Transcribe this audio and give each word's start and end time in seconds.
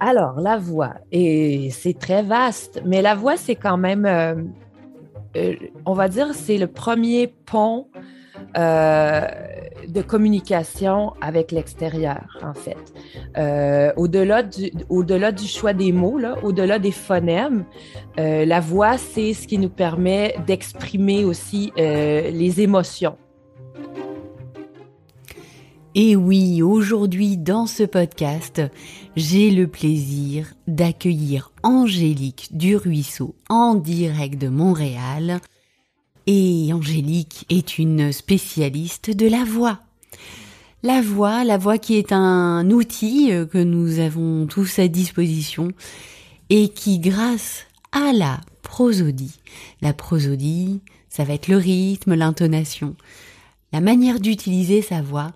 Alors, 0.00 0.40
la 0.40 0.56
voix, 0.56 0.94
et 1.10 1.70
c'est 1.70 1.98
très 1.98 2.22
vaste, 2.22 2.80
mais 2.84 3.02
la 3.02 3.14
voix, 3.14 3.36
c'est 3.36 3.56
quand 3.56 3.76
même, 3.76 4.06
euh, 4.06 4.34
euh, 5.36 5.54
on 5.86 5.92
va 5.92 6.08
dire, 6.08 6.28
c'est 6.34 6.56
le 6.56 6.68
premier 6.68 7.26
pont 7.26 7.88
euh, 8.56 9.26
de 9.88 10.00
communication 10.02 11.14
avec 11.20 11.50
l'extérieur, 11.50 12.38
en 12.42 12.54
fait. 12.54 12.76
au-delà 13.96 14.42
du, 15.32 15.46
choix 15.46 15.72
des 15.72 15.90
mots, 15.90 16.18
là, 16.18 16.36
au-delà 16.44 16.78
des 16.78 16.92
phonèmes, 16.92 17.64
la 18.16 18.60
voix, 18.60 18.98
c'est 18.98 19.34
ce 19.34 19.48
qui 19.48 19.58
nous 19.58 19.68
permet 19.68 20.36
d'exprimer 20.46 21.24
aussi 21.24 21.72
les 21.76 22.60
émotions. 22.60 23.18
Et 25.94 26.16
oui, 26.16 26.62
aujourd'hui 26.62 27.38
dans 27.38 27.66
ce 27.66 27.82
podcast, 27.82 28.62
j'ai 29.16 29.50
le 29.50 29.66
plaisir 29.66 30.52
d'accueillir 30.66 31.50
Angélique 31.62 32.48
du 32.52 32.76
Ruisseau 32.76 33.34
en 33.48 33.74
direct 33.74 34.38
de 34.38 34.48
Montréal. 34.48 35.40
Et 36.26 36.70
Angélique 36.74 37.46
est 37.48 37.78
une 37.78 38.12
spécialiste 38.12 39.10
de 39.10 39.26
la 39.26 39.44
voix. 39.44 39.80
La 40.82 41.00
voix, 41.00 41.42
la 41.42 41.56
voix 41.56 41.78
qui 41.78 41.96
est 41.96 42.12
un 42.12 42.70
outil 42.70 43.32
euh, 43.32 43.46
que 43.46 43.58
nous 43.58 43.98
avons 43.98 44.46
tous 44.46 44.78
à 44.78 44.88
disposition 44.88 45.72
et 46.50 46.68
qui 46.68 46.98
grâce 46.98 47.64
à 47.92 48.12
la 48.12 48.40
prosodie, 48.62 49.40
la 49.80 49.94
prosodie, 49.94 50.80
ça 51.08 51.24
va 51.24 51.32
être 51.32 51.48
le 51.48 51.56
rythme, 51.56 52.14
l'intonation, 52.14 52.94
la 53.72 53.80
manière 53.80 54.20
d'utiliser 54.20 54.82
sa 54.82 55.02
voix, 55.02 55.32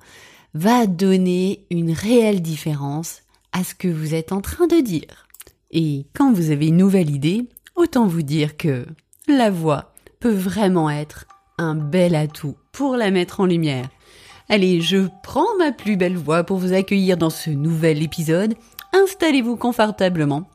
va 0.54 0.86
donner 0.86 1.64
une 1.70 1.92
réelle 1.92 2.42
différence 2.42 3.22
à 3.52 3.64
ce 3.64 3.74
que 3.74 3.88
vous 3.88 4.14
êtes 4.14 4.32
en 4.32 4.40
train 4.40 4.66
de 4.66 4.80
dire. 4.80 5.26
Et 5.70 6.06
quand 6.14 6.32
vous 6.32 6.50
avez 6.50 6.68
une 6.68 6.76
nouvelle 6.76 7.10
idée, 7.10 7.48
autant 7.76 8.06
vous 8.06 8.22
dire 8.22 8.56
que 8.56 8.86
la 9.28 9.50
voix 9.50 9.92
peut 10.20 10.32
vraiment 10.32 10.90
être 10.90 11.26
un 11.58 11.74
bel 11.74 12.14
atout 12.14 12.56
pour 12.72 12.96
la 12.96 13.10
mettre 13.10 13.40
en 13.40 13.46
lumière. 13.46 13.88
Allez, 14.48 14.80
je 14.80 15.08
prends 15.22 15.56
ma 15.58 15.72
plus 15.72 15.96
belle 15.96 16.16
voix 16.16 16.44
pour 16.44 16.58
vous 16.58 16.72
accueillir 16.72 17.16
dans 17.16 17.30
ce 17.30 17.50
nouvel 17.50 18.02
épisode. 18.02 18.54
Installez-vous 18.92 19.56
confortablement 19.56 20.48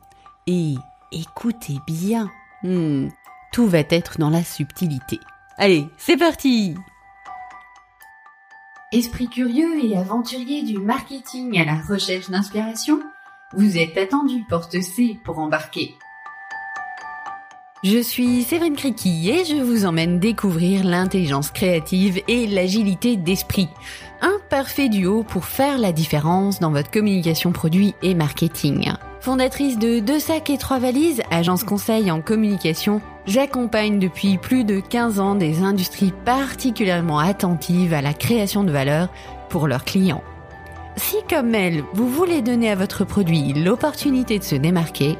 et 0.46 0.74
écoutez 1.10 1.78
bien. 1.86 2.30
Hmm, 2.62 3.08
tout 3.52 3.66
va 3.66 3.80
être 3.90 4.18
dans 4.18 4.30
la 4.30 4.44
subtilité. 4.44 5.18
Allez, 5.56 5.86
c'est 5.96 6.16
parti 6.16 6.74
Esprit 8.90 9.28
curieux 9.28 9.84
et 9.84 9.98
aventurier 9.98 10.62
du 10.62 10.78
marketing 10.78 11.60
à 11.60 11.66
la 11.66 11.78
recherche 11.86 12.30
d'inspiration, 12.30 13.00
vous 13.52 13.76
êtes 13.76 13.98
attendu 13.98 14.44
porte 14.48 14.80
C 14.80 15.18
pour 15.24 15.38
embarquer. 15.40 15.94
Je 17.84 17.98
suis 17.98 18.44
Séverine 18.44 18.76
Criqui 18.76 19.28
et 19.28 19.44
je 19.44 19.56
vous 19.56 19.84
emmène 19.84 20.18
découvrir 20.18 20.84
l'intelligence 20.84 21.50
créative 21.50 22.22
et 22.28 22.46
l'agilité 22.46 23.16
d'esprit. 23.16 23.68
Un 24.20 24.38
parfait 24.50 24.88
duo 24.88 25.22
pour 25.22 25.44
faire 25.44 25.78
la 25.78 25.92
différence 25.92 26.58
dans 26.58 26.72
votre 26.72 26.90
communication 26.90 27.52
produit 27.52 27.94
et 28.02 28.14
marketing. 28.14 28.92
Fondatrice 29.20 29.78
de 29.78 30.00
Deux 30.00 30.18
sacs 30.18 30.50
et 30.50 30.58
trois 30.58 30.80
valises, 30.80 31.22
agence 31.30 31.62
conseil 31.62 32.10
en 32.10 32.20
communication, 32.20 33.00
j'accompagne 33.26 34.00
depuis 34.00 34.36
plus 34.36 34.64
de 34.64 34.80
15 34.80 35.20
ans 35.20 35.34
des 35.36 35.62
industries 35.62 36.12
particulièrement 36.24 37.20
attentives 37.20 37.94
à 37.94 38.02
la 38.02 38.12
création 38.12 38.64
de 38.64 38.72
valeur 38.72 39.08
pour 39.50 39.68
leurs 39.68 39.84
clients. 39.84 40.24
Si 40.96 41.16
comme 41.30 41.54
elle, 41.54 41.84
vous 41.92 42.08
voulez 42.08 42.42
donner 42.42 42.72
à 42.72 42.76
votre 42.76 43.04
produit 43.04 43.52
l'opportunité 43.52 44.40
de 44.40 44.44
se 44.44 44.56
démarquer, 44.56 45.16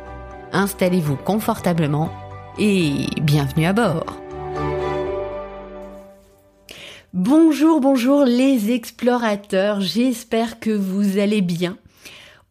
installez-vous 0.53 1.17
confortablement 1.17 2.11
et 2.59 3.07
bienvenue 3.21 3.67
à 3.67 3.73
bord. 3.73 4.27
Bonjour, 7.20 7.80
bonjour 7.80 8.24
les 8.24 8.70
explorateurs, 8.70 9.80
j'espère 9.80 10.61
que 10.61 10.70
vous 10.70 11.18
allez 11.18 11.40
bien. 11.40 11.77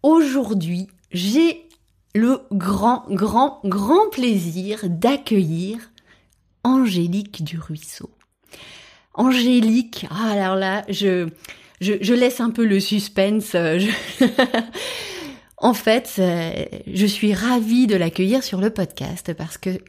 Aujourd'hui, 0.03 0.87
j'ai 1.09 1.69
le 2.13 2.41
grand, 2.51 3.05
grand, 3.09 3.61
grand 3.63 4.09
plaisir 4.09 4.81
d'accueillir 4.83 5.77
Angélique 6.65 7.45
du 7.45 7.57
Ruisseau. 7.57 8.09
Angélique, 9.13 10.05
ah, 10.09 10.31
alors 10.31 10.57
là, 10.57 10.83
je, 10.89 11.29
je, 11.79 12.13
laisse 12.13 12.41
un 12.41 12.49
peu 12.49 12.65
le 12.65 12.81
suspense. 12.81 13.55
Euh, 13.55 13.79
en 15.57 15.73
fait, 15.73 16.15
euh, 16.19 16.65
je 16.93 17.05
suis 17.05 17.33
ravie 17.33 17.87
de 17.87 17.95
l'accueillir 17.95 18.43
sur 18.43 18.59
le 18.59 18.69
podcast 18.69 19.33
parce 19.33 19.57
que 19.57 19.79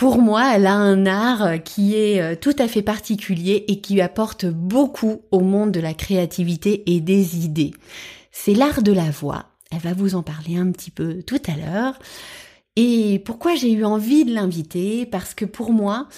pour 0.00 0.16
moi, 0.16 0.54
elle 0.56 0.66
a 0.66 0.72
un 0.72 1.04
art 1.04 1.62
qui 1.62 1.94
est 1.94 2.22
euh, 2.22 2.34
tout 2.34 2.56
à 2.58 2.68
fait 2.68 2.80
particulier 2.80 3.66
et 3.68 3.82
qui 3.82 4.00
apporte 4.00 4.46
beaucoup 4.46 5.20
au 5.30 5.40
monde 5.40 5.72
de 5.72 5.80
la 5.80 5.92
créativité 5.92 6.90
et 6.90 7.02
des 7.02 7.44
idées. 7.44 7.72
C'est 8.32 8.54
l'art 8.54 8.82
de 8.82 8.92
la 8.92 9.10
voix 9.10 9.44
elle 9.70 9.78
va 9.78 9.92
vous 9.92 10.14
en 10.14 10.22
parler 10.22 10.56
un 10.56 10.72
petit 10.72 10.90
peu 10.90 11.22
tout 11.22 11.40
à 11.46 11.54
l'heure. 11.54 11.98
Et 12.76 13.20
pourquoi 13.24 13.54
j'ai 13.54 13.70
eu 13.70 13.84
envie 13.84 14.24
de 14.24 14.34
l'inviter? 14.34 15.06
Parce 15.06 15.34
que 15.34 15.44
pour 15.44 15.70
moi, 15.70 16.08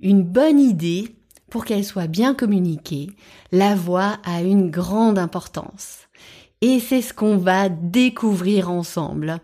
une 0.00 0.22
bonne 0.22 0.58
idée, 0.58 1.14
pour 1.50 1.64
qu'elle 1.64 1.84
soit 1.84 2.08
bien 2.08 2.34
communiquée, 2.34 3.10
la 3.52 3.76
voix 3.76 4.18
a 4.24 4.40
une 4.40 4.70
grande 4.70 5.18
importance. 5.18 6.08
Et 6.62 6.80
c'est 6.80 7.02
ce 7.02 7.14
qu'on 7.14 7.36
va 7.36 7.68
découvrir 7.68 8.70
ensemble. 8.70 9.40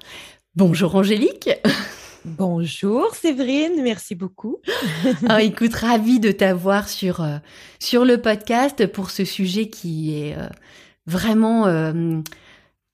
Bonjour 0.57 0.97
Angélique 0.97 1.51
Bonjour 2.25 3.15
Séverine, 3.15 3.83
merci 3.83 4.15
beaucoup. 4.15 4.61
ah, 5.29 5.43
écoute, 5.43 5.75
ravie 5.75 6.21
de 6.21 6.31
t'avoir 6.31 6.89
sur, 6.89 7.21
euh, 7.21 7.39
sur 7.81 8.05
le 8.05 8.21
podcast 8.21 8.87
pour 8.87 9.11
ce 9.11 9.25
sujet 9.25 9.69
qui 9.69 10.17
est 10.17 10.37
euh, 10.37 10.47
vraiment 11.07 11.67
euh, 11.67 12.21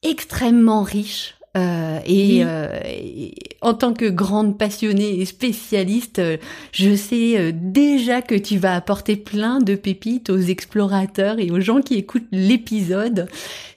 extrêmement 0.02 0.82
riche. 0.82 1.37
Euh, 1.56 1.98
euh, 2.08 2.80
et, 2.84 3.34
en 3.60 3.74
tant 3.74 3.92
que 3.92 4.04
grande 4.08 4.58
passionnée 4.58 5.20
et 5.20 5.24
spécialiste, 5.24 6.18
euh, 6.18 6.36
je 6.72 6.94
sais 6.94 7.52
déjà 7.52 8.22
que 8.22 8.34
tu 8.34 8.58
vas 8.58 8.74
apporter 8.74 9.16
plein 9.16 9.58
de 9.58 9.74
pépites 9.74 10.30
aux 10.30 10.38
explorateurs 10.38 11.38
et 11.38 11.50
aux 11.50 11.60
gens 11.60 11.80
qui 11.80 11.94
écoutent 11.94 12.28
l'épisode. 12.30 13.28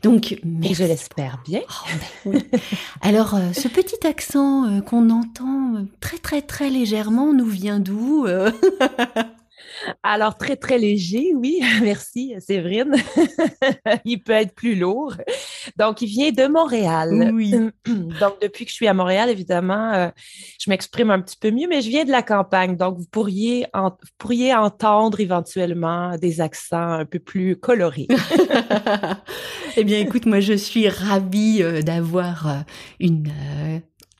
Donc, 0.03 0.37
mais 0.43 0.73
je 0.73 0.83
l'espère 0.83 1.41
bien. 1.47 1.61
Oh, 1.69 2.29
ben 2.29 2.41
Alors, 3.01 3.37
ce 3.53 3.67
petit 3.67 4.05
accent 4.05 4.81
qu'on 4.81 5.09
entend 5.09 5.85
très 5.99 6.17
très 6.17 6.41
très 6.41 6.69
légèrement 6.69 7.33
nous 7.33 7.45
vient 7.45 7.79
d'où 7.79 8.27
Alors, 10.03 10.37
très, 10.37 10.55
très 10.55 10.77
léger, 10.77 11.33
oui. 11.35 11.61
Merci, 11.81 12.35
Séverine. 12.39 12.95
il 14.05 14.21
peut 14.23 14.33
être 14.33 14.53
plus 14.53 14.75
lourd. 14.75 15.15
Donc, 15.77 16.01
il 16.01 16.07
vient 16.07 16.31
de 16.31 16.47
Montréal. 16.47 17.31
Oui. 17.33 17.51
Donc, 17.85 18.41
depuis 18.41 18.65
que 18.65 18.71
je 18.71 18.75
suis 18.75 18.87
à 18.87 18.93
Montréal, 18.93 19.29
évidemment, 19.29 19.93
euh, 19.93 20.09
je 20.59 20.69
m'exprime 20.69 21.11
un 21.11 21.21
petit 21.21 21.37
peu 21.37 21.51
mieux, 21.51 21.67
mais 21.67 21.81
je 21.81 21.89
viens 21.89 22.05
de 22.05 22.11
la 22.11 22.23
campagne. 22.23 22.75
Donc, 22.75 22.97
vous 22.97 23.07
pourriez, 23.09 23.65
pourriez 24.17 24.53
entendre 24.55 25.19
éventuellement 25.19 26.17
des 26.17 26.41
accents 26.41 26.91
un 26.91 27.05
peu 27.05 27.19
plus 27.19 27.55
colorés. 27.55 28.07
eh 29.77 29.83
bien, 29.83 29.99
écoute, 29.99 30.25
moi, 30.25 30.39
je 30.39 30.53
suis 30.53 30.87
ravie 30.89 31.61
euh, 31.61 31.81
d'avoir 31.81 32.47
euh, 32.47 32.59
une 32.99 33.31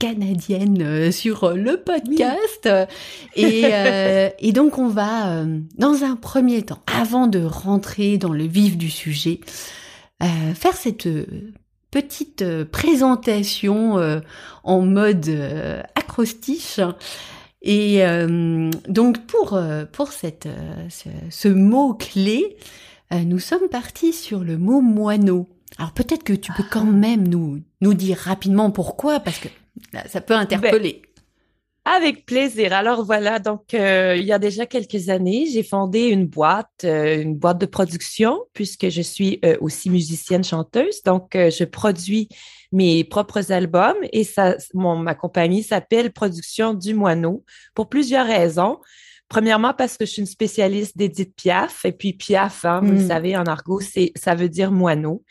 canadienne 0.01 0.81
euh, 0.81 1.11
sur 1.11 1.43
euh, 1.43 1.53
le 1.53 1.77
podcast. 1.77 2.67
Et, 3.35 3.61
euh, 3.71 4.29
et, 4.39 4.51
donc 4.51 4.79
on 4.79 4.87
va, 4.87 5.45
dans 5.77 6.03
un 6.03 6.15
premier 6.15 6.63
temps, 6.63 6.81
avant 6.87 7.27
de 7.27 7.39
rentrer 7.39 8.17
dans 8.17 8.33
le 8.33 8.45
vif 8.45 8.77
du 8.77 8.89
sujet, 8.89 9.39
faire 10.19 10.75
cette 10.75 11.07
petite 11.89 12.43
présentation 12.65 14.21
en 14.63 14.81
mode 14.81 15.29
acrostiche. 15.95 16.79
Et 17.63 18.03
donc 18.87 19.25
pour, 19.25 19.59
pour 19.91 20.11
cette, 20.11 20.47
ce, 20.89 21.09
ce 21.29 21.47
mot 21.47 21.95
clé, 21.95 22.55
nous 23.11 23.39
sommes 23.39 23.67
partis 23.69 24.13
sur 24.13 24.41
le 24.41 24.57
mot 24.57 24.81
moineau. 24.81 25.47
Alors 25.77 25.93
peut-être 25.93 26.23
que 26.23 26.33
tu 26.33 26.51
peux 26.53 26.65
quand 26.69 26.87
ah. 26.87 26.91
même 26.91 27.27
nous, 27.27 27.61
nous 27.81 27.93
dire 27.93 28.17
rapidement 28.17 28.69
pourquoi, 28.69 29.19
parce 29.19 29.39
que 29.39 29.47
ça 30.07 30.21
peut 30.21 30.33
interpeller. 30.33 31.01
Ben, 31.03 31.11
avec 31.83 32.25
plaisir. 32.25 32.73
Alors 32.73 33.03
voilà, 33.03 33.39
donc 33.39 33.73
euh, 33.73 34.15
il 34.15 34.23
y 34.23 34.31
a 34.31 34.39
déjà 34.39 34.65
quelques 34.65 35.09
années, 35.09 35.47
j'ai 35.51 35.63
fondé 35.63 36.07
une 36.09 36.27
boîte, 36.27 36.83
euh, 36.83 37.21
une 37.21 37.35
boîte 37.35 37.57
de 37.57 37.65
production, 37.65 38.39
puisque 38.53 38.89
je 38.89 39.01
suis 39.01 39.39
euh, 39.43 39.57
aussi 39.61 39.89
musicienne 39.89 40.43
chanteuse. 40.43 41.01
Donc 41.03 41.31
je 41.33 41.63
produis 41.63 42.29
mes 42.71 43.03
propres 43.03 43.51
albums 43.51 43.97
et 44.13 44.23
ça, 44.23 44.55
mon, 44.73 44.95
ma 44.95 45.15
compagnie 45.15 45.63
s'appelle 45.63 46.11
Production 46.11 46.73
du 46.73 46.93
Moineau 46.93 47.43
pour 47.73 47.89
plusieurs 47.89 48.27
raisons. 48.27 48.79
Premièrement, 49.31 49.73
parce 49.73 49.95
que 49.97 50.05
je 50.05 50.11
suis 50.11 50.21
une 50.21 50.27
spécialiste 50.27 50.97
d'Edith 50.97 51.33
Piaf. 51.35 51.85
Et 51.85 51.93
puis 51.93 52.11
Piaf, 52.13 52.65
hein, 52.65 52.81
vous 52.83 52.91
le 52.91 53.03
Mm. 53.03 53.07
savez, 53.07 53.37
en 53.37 53.45
argot, 53.45 53.79
c'est, 53.79 54.11
ça 54.15 54.35
veut 54.35 54.49
dire 54.49 54.71
moineau. 54.71 55.23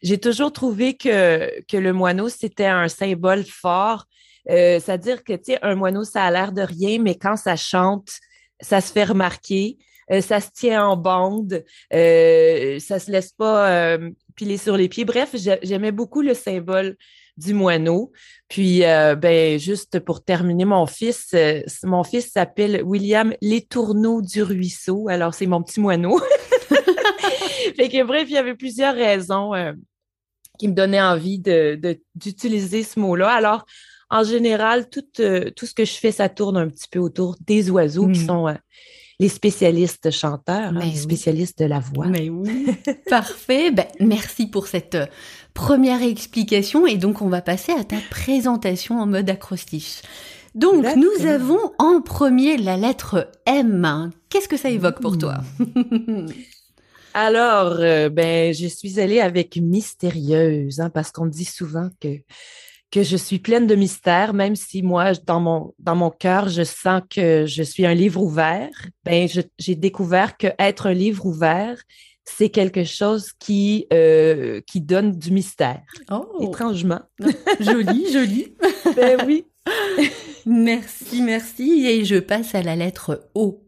J'ai 0.00 0.18
toujours 0.18 0.52
trouvé 0.52 0.96
que, 0.96 1.50
que 1.66 1.76
le 1.76 1.92
moineau, 1.92 2.28
c'était 2.28 2.66
un 2.66 2.86
symbole 2.88 3.44
fort. 3.44 4.04
Euh, 4.48 4.78
C'est-à-dire 4.80 5.24
que, 5.24 5.32
tu 5.34 5.52
sais, 5.52 5.58
un 5.62 5.74
moineau, 5.74 6.04
ça 6.04 6.22
a 6.22 6.30
l'air 6.30 6.52
de 6.52 6.62
rien, 6.62 6.98
mais 7.02 7.16
quand 7.16 7.36
ça 7.36 7.56
chante, 7.56 8.08
ça 8.60 8.80
se 8.80 8.92
fait 8.92 9.04
remarquer. 9.04 9.76
Euh, 10.10 10.20
ça 10.22 10.40
se 10.40 10.48
tient 10.54 10.86
en 10.86 10.96
bande. 10.96 11.64
Euh, 11.92 12.78
ça 12.78 12.98
se 12.98 13.10
laisse 13.10 13.32
pas 13.32 13.70
euh, 13.70 14.10
piler 14.36 14.56
sur 14.56 14.76
les 14.76 14.88
pieds. 14.88 15.04
Bref, 15.04 15.30
j'ai- 15.34 15.58
j'aimais 15.62 15.92
beaucoup 15.92 16.22
le 16.22 16.32
symbole 16.34 16.96
du 17.38 17.54
moineau. 17.54 18.12
Puis, 18.48 18.84
euh, 18.84 19.14
ben, 19.14 19.58
juste 19.58 20.00
pour 20.00 20.22
terminer, 20.24 20.64
mon 20.66 20.84
fils, 20.86 21.28
euh, 21.34 21.62
mon 21.84 22.02
fils 22.04 22.32
s'appelle 22.32 22.82
William 22.84 23.32
Létourneau 23.40 24.20
du 24.20 24.42
Ruisseau. 24.42 25.08
Alors, 25.08 25.32
c'est 25.34 25.46
mon 25.46 25.62
petit 25.62 25.80
moineau. 25.80 26.18
fait 27.76 27.88
que, 27.88 28.04
bref, 28.04 28.24
il 28.28 28.34
y 28.34 28.38
avait 28.38 28.54
plusieurs 28.54 28.94
raisons 28.94 29.54
euh, 29.54 29.72
qui 30.58 30.68
me 30.68 30.74
donnaient 30.74 31.00
envie 31.00 31.38
de, 31.38 31.76
de- 31.80 32.00
d'utiliser 32.14 32.82
ce 32.82 32.98
mot-là. 32.98 33.30
Alors, 33.30 33.64
en 34.10 34.24
général, 34.24 34.88
tout, 34.88 35.04
euh, 35.20 35.50
tout 35.54 35.66
ce 35.66 35.74
que 35.74 35.84
je 35.84 35.92
fais, 35.92 36.12
ça 36.12 36.28
tourne 36.28 36.56
un 36.56 36.68
petit 36.68 36.88
peu 36.90 36.98
autour 36.98 37.36
des 37.46 37.70
oiseaux 37.70 38.08
qui 38.08 38.20
Mm. 38.20 38.26
sont 38.26 38.56
les 39.20 39.28
spécialistes 39.28 40.10
chanteurs, 40.10 40.72
hein, 40.74 40.80
les 40.80 40.90
oui. 40.90 40.96
spécialistes 40.96 41.58
de 41.58 41.64
la 41.64 41.80
voix. 41.80 42.06
Mais 42.06 42.28
oui. 42.28 42.66
Parfait. 43.10 43.70
Ben, 43.70 43.86
merci 44.00 44.46
pour 44.46 44.66
cette 44.68 44.94
euh, 44.94 45.06
première 45.54 46.02
explication. 46.02 46.86
Et 46.86 46.96
donc, 46.96 47.20
on 47.20 47.28
va 47.28 47.42
passer 47.42 47.72
à 47.72 47.84
ta 47.84 47.96
présentation 48.10 49.00
en 49.00 49.06
mode 49.06 49.28
acrostiche. 49.28 50.02
Donc, 50.54 50.84
nous 50.96 51.26
avons 51.26 51.72
en 51.78 52.00
premier 52.00 52.56
la 52.56 52.76
lettre 52.76 53.30
M. 53.46 54.10
Qu'est-ce 54.28 54.48
que 54.48 54.56
ça 54.56 54.70
évoque 54.70 55.00
pour 55.00 55.18
toi? 55.18 55.38
Alors, 57.14 57.76
euh, 57.80 58.08
ben, 58.08 58.54
je 58.54 58.66
suis 58.66 59.00
allée 59.00 59.20
avec 59.20 59.56
mystérieuse, 59.56 60.80
hein, 60.80 60.90
parce 60.90 61.10
qu'on 61.10 61.26
dit 61.26 61.44
souvent 61.44 61.90
que, 62.00 62.08
que 62.90 63.02
je 63.02 63.16
suis 63.16 63.38
pleine 63.38 63.66
de 63.66 63.74
mystères, 63.74 64.32
même 64.32 64.56
si 64.56 64.82
moi, 64.82 65.12
dans 65.26 65.40
mon, 65.40 65.74
dans 65.78 65.94
mon 65.94 66.10
cœur, 66.10 66.48
je 66.48 66.62
sens 66.62 67.02
que 67.10 67.44
je 67.46 67.62
suis 67.62 67.84
un 67.84 67.94
livre 67.94 68.22
ouvert. 68.22 68.70
Ben, 69.04 69.28
j'ai 69.58 69.74
découvert 69.74 70.36
que 70.36 70.48
être 70.58 70.86
un 70.86 70.94
livre 70.94 71.26
ouvert, 71.26 71.76
c'est 72.24 72.48
quelque 72.50 72.84
chose 72.84 73.32
qui, 73.38 73.86
euh, 73.92 74.60
qui 74.66 74.80
donne 74.80 75.18
du 75.18 75.30
mystère, 75.32 75.82
Oh, 76.10 76.38
étrangement. 76.40 77.00
joli, 77.60 78.12
joli. 78.12 78.54
Ben 78.96 79.18
oui. 79.26 79.44
Merci, 80.46 81.20
merci. 81.22 81.86
Et 81.86 82.04
je 82.04 82.16
passe 82.16 82.54
à 82.54 82.62
la 82.62 82.74
lettre 82.74 83.28
O. 83.34 83.64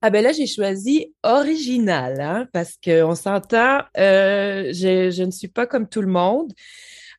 Ah 0.00 0.10
ben 0.10 0.22
là, 0.22 0.30
j'ai 0.32 0.46
choisi 0.46 1.12
original, 1.24 2.20
hein, 2.20 2.46
parce 2.52 2.78
qu'on 2.82 3.16
s'entend, 3.16 3.80
euh, 3.96 4.72
je, 4.72 5.10
je 5.10 5.22
ne 5.24 5.32
suis 5.32 5.48
pas 5.48 5.66
comme 5.66 5.88
tout 5.88 6.02
le 6.02 6.06
monde. 6.06 6.52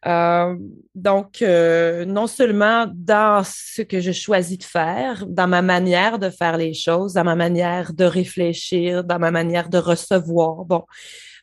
Euh, 0.05 0.55
donc, 0.95 1.41
euh, 1.41 2.05
non 2.05 2.27
seulement 2.27 2.87
dans 2.93 3.43
ce 3.43 3.81
que 3.81 3.99
je 3.99 4.11
choisis 4.11 4.57
de 4.57 4.63
faire, 4.63 5.25
dans 5.27 5.47
ma 5.47 5.61
manière 5.61 6.19
de 6.19 6.29
faire 6.29 6.57
les 6.57 6.73
choses, 6.73 7.13
dans 7.13 7.25
ma 7.25 7.35
manière 7.35 7.93
de 7.93 8.05
réfléchir, 8.05 9.03
dans 9.03 9.19
ma 9.19 9.31
manière 9.31 9.69
de 9.69 9.77
recevoir. 9.77 10.65
Bon, 10.65 10.83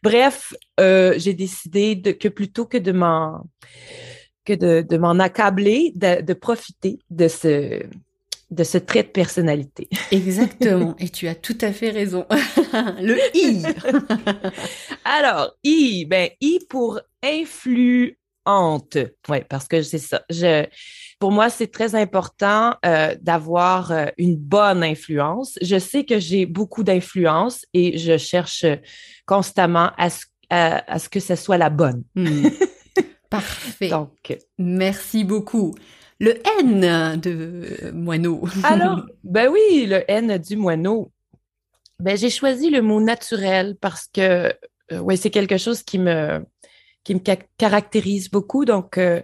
bref, 0.03 0.55
euh, 0.81 1.15
j'ai 1.19 1.35
décidé 1.35 1.97
de, 1.97 2.13
que 2.13 2.29
plutôt 2.29 2.65
que 2.67 2.79
de 2.79 2.93
m'en 2.93 3.43
que 4.45 4.53
de, 4.53 4.87
de 4.89 4.97
m'en 4.97 5.19
accabler, 5.19 5.93
de, 5.97 6.23
de 6.23 6.33
profiter 6.33 7.01
de 7.11 7.29
ce 7.29 7.83
de 8.51 8.63
ce 8.65 8.79
trait 8.79 9.03
de 9.03 9.09
personnalité. 9.09 9.89
Exactement. 10.13 10.95
Et 11.01 11.09
tu 11.09 11.27
as 11.27 11.35
tout 11.35 11.59
à 11.61 11.73
fait 11.73 11.91
raison. 11.91 12.27
Le 12.31 13.19
I. 13.35 13.65
Alors, 15.05 15.57
I, 15.65 16.05
ben, 16.05 16.31
I 16.41 16.61
pour 16.69 17.01
influente. 18.47 18.99
Oui, 19.29 19.39
parce 19.49 19.69
que 19.69 19.83
c'est 19.83 19.99
ça. 19.99 20.23
Je, 20.31 20.67
pour 21.19 21.33
moi, 21.33 21.51
c'est 21.51 21.69
très 21.69 21.95
important 21.95 22.75
euh, 22.85 23.15
d'avoir 23.21 23.91
euh, 23.93 24.07
une 24.19 24.37
bonne 24.37 24.83
influence. 24.83 25.59
Je 25.63 25.79
sais 25.79 26.05
que 26.05 26.19
j'ai 26.19 26.47
beaucoup 26.47 26.83
d'influence 26.83 27.65
et 27.75 27.99
je 27.99 28.17
cherche 28.17 28.65
constamment 29.27 29.91
à 29.97 30.11
ce, 30.11 30.25
à, 30.51 30.93
à 30.93 30.99
ce 30.99 31.09
que 31.09 31.21
ce 31.21 31.37
soit 31.37 31.59
la 31.59 31.71
bonne. 31.71 32.03
Hmm. 32.15 32.49
Parfait. 33.31 33.89
Donc, 33.89 34.39
Merci 34.59 35.25
beaucoup. 35.25 35.75
Le 36.19 36.35
N 36.61 37.21
de 37.21 37.91
moineau. 37.93 38.45
alors, 38.63 39.03
ben 39.25 39.51
oui, 39.51 39.87
le 39.87 40.03
N 40.11 40.39
du 40.39 40.57
moineau. 40.57 41.13
Ben, 41.99 42.17
j'ai 42.17 42.31
choisi 42.31 42.71
le 42.71 42.83
mot 42.83 43.01
naturel 43.01 43.77
parce 43.81 44.07
que, 44.13 44.53
euh, 44.93 44.99
ouais, 45.01 45.17
c'est 45.17 45.31
quelque 45.31 45.57
chose 45.59 45.83
qui 45.83 45.99
me, 45.99 46.45
qui 47.07 47.15
me 47.15 47.21
ca- 47.25 47.37
caractérise 47.57 48.29
beaucoup. 48.29 48.65
Donc, 48.65 48.99
euh, 48.99 49.23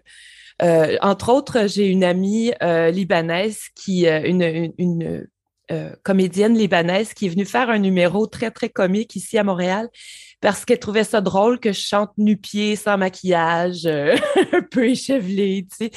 euh, 0.63 0.97
entre 1.01 1.31
autres, 1.33 1.67
j'ai 1.67 1.89
une 1.89 2.05
amie 2.05 2.53
euh, 2.63 2.93
libanaise 2.93 3.63
qui, 3.75 4.07
euh, 4.07 4.23
une, 4.25 4.43
une, 4.43 4.73
une, 4.79 5.27
euh, 5.73 5.91
comédienne 6.05 6.57
libanaise 6.57 7.13
qui 7.13 7.27
est 7.27 7.31
venue 7.31 7.45
faire 7.45 7.71
un 7.71 7.79
numéro 7.81 8.29
très, 8.29 8.53
très 8.53 8.69
comique 8.69 9.17
ici 9.17 9.37
à 9.37 9.43
Montréal 9.43 9.89
parce 10.41 10.65
qu'elle 10.65 10.79
trouvait 10.79 11.03
ça 11.03 11.21
drôle 11.21 11.59
que 11.59 11.73
je 11.73 11.81
chante 11.81 12.11
nu-pied, 12.19 12.77
sans 12.77 12.97
maquillage, 12.99 13.87
un 13.87 14.63
peu 14.71 14.89
échevelée, 14.89 15.67
tu 15.69 15.87
sais. 15.87 15.91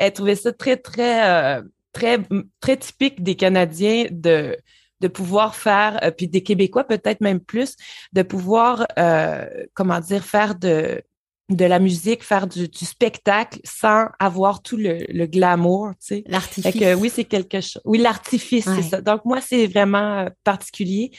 Elle 0.00 0.12
trouvait 0.12 0.36
ça 0.36 0.52
très, 0.52 0.76
très, 0.76 1.62
très, 1.92 2.18
très 2.60 2.76
typique 2.76 3.22
des 3.22 3.34
Canadiens 3.34 4.06
de, 4.10 4.56
de 5.00 5.08
pouvoir 5.08 5.56
faire, 5.56 6.00
puis 6.16 6.28
des 6.28 6.42
Québécois 6.42 6.84
peut-être 6.84 7.20
même 7.20 7.40
plus, 7.40 7.74
de 8.12 8.22
pouvoir, 8.22 8.86
euh, 8.98 9.46
comment 9.74 9.98
dire, 9.98 10.24
faire 10.24 10.54
de, 10.54 11.02
de 11.48 11.64
la 11.64 11.78
musique, 11.78 12.22
faire 12.22 12.46
du, 12.46 12.68
du 12.68 12.84
spectacle 12.84 13.58
sans 13.64 14.06
avoir 14.18 14.62
tout 14.62 14.76
le, 14.76 14.98
le 15.08 15.26
glamour, 15.26 15.90
tu 15.98 16.06
sais. 16.06 16.24
L'artifice. 16.26 16.74
que 16.74 16.94
oui, 16.94 17.10
c'est 17.14 17.24
quelque 17.24 17.60
chose. 17.60 17.80
Oui, 17.86 17.98
l'artifice, 17.98 18.66
Ouais. 18.66 18.82
c'est 18.82 18.88
ça. 18.90 19.00
Donc, 19.00 19.24
moi, 19.24 19.40
c'est 19.40 19.66
vraiment 19.66 20.18
euh, 20.20 20.28
particulier. 20.44 21.10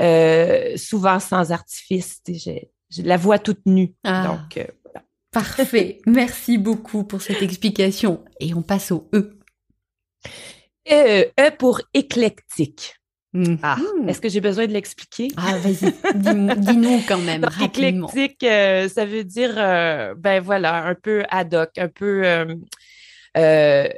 Euh, 0.00 0.76
souvent 0.76 1.20
sans 1.20 1.52
artifice. 1.52 2.20
tu 2.24 2.34
sais, 2.34 2.38
J'ai 2.38 2.70
j'ai 2.90 3.02
la 3.02 3.16
voix 3.16 3.38
toute 3.38 3.66
nue. 3.66 3.92
Ah. 4.04 4.26
Donc, 4.28 4.56
euh, 4.56 4.64
voilà. 4.84 5.04
Parfait. 5.32 6.00
Merci 6.06 6.58
beaucoup 6.58 7.04
pour 7.04 7.20
cette 7.22 7.42
explication. 7.42 8.24
Et 8.40 8.54
on 8.54 8.62
passe 8.62 8.90
au 8.92 9.08
E. 9.14 9.38
Euh, 10.90 11.24
E 11.40 11.50
pour 11.58 11.80
éclectique. 11.92 12.96
Hmm. 13.34 13.56
Ah, 13.64 13.76
Hmm. 13.76 14.08
est-ce 14.08 14.20
que 14.20 14.28
j'ai 14.28 14.40
besoin 14.40 14.66
de 14.68 14.72
l'expliquer? 14.72 15.28
Ah, 15.36 15.56
vas-y. 15.58 15.92
Dis- 16.14 16.54
Dis-nous 16.60 17.00
quand 17.08 17.18
même, 17.18 17.40
Donc, 17.42 17.50
rapidement. 17.52 18.06
éclectique, 18.08 18.44
euh, 18.44 18.88
ça 18.88 19.04
veut 19.04 19.24
dire, 19.24 19.54
euh, 19.56 20.14
ben 20.16 20.40
voilà, 20.40 20.84
un 20.86 20.94
peu 20.94 21.24
ad 21.30 21.52
hoc, 21.52 21.70
un 21.78 21.88
peu. 21.88 22.22
euh, 22.24 22.54
euh, 23.36 23.88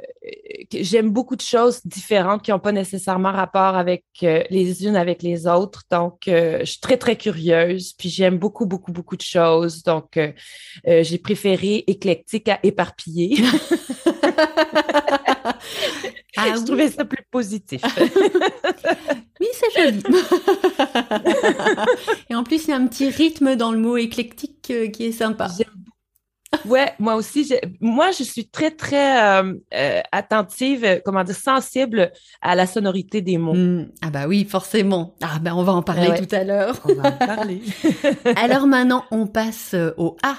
j'aime 0.73 1.11
beaucoup 1.11 1.35
de 1.35 1.41
choses 1.41 1.81
différentes 1.85 2.41
qui 2.41 2.51
n'ont 2.51 2.59
pas 2.59 2.71
nécessairement 2.71 3.31
rapport 3.31 3.75
avec 3.75 4.03
euh, 4.23 4.43
les 4.49 4.85
unes 4.85 4.95
avec 4.95 5.21
les 5.21 5.47
autres. 5.47 5.83
Donc, 5.91 6.27
euh, 6.27 6.59
je 6.61 6.65
suis 6.65 6.79
très, 6.79 6.97
très 6.97 7.15
curieuse, 7.15 7.93
puis 7.93 8.09
j'aime 8.09 8.37
beaucoup, 8.37 8.65
beaucoup, 8.65 8.91
beaucoup 8.91 9.15
de 9.15 9.21
choses. 9.21 9.83
Donc, 9.83 10.17
euh, 10.17 10.31
euh, 10.87 11.03
j'ai 11.03 11.17
préféré 11.17 11.83
éclectique 11.87 12.49
à 12.49 12.59
éparpillé. 12.63 13.37
Ah 16.39 16.49
je 16.53 16.59
oui. 16.59 16.65
trouvais 16.65 16.91
ça 16.91 17.05
plus 17.05 17.23
positif. 17.31 17.81
Oui, 19.39 19.47
c'est 19.53 19.83
joli. 19.83 20.01
Et 22.29 22.35
en 22.35 22.43
plus, 22.43 22.65
il 22.65 22.69
y 22.71 22.73
a 22.73 22.77
un 22.77 22.87
petit 22.87 23.09
rythme 23.09 23.55
dans 23.55 23.71
le 23.71 23.77
mot 23.77 23.95
éclectique 23.95 24.61
qui 24.63 25.05
est 25.05 25.11
sympa. 25.11 25.47
J'aime 25.55 25.76
Ouais, 26.65 26.93
moi 26.99 27.15
aussi, 27.15 27.45
j'ai- 27.45 27.61
moi, 27.79 28.11
je 28.11 28.23
suis 28.23 28.49
très, 28.49 28.71
très 28.71 29.21
euh, 29.41 29.53
euh, 29.73 30.01
attentive, 30.11 30.83
euh, 30.83 30.99
comment 31.03 31.23
dire, 31.23 31.35
sensible 31.35 32.11
à 32.41 32.55
la 32.55 32.65
sonorité 32.67 33.21
des 33.21 33.37
mots. 33.37 33.53
Hmm. 33.55 33.89
Ah 34.01 34.09
bah 34.09 34.27
oui, 34.27 34.45
forcément. 34.45 35.15
Ah 35.21 35.39
ben 35.41 35.53
on 35.55 35.63
va 35.63 35.73
en 35.73 35.83
parler 35.83 36.09
Ouais. 36.09 36.25
tout 36.25 36.35
à 36.35 36.43
l'heure. 36.43 36.79
On 36.85 36.93
va 36.95 37.09
en 37.09 37.11
parler. 37.25 37.61
Alors 38.35 38.67
maintenant, 38.67 39.05
on 39.11 39.27
passe 39.27 39.75
au 39.97 40.17
A. 40.23 40.35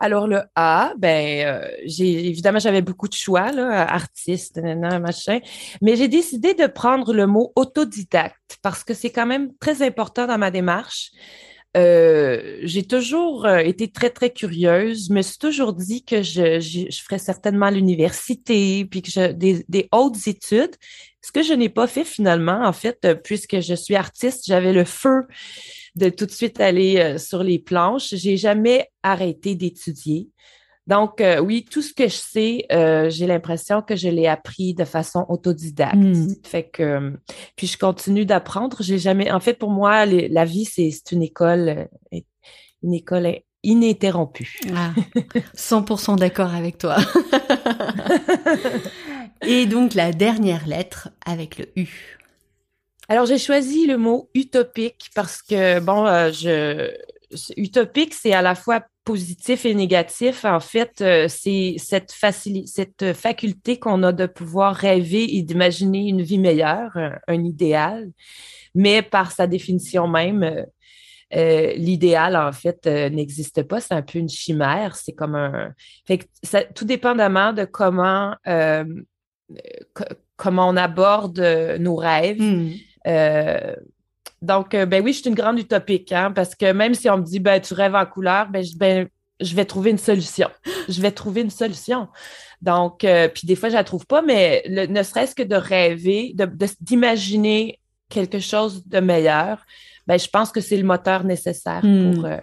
Alors, 0.00 0.28
le 0.28 0.42
A, 0.54 0.92
ben, 0.96 1.44
euh, 1.44 1.68
j'ai, 1.84 2.26
évidemment, 2.28 2.60
j'avais 2.60 2.82
beaucoup 2.82 3.08
de 3.08 3.14
choix, 3.14 3.50
là, 3.50 3.82
artiste, 3.82 4.56
nanana, 4.58 5.00
machin, 5.00 5.40
mais 5.82 5.96
j'ai 5.96 6.06
décidé 6.06 6.54
de 6.54 6.66
prendre 6.68 7.12
le 7.12 7.26
mot 7.26 7.52
autodidacte 7.56 8.58
parce 8.62 8.84
que 8.84 8.94
c'est 8.94 9.10
quand 9.10 9.26
même 9.26 9.50
très 9.58 9.82
important 9.84 10.28
dans 10.28 10.38
ma 10.38 10.52
démarche. 10.52 11.10
Euh, 11.78 12.58
j'ai 12.62 12.82
toujours 12.84 13.46
euh, 13.46 13.58
été 13.58 13.88
très, 13.88 14.10
très 14.10 14.30
curieuse. 14.30 15.06
Je 15.08 15.12
me 15.12 15.22
suis 15.22 15.38
toujours 15.38 15.72
dit 15.72 16.04
que 16.04 16.22
je, 16.22 16.88
ferais 17.04 17.18
certainement 17.18 17.70
l'université, 17.70 18.84
puis 18.84 19.02
que 19.02 19.10
je, 19.10 19.32
des, 19.32 19.64
des 19.68 19.88
hautes 19.92 20.26
études, 20.26 20.74
ce 21.22 21.30
que 21.30 21.42
je 21.42 21.52
n'ai 21.52 21.68
pas 21.68 21.86
fait 21.86 22.04
finalement, 22.04 22.64
en 22.64 22.72
fait, 22.72 22.98
euh, 23.04 23.14
puisque 23.14 23.60
je 23.60 23.74
suis 23.74 23.94
artiste, 23.94 24.44
j'avais 24.46 24.72
le 24.72 24.84
feu 24.84 25.26
de 25.94 26.08
tout 26.08 26.26
de 26.26 26.32
suite 26.32 26.60
aller 26.60 27.18
sur 27.18 27.42
les 27.42 27.58
planches. 27.58 28.14
J'ai 28.14 28.36
jamais 28.36 28.88
arrêté 29.02 29.54
d'étudier. 29.54 30.28
Donc, 30.88 31.20
euh, 31.20 31.38
oui, 31.38 31.66
tout 31.70 31.82
ce 31.82 31.92
que 31.92 32.08
je 32.08 32.16
sais, 32.16 32.64
euh, 32.72 33.10
j'ai 33.10 33.26
l'impression 33.26 33.82
que 33.82 33.94
je 33.94 34.08
l'ai 34.08 34.26
appris 34.26 34.72
de 34.72 34.86
façon 34.86 35.26
autodidacte. 35.28 35.96
Hmm. 35.96 36.34
Fait 36.42 36.64
que, 36.64 36.82
euh, 36.82 37.10
puis 37.56 37.66
je 37.66 37.76
continue 37.76 38.24
d'apprendre. 38.24 38.78
J'ai 38.80 38.98
jamais, 38.98 39.30
en 39.30 39.38
fait, 39.38 39.52
pour 39.52 39.70
moi, 39.70 40.06
les- 40.06 40.28
la 40.28 40.46
vie, 40.46 40.64
c'est 40.64 40.90
une 41.12 41.22
école, 41.22 41.88
une 42.82 42.94
école 42.94 43.40
ininterrompue. 43.62 44.60
Ah, 44.74 44.94
100% 45.54 46.16
d'accord 46.16 46.54
avec 46.54 46.78
toi. 46.78 46.96
Et 49.46 49.66
donc 49.66 49.94
la 49.94 50.12
dernière 50.12 50.66
lettre 50.66 51.10
avec 51.26 51.58
le 51.58 51.66
U. 51.76 52.18
Alors, 53.10 53.26
j'ai 53.26 53.38
choisi 53.38 53.86
le 53.86 53.98
mot 53.98 54.30
utopique 54.34 55.10
parce 55.14 55.42
que, 55.42 55.80
bon, 55.80 56.06
je, 56.32 56.90
utopique, 57.56 58.14
c'est 58.14 58.32
à 58.32 58.42
la 58.42 58.54
fois 58.54 58.82
positif 59.12 59.64
et 59.64 59.74
négatif. 59.74 60.44
En 60.44 60.60
fait, 60.60 61.00
euh, 61.00 61.28
c'est 61.28 61.76
cette, 61.78 62.12
cette 62.66 63.12
faculté 63.14 63.78
qu'on 63.78 64.02
a 64.02 64.12
de 64.12 64.26
pouvoir 64.26 64.74
rêver 64.74 65.24
et 65.36 65.42
d'imaginer 65.42 66.02
une 66.08 66.22
vie 66.30 66.38
meilleure, 66.38 66.92
un, 66.96 67.14
un 67.26 67.44
idéal, 67.44 68.10
mais 68.74 69.00
par 69.02 69.32
sa 69.32 69.46
définition 69.46 70.06
même, 70.08 70.42
euh, 70.42 70.62
euh, 71.34 71.72
l'idéal, 71.76 72.36
en 72.36 72.52
fait, 72.52 72.80
euh, 72.86 73.08
n'existe 73.08 73.62
pas. 73.62 73.80
C'est 73.80 73.94
un 73.94 74.02
peu 74.02 74.18
une 74.18 74.28
chimère. 74.28 74.94
C'est 74.96 75.12
comme 75.20 75.34
un. 75.34 75.72
Fait 76.06 76.18
que 76.18 76.24
ça- 76.42 76.64
tout 76.76 76.84
dépendamment 76.84 77.52
de 77.54 77.64
comment, 77.64 78.34
euh, 78.46 78.84
co- 79.94 80.14
comment 80.36 80.68
on 80.68 80.76
aborde 80.76 81.40
nos 81.80 81.96
rêves. 81.96 82.42
Hmm. 82.42 82.70
Donc, 84.42 84.74
euh, 84.74 84.86
ben 84.86 85.02
oui, 85.04 85.12
je 85.12 85.20
suis 85.20 85.28
une 85.28 85.34
grande 85.34 85.58
utopique, 85.58 86.12
hein, 86.12 86.30
parce 86.32 86.54
que 86.54 86.72
même 86.72 86.94
si 86.94 87.08
on 87.10 87.18
me 87.18 87.22
dit, 87.24 87.40
ben, 87.40 87.60
tu 87.60 87.74
rêves 87.74 87.94
en 87.94 88.06
couleur, 88.06 88.48
ben, 88.48 88.62
je, 88.62 88.76
ben, 88.76 89.08
je 89.40 89.54
vais 89.54 89.64
trouver 89.64 89.90
une 89.90 89.98
solution. 89.98 90.48
Je 90.88 91.00
vais 91.00 91.10
trouver 91.12 91.42
une 91.42 91.50
solution. 91.50 92.08
Donc, 92.62 93.04
euh, 93.04 93.28
puis 93.28 93.46
des 93.46 93.54
fois, 93.56 93.68
je 93.68 93.74
la 93.74 93.84
trouve 93.84 94.06
pas, 94.06 94.22
mais 94.22 94.62
le- 94.66 94.86
ne 94.86 95.02
serait-ce 95.02 95.34
que 95.34 95.42
de 95.42 95.54
rêver, 95.54 96.32
de, 96.34 96.44
de- 96.46 96.66
d'imaginer 96.80 97.78
quelque 98.08 98.38
chose 98.40 98.84
de 98.86 99.00
meilleur, 99.00 99.64
ben, 100.06 100.18
je 100.18 100.28
pense 100.28 100.50
que 100.50 100.60
c'est 100.60 100.76
le 100.76 100.84
moteur 100.84 101.24
nécessaire 101.24 101.84
Hmm. 101.84 102.14
pour, 102.14 102.24
euh, 102.24 102.38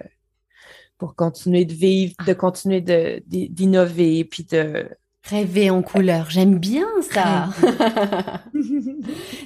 pour 0.98 1.16
continuer 1.16 1.66
de 1.66 1.74
vivre, 1.74 2.14
de 2.26 2.34
continuer 2.34 2.82
de, 2.82 3.22
d- 3.26 3.48
d'innover, 3.50 4.24
puis 4.26 4.44
de... 4.46 4.88
Rêver 5.30 5.72
en 5.72 5.82
couleur, 5.82 6.30
j'aime 6.30 6.60
bien 6.60 6.86
ça. 7.12 7.50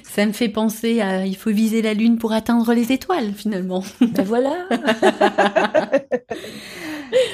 ça 0.02 0.26
me 0.26 0.32
fait 0.32 0.50
penser 0.50 1.00
à 1.00 1.24
il 1.24 1.36
faut 1.36 1.50
viser 1.50 1.80
la 1.80 1.94
lune 1.94 2.18
pour 2.18 2.32
atteindre 2.32 2.74
les 2.74 2.92
étoiles 2.92 3.32
finalement. 3.32 3.82
Ben 4.00 4.22
voilà! 4.22 4.68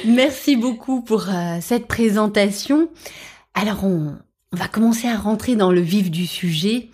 Merci 0.07 0.55
beaucoup 0.55 1.03
pour 1.03 1.29
euh, 1.29 1.59
cette 1.61 1.89
présentation. 1.89 2.89
Alors 3.55 3.85
on, 3.85 4.17
on 4.53 4.57
va 4.57 4.69
commencer 4.69 5.09
à 5.09 5.17
rentrer 5.17 5.57
dans 5.57 5.73
le 5.73 5.81
vif 5.81 6.11
du 6.11 6.27
sujet 6.27 6.89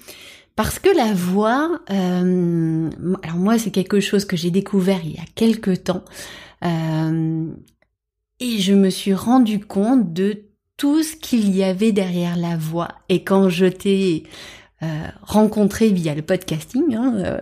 parce 0.56 0.78
que 0.78 0.88
la 0.94 1.12
voix, 1.12 1.80
euh, 1.90 2.90
alors 3.22 3.36
moi 3.36 3.58
c'est 3.58 3.70
quelque 3.70 4.00
chose 4.00 4.24
que 4.24 4.36
j'ai 4.36 4.50
découvert 4.50 5.00
il 5.04 5.12
y 5.12 5.18
a 5.18 5.26
quelque 5.34 5.70
temps 5.70 6.04
euh, 6.64 7.46
et 8.40 8.58
je 8.58 8.72
me 8.72 8.90
suis 8.90 9.14
rendu 9.14 9.60
compte 9.60 10.12
de 10.12 10.44
tout 10.82 11.04
ce 11.04 11.14
qu'il 11.14 11.54
y 11.54 11.62
avait 11.62 11.92
derrière 11.92 12.34
la 12.36 12.56
voix. 12.56 12.88
Et 13.08 13.22
quand 13.22 13.48
je 13.48 13.66
t'ai 13.66 14.24
euh, 14.82 14.86
rencontré 15.22 15.90
via 15.90 16.12
le 16.12 16.22
podcasting, 16.22 16.96
hein, 16.96 17.14
euh, 17.18 17.40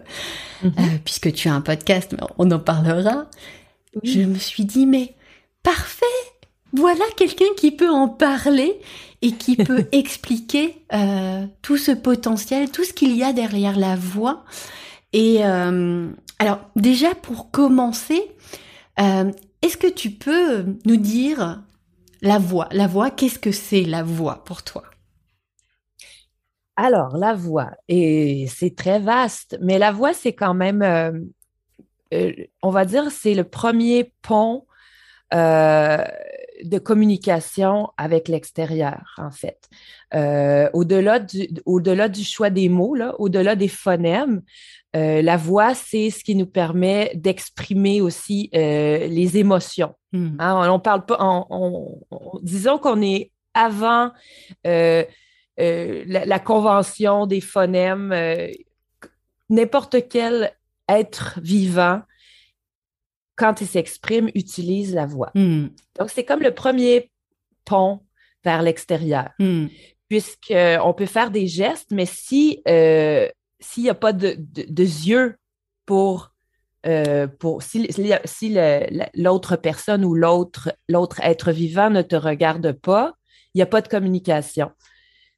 Mhm. 0.63 0.73
euh, 0.79 0.83
puisque 1.07 1.33
tu 1.33 1.49
as 1.49 1.55
un 1.55 1.63
podcast, 1.63 2.13
mais 2.13 2.23
on 2.37 2.51
en 2.51 2.59
parlera, 2.59 3.31
Oui. 3.95 4.13
je 4.13 4.21
me 4.21 4.35
suis 4.35 4.67
dit, 4.67 4.85
mais 4.85 5.15
parfait, 5.63 6.05
voilà 6.75 7.03
quelqu'un 7.17 7.47
qui 7.57 7.71
peut 7.71 7.89
en 7.89 8.09
parler 8.11 8.79
et 9.23 9.33
qui 9.33 9.57
peut 9.57 9.87
expliquer 9.93 10.77
tout 11.63 11.79
ce 11.79 11.93
potentiel, 11.93 12.71
tout 12.71 12.85
ce 12.85 12.93
qu'il 12.93 13.17
y 13.17 13.23
a 13.23 13.33
derrière 13.33 13.79
la 13.79 13.97
voix. 13.97 14.45
Et 15.15 15.43
alors 15.43 16.61
déjà 16.77 17.15
pour 17.15 17.51
commencer, 17.51 18.21
est-ce 18.99 19.79
que 19.79 19.91
tu 19.91 20.11
peux 20.11 20.67
nous 20.85 20.97
dire 20.99 21.63
la 22.23 22.39
voix 22.39 22.69
La 22.73 22.87
voix, 22.87 23.11
qu'est-ce 23.11 23.39
que 23.39 23.53
c'est 23.53 23.83
la 23.83 24.03
voix 24.03 24.45
pour 24.45 24.63
toi? 24.63 24.85
Alors, 26.77 27.19
la 27.19 27.35
voix, 27.35 27.73
et 27.89 28.47
c'est 28.49 28.75
très 28.75 29.01
vaste, 29.01 29.59
mais 29.61 29.79
la 29.79 29.93
voix, 29.93 30.15
c'est 30.15 30.33
quand 30.33 30.55
même, 30.55 30.81
euh, 30.81 31.13
euh, 32.15 32.33
on 32.63 32.71
va 32.71 32.87
dire, 32.87 33.11
c'est 33.11 33.35
le 33.35 33.45
premier 33.45 34.15
pont 34.23 34.67
euh, 35.35 36.03
de 36.65 36.79
communication 36.79 37.91
avec 37.99 38.29
l'extérieur, 38.29 39.15
en 39.19 39.31
fait. 39.31 39.69
Au-delà 40.73 41.19
du, 41.19 41.49
au-delà 41.67 42.09
du 42.09 42.25
choix 42.25 42.49
des 42.49 42.71
mots, 42.71 42.95
là, 42.95 43.15
au-delà 43.19 43.57
des 43.57 43.69
phonèmes, 43.69 44.43
euh, 44.97 45.23
la 45.23 45.37
voix, 45.37 45.75
c'est 45.75 46.11
ce 46.11 46.25
qui 46.25 46.35
nous 46.35 46.47
permet 46.47 47.13
d'exprimer 47.15 48.01
aussi 48.01 48.51
euh, 48.55 49.07
les 49.07 49.39
émotions. 49.39 49.95
Hmm. 50.13 50.37
Hein, 50.41 50.69
on, 50.69 50.75
on 50.75 50.81
parle 50.81 51.07
pas, 51.07 51.17
on- 51.21 51.47
on- 51.51 52.01
on- 52.11 52.39
disons 52.43 52.79
qu'on 52.79 53.01
est 53.03 53.31
avant 53.55 54.11
euh, 54.67 55.05
la, 55.57 56.25
la 56.25 56.39
convention 56.39 57.27
des 57.27 57.41
phonèmes. 57.41 58.15
N'importe 59.49 60.09
quel 60.09 60.53
être 60.89 61.39
vivant, 61.43 62.03
quand 63.37 63.61
il 63.61 63.67
s'exprime, 63.67 64.31
utilise 64.35 64.95
la 64.95 65.07
voix. 65.07 65.31
Hmm. 65.35 65.67
Donc, 65.99 66.11
c'est 66.11 66.25
comme 66.25 66.41
le 66.41 66.55
premier 66.55 67.11
pont 67.65 68.01
vers 68.45 68.63
l'extérieur, 68.63 69.31
Hmm. 69.39 69.67
puisqu'on 70.09 70.95
peut 70.97 71.07
faire 71.07 71.31
des 71.31 71.47
gestes, 71.47 71.91
mais 71.93 72.07
si 72.07 72.63
s'il 73.61 73.85
n'y 73.85 73.91
a 73.91 73.95
pas 73.95 74.13
de, 74.13 74.35
de- 74.39 74.67
de 74.69 74.83
yeux 74.83 75.37
pour, 75.87 76.33
euh, 76.87 77.27
pour 77.27 77.63
si, 77.63 77.87
si 78.25 78.55
l'autre 79.15 79.57
personne 79.57 80.05
ou 80.05 80.15
l'autre 80.15 80.71
être 81.23 81.53
vivant 81.53 81.91
ne 81.91 82.03
te 82.03 82.17
regarde 82.17 82.73
pas, 82.73 83.15
il 83.55 83.59
n'y 83.59 83.63
a 83.63 83.67
pas 83.67 83.81
de 83.83 83.89
communication. 83.89 84.71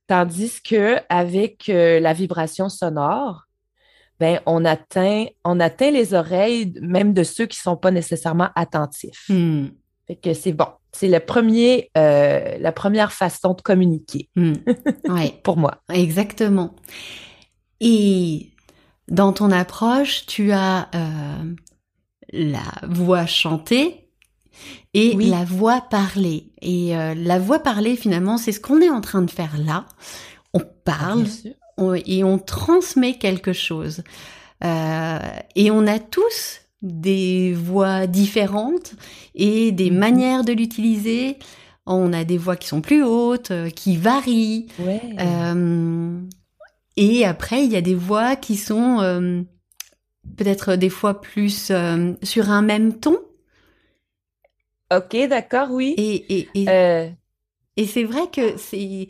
Tandis 0.06 0.60
que 0.62 0.96
avec 1.08 1.68
euh, 1.68 2.00
la 2.00 2.12
vibration 2.12 2.68
sonore, 2.68 3.44
ben, 4.20 4.40
on 4.46 4.64
atteint, 4.64 5.26
on 5.44 5.58
atteint 5.58 5.90
les 5.90 6.12
oreilles 6.14 6.74
même 6.80 7.12
de 7.14 7.22
ceux 7.24 7.46
qui 7.46 7.58
ne 7.58 7.62
sont 7.62 7.76
pas 7.76 7.90
nécessairement 7.90 8.50
attentifs. 8.54 9.24
Hmm. 9.28 9.68
Fait 10.06 10.16
que 10.16 10.34
c'est 10.34 10.52
bon. 10.52 10.66
C'est 10.92 11.08
le 11.08 11.20
premier, 11.20 11.90
euh, 11.96 12.58
la 12.58 12.72
première 12.72 13.12
façon 13.12 13.54
de 13.54 13.62
communiquer 13.62 14.28
Hmm. 14.36 14.52
Ouais. 15.08 15.40
pour 15.42 15.56
moi. 15.56 15.78
Exactement. 15.92 16.74
Et 17.84 18.50
dans 19.08 19.32
ton 19.32 19.50
approche, 19.50 20.24
tu 20.26 20.52
as 20.52 20.88
euh, 20.94 21.54
la 22.32 22.62
voix 22.88 23.26
chantée 23.26 24.08
et 24.94 25.14
Oui. 25.16 25.28
la 25.28 25.44
voix 25.44 25.80
parlée. 25.80 26.52
Et 26.62 26.96
euh, 26.96 27.14
la 27.14 27.38
voix 27.38 27.58
parlée, 27.58 27.96
finalement, 27.96 28.38
c'est 28.38 28.52
ce 28.52 28.60
qu'on 28.60 28.80
est 28.80 28.90
en 28.90 29.00
train 29.00 29.22
de 29.22 29.30
faire 29.30 29.58
là. 29.58 29.86
On 30.54 30.60
parle 30.84 31.24
on- 31.78 31.94
et 31.94 32.22
on 32.22 32.38
transmet 32.38 33.14
quelque 33.18 33.52
chose. 33.52 34.02
Euh, 34.64 35.18
et 35.56 35.70
on 35.70 35.86
a 35.86 35.98
tous 35.98 36.60
des 36.82 37.52
voix 37.54 38.06
différentes 38.06 38.92
et 39.34 39.72
des 39.72 39.90
Mhm. 39.90 39.98
manières 39.98 40.44
de 40.44 40.52
l'utiliser. 40.52 41.38
On 41.86 42.12
a 42.12 42.22
des 42.24 42.38
voix 42.38 42.54
qui 42.56 42.68
sont 42.68 42.80
plus 42.80 43.02
hautes, 43.02 43.50
euh, 43.50 43.70
qui 43.70 43.96
varient. 43.96 44.66
Ouais. 44.78 45.00
Euh, 45.18 46.20
et 46.96 47.24
après, 47.24 47.64
il 47.64 47.72
y 47.72 47.76
a 47.76 47.80
des 47.80 47.94
voix 47.94 48.36
qui 48.36 48.56
sont 48.56 49.00
euh, 49.00 49.42
peut-être 50.36 50.76
des 50.76 50.90
fois 50.90 51.20
plus 51.20 51.70
euh, 51.70 52.12
sur 52.22 52.50
un 52.50 52.62
même 52.62 52.98
ton. 52.98 53.18
OK, 54.94 55.16
d'accord, 55.28 55.70
oui. 55.70 55.94
Et, 55.96 56.38
et, 56.40 56.48
et, 56.54 56.68
Euh, 56.68 57.08
et 57.76 57.86
c'est 57.86 58.04
vrai 58.04 58.28
que 58.30 58.58
c'est... 58.58 59.08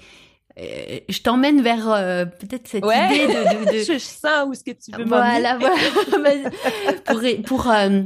euh, 0.59 1.01
je 1.09 1.21
t'emmène 1.23 1.61
vers 1.61 1.91
euh, 1.91 2.25
peut-être 2.25 2.69
cette 2.69 2.85
ouais. 2.85 3.07
idée 3.17 3.27
de... 3.27 3.65
de- 3.65 3.79
de- 3.79 3.85
je 3.93 3.99
sens 3.99 4.47
où 4.47 4.53
est-ce 4.53 4.63
que 4.65 4.71
tu 4.71 4.93
veux 4.97 5.05
voilà, 5.05 5.59
voilà. 5.59 6.51
pour, 7.07 7.21
pour, 7.47 7.71
euh, 7.71 8.03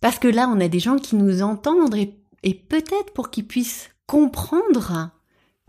parce 0.00 0.18
que 0.18 0.28
là, 0.28 0.48
on 0.52 0.60
a 0.60 0.68
des 0.68 0.80
gens 0.80 0.96
qui 0.96 1.14
nous 1.14 1.42
entendent 1.42 1.94
et, 1.94 2.14
et 2.42 2.54
peut-être 2.54 3.12
pour 3.14 3.30
qu'ils 3.30 3.46
puissent 3.46 3.90
comprendre 4.06 5.10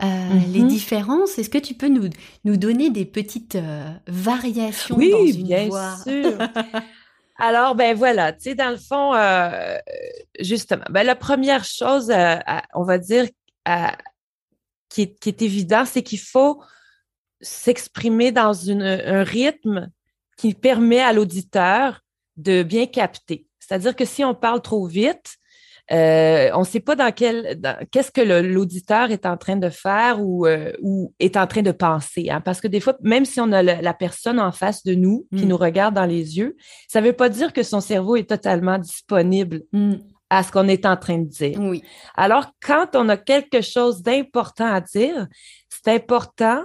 euh, 0.02 0.06
Mhm. 0.06 0.52
les 0.52 0.64
différences, 0.64 1.38
est-ce 1.38 1.50
que 1.50 1.58
tu 1.58 1.74
peux 1.74 1.88
nous, 1.88 2.08
nous 2.44 2.56
donner 2.56 2.90
des 2.90 3.04
petites 3.04 3.56
euh, 3.56 3.90
variations 4.06 4.96
Oui, 4.96 5.10
dans 5.10 5.26
une 5.26 5.46
bien 5.46 5.66
voix? 5.68 5.96
sûr. 6.04 6.38
Alors, 7.38 7.74
ben 7.74 7.96
voilà, 7.96 8.32
tu 8.32 8.40
sais, 8.42 8.54
dans 8.54 8.70
le 8.70 8.76
fond, 8.76 9.14
euh, 9.14 9.76
justement, 10.40 10.84
ben 10.90 11.04
la 11.04 11.16
première 11.16 11.64
chose, 11.64 12.10
à- 12.10 12.62
on 12.74 12.82
va 12.82 12.98
dire, 12.98 13.26
à- 13.64 13.96
qui, 14.90 15.02
est, 15.02 15.18
qui 15.18 15.28
est 15.30 15.40
évident, 15.42 15.84
c'est 15.86 16.02
qu'il 16.02 16.18
faut 16.20 16.62
s'exprimer 17.40 18.32
dans 18.32 18.52
une, 18.52 18.82
un 18.82 19.22
rythme 19.22 19.88
qui 20.36 20.54
permet 20.54 21.00
à 21.00 21.12
l'auditeur 21.12 22.00
de 22.36 22.62
bien 22.62 22.86
capter. 22.86 23.46
C'est-à-dire 23.58 23.94
que 23.96 24.04
si 24.04 24.24
on 24.24 24.34
parle 24.34 24.60
trop 24.62 24.86
vite, 24.86 25.36
Euh, 25.92 26.50
on 26.54 26.60
ne 26.60 26.64
sait 26.64 26.80
pas 26.80 26.94
dans 26.94 27.10
quel, 27.10 27.60
qu'est-ce 27.90 28.12
que 28.12 28.20
l'auditeur 28.20 29.10
est 29.10 29.26
en 29.26 29.36
train 29.36 29.56
de 29.56 29.70
faire 29.70 30.22
ou, 30.22 30.46
euh, 30.46 30.72
ou 30.82 31.12
est 31.18 31.36
en 31.36 31.46
train 31.46 31.62
de 31.62 31.72
penser. 31.72 32.28
Hein. 32.30 32.40
parce 32.40 32.60
que 32.60 32.68
des 32.68 32.80
fois, 32.80 32.96
même 33.02 33.24
si 33.24 33.40
on 33.40 33.50
a 33.50 33.62
la 33.62 33.94
personne 33.94 34.38
en 34.38 34.52
face 34.52 34.84
de 34.84 34.94
nous 34.94 35.26
qui 35.36 35.46
mm. 35.46 35.48
nous 35.48 35.56
regarde 35.56 35.94
dans 35.94 36.06
les 36.06 36.38
yeux, 36.38 36.56
ça 36.86 37.00
ne 37.00 37.06
veut 37.06 37.12
pas 37.12 37.28
dire 37.28 37.52
que 37.52 37.62
son 37.62 37.80
cerveau 37.80 38.16
est 38.16 38.28
totalement 38.28 38.78
disponible 38.78 39.62
mm. 39.72 39.94
à 40.30 40.44
ce 40.44 40.52
qu'on 40.52 40.68
est 40.68 40.86
en 40.86 40.96
train 40.96 41.18
de 41.18 41.28
dire. 41.28 41.58
Oui. 41.58 41.82
Alors, 42.16 42.52
quand 42.62 42.94
on 42.94 43.08
a 43.08 43.16
quelque 43.16 43.60
chose 43.60 44.02
d'important 44.02 44.72
à 44.72 44.80
dire, 44.80 45.26
c'est 45.68 45.88
important 45.88 46.64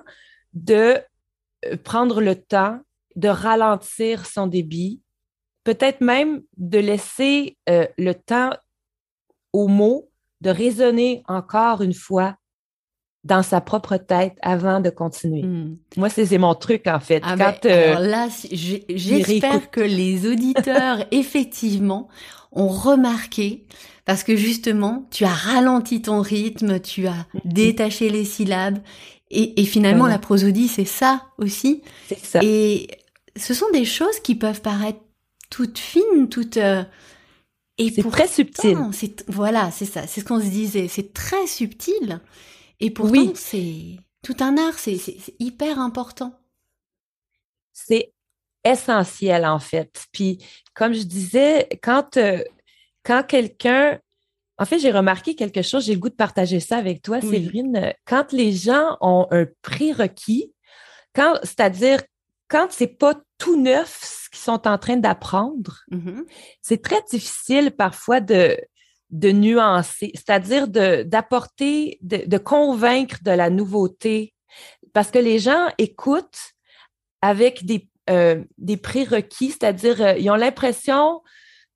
de 0.54 1.00
euh, 1.66 1.78
prendre 1.84 2.22
le 2.22 2.36
temps 2.36 2.80
de 3.16 3.30
ralentir 3.30 4.26
son 4.26 4.48
débit, 4.48 5.02
peut-être 5.64 6.02
même 6.02 6.42
de 6.58 6.80
laisser 6.80 7.58
euh, 7.70 7.88
le 7.98 8.14
temps 8.14 8.52
aux 9.56 9.70
mots 9.70 10.10
de 10.42 10.50
résonner 10.50 11.24
encore 11.30 11.82
une 11.82 11.94
fois 11.94 12.36
dans 13.24 13.42
sa 13.42 13.62
propre 13.62 13.96
tête 13.96 14.34
avant 14.42 14.82
de 14.82 14.90
continuer. 14.90 15.44
Hmm. 15.44 15.78
Moi, 15.96 16.10
c'est 16.10 16.38
mon 16.38 16.54
truc, 16.56 16.86
en 16.88 17.00
fait. 17.00 17.24
Ah 17.26 17.38
ben, 17.38 17.56
euh, 17.66 17.96
alors 17.96 18.02
là, 18.02 18.28
j'espère 18.52 19.72
que 19.72 19.80
les 19.80 20.28
auditeurs, 20.28 21.06
effectivement, 21.12 22.10
ont 22.52 22.68
remarqué, 22.68 23.66
parce 24.04 24.24
que 24.24 24.36
justement, 24.36 25.08
tu 25.10 25.24
as 25.24 25.34
ralenti 25.34 26.02
ton 26.02 26.22
rythme, 26.22 26.80
tu 26.82 27.08
as 27.08 27.26
détaché 27.46 28.10
les 28.10 28.26
syllabes, 28.26 28.80
et, 29.32 29.66
finalement, 29.66 30.06
la 30.06 30.20
prosodie, 30.20 30.68
c'est 30.68 30.86
ça 30.86 31.24
aussi. 31.40 31.82
C'est 32.08 32.24
ça. 32.24 32.40
Et 32.44 32.88
ce 33.36 33.54
sont 33.54 33.70
des 33.74 33.86
choses 33.86 34.20
qui 34.20 34.36
peuvent 34.36 34.62
paraître 34.62 35.00
toutes 35.50 35.80
fines, 35.80 36.28
toutes... 36.30 36.58
Euh, 36.58 36.84
et 37.78 37.92
c'est 37.92 38.10
très 38.10 38.28
subtil. 38.28 38.78
Voilà, 39.28 39.72
c'est 39.72 39.86
ça. 39.86 40.08
C'est 40.08 40.22
ce 40.22 40.26
qu'on 40.26 40.40
se 40.40 40.46
disait. 40.46 40.88
C'est 40.88 41.14
très 41.14 41.48
subtil. 41.48 42.22
Et 42.80 42.90
pourtant, 42.90 43.34
c'est 43.36 43.98
tout 44.22 44.38
un 44.40 44.58
art. 44.58 44.80
C'est 44.80 45.00
hyper 45.40 45.80
important. 45.80 46.34
C'est 47.74 48.14
essentiel, 48.64 49.46
en 49.46 49.60
fait. 49.60 50.06
Puis, 50.12 50.44
comme 50.74 50.94
je 50.94 51.04
disais, 51.04 51.68
quand, 51.84 52.18
euh, 52.18 52.42
quand 53.04 53.24
quelqu'un 53.24 54.00
en 54.58 54.66
fait, 54.66 54.80
j'ai 54.80 54.92
remarqué 54.92 55.36
quelque 55.36 55.62
chose, 55.62 55.86
j'ai 55.86 55.94
le 55.94 56.00
goût 56.00 56.10
de 56.10 56.16
partager 56.16 56.62
ça 56.62 56.78
avec 56.78 57.02
toi, 57.02 57.20
Séverine. 57.20 57.94
Quand 58.06 58.32
les 58.32 58.54
gens 58.54 58.98
ont 59.02 59.28
un 59.32 59.46
prérequis, 59.62 60.54
c'est-à-dire 61.44 62.02
quand 62.48 62.68
c'est 62.70 62.88
pas 62.88 63.16
tout 63.38 63.62
neuf 63.62 64.25
sont 64.40 64.68
en 64.68 64.78
train 64.78 64.98
d'apprendre, 64.98 65.82
mm-hmm. 65.92 66.24
c'est 66.62 66.82
très 66.82 67.02
difficile 67.10 67.72
parfois 67.72 68.20
de, 68.20 68.58
de 69.12 69.32
nuancer, 69.32 70.12
c'est-à-dire 70.14 70.68
de, 70.68 71.04
d'apporter, 71.04 71.98
de, 72.02 72.38
convaincre 72.38 73.18
de 73.24 73.32
la 73.32 73.50
nouveauté, 73.50 74.34
parce 74.94 75.12
que 75.12 75.20
les 75.20 75.40
gens 75.40 75.68
écoutent 75.78 76.54
avec 77.22 77.66
des, 77.66 77.88
euh, 78.10 78.44
des 78.58 78.78
prérequis, 78.78 79.52
c'est-à-dire 79.52 80.02
euh, 80.02 80.18
ils 80.18 80.30
ont 80.30 80.36
l'impression 80.36 81.22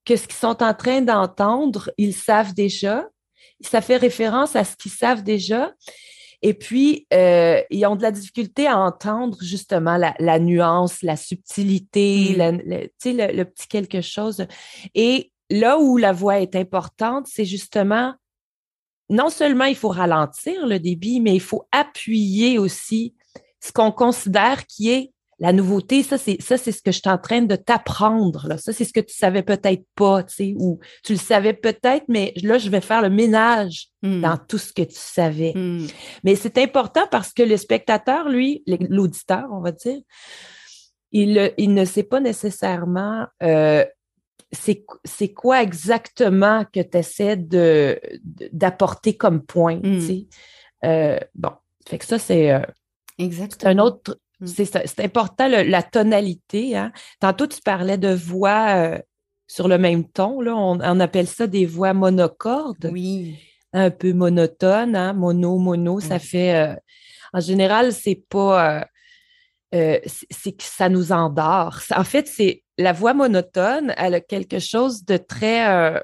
que 0.06 0.16
ce 0.16 0.28
qu'ils 0.28 0.38
sont 0.38 0.64
en 0.64 0.74
train 0.74 1.02
d'entendre, 1.02 1.92
ils 1.98 2.16
savent 2.16 2.54
déjà. 2.54 3.06
Ça 3.62 3.82
fait 3.82 3.98
référence 3.98 4.56
à 4.56 4.64
ce 4.64 4.76
qu'ils 4.76 4.92
savent 4.92 5.24
déjà. 5.24 5.74
Et 6.42 6.54
puis, 6.54 7.06
euh, 7.14 7.62
ils 7.70 7.86
ont 7.86 7.96
de 7.96 8.02
la 8.02 8.12
difficulté 8.12 8.68
à 8.68 8.78
entendre 8.78 9.38
justement 9.42 9.98
la, 9.98 10.40
nuance, 10.40 11.02
la 11.02 11.18
subtilité, 11.18 12.36
mm. 12.38 12.62
le, 12.66 13.38
le, 13.38 13.44
petit 13.44 13.68
quelque 13.68 14.02
chose. 14.02 14.46
Et 14.96 15.32
là 15.50 15.80
où 15.80 15.98
la 15.98 16.14
voix 16.14 16.40
est 16.40 16.56
importante, 16.56 17.28
c'est 17.28 17.46
justement, 17.46 18.14
non 19.10 19.30
seulement 19.30 19.66
il 19.66 19.76
faut 19.76 19.90
ralentir 19.90 20.66
le 20.66 20.80
débit, 20.80 21.20
mais 21.20 21.36
il 21.36 21.42
faut 21.42 21.68
appuyer 21.72 22.58
aussi 22.58 23.16
ce 23.60 23.72
qu'on 23.72 23.92
considère 23.92 24.66
qui 24.66 24.92
est 24.92 25.12
la 25.40 25.54
nouveauté, 25.54 26.04
ça, 26.04 26.18
c'est 26.18 26.42
ça, 26.42 26.58
c'est 26.58 26.72
ce 26.72 26.82
que 26.82 26.92
je 26.92 27.00
suis 27.00 27.10
en 27.10 27.18
train 27.18 27.42
de 27.42 27.56
t'apprendre. 27.56 28.58
Ça, 28.60 28.74
c'est 28.74 28.86
ce 28.86 28.94
que 28.94 29.00
tu 29.00 29.16
savais 29.16 29.44
peut-être 29.44 29.84
pas, 29.96 30.24
tu 30.24 30.36
sais, 30.36 30.54
ou 30.58 30.80
tu 31.04 31.14
le 31.14 31.20
savais 31.20 31.54
peut-être, 31.54 32.06
mais 32.08 32.34
là, 32.44 32.58
je 32.58 32.70
vais 32.70 32.82
faire 32.82 33.02
le 33.02 33.10
ménage 33.10 33.88
hmm. 34.02 34.22
dans 34.22 34.38
tout 34.38 34.58
ce 34.58 34.74
que 34.74 34.82
tu 34.82 34.98
savais. 34.98 35.54
Hmm. 35.56 35.88
Mais 36.24 36.36
c'est 36.36 36.58
important 36.58 37.08
parce 37.10 37.32
que 37.32 37.44
le 37.44 37.58
spectateur, 37.58 38.28
lui, 38.28 38.64
l'auditeur, 38.68 39.46
on 39.52 39.62
va 39.62 39.72
dire, 39.72 40.00
il, 41.12 41.54
il 41.58 41.74
ne 41.74 41.86
sait 41.86 42.04
pas 42.04 42.20
nécessairement 42.20 43.26
euh, 43.42 43.86
c'est 44.52 45.34
quoi 45.34 45.62
exactement 45.62 46.66
que 46.74 46.80
tu 46.80 46.98
essaies 46.98 47.38
de, 47.38 48.00
d'apporter 48.52 49.16
comme 49.16 49.44
point. 49.44 49.80
Tu 49.80 50.02
sais. 50.02 50.28
Euh, 50.86 51.20
bon, 51.36 51.52
fait 51.88 52.00
que 52.00 52.06
ça, 52.06 52.18
c'est 52.18 52.52
euh, 52.52 52.62
un 53.64 53.80
autre 53.80 54.20
Mm. 54.40 54.48
C'est 54.48 55.00
important, 55.00 55.48
la 55.48 55.84
tonalité. 55.84 56.78
Hein. 56.78 56.92
Tantôt, 57.20 57.48
tu 57.48 57.62
parlais 57.62 57.98
de 57.98 58.14
voix 58.14 58.76
euh, 58.76 59.00
sur 59.48 59.68
le 59.68 59.78
même 59.78 60.08
ton. 60.08 60.42
Là. 60.42 60.56
On, 60.56 61.00
appelle 61.00 61.28
ça 61.28 61.48
des 61.48 61.66
voix 61.66 61.94
monocordes. 61.94 62.90
Oui. 62.92 63.38
Un 63.74 63.92
peu 63.92 64.14
monotone, 64.14 64.96
hein. 64.96 65.14
mono, 65.14 65.58
mono. 65.58 66.00
Ça 66.00 66.20
fait. 66.20 66.56
Euh, 66.56 66.76
en 67.34 67.40
général, 67.40 67.94
c'est 67.94 68.24
pas. 68.30 68.88
Euh, 69.76 70.00
c'est 70.32 70.54
que 70.54 70.64
ça 70.64 70.90
nous 70.90 71.12
endort. 71.12 71.80
En 71.96 72.04
fait, 72.04 72.28
c'est 72.28 72.64
la 72.80 72.92
voix 72.92 73.14
monotone, 73.14 73.94
elle 73.98 74.16
a 74.16 74.22
quelque 74.22 74.58
chose 74.58 75.06
de 75.06 75.18
très 75.18 76.02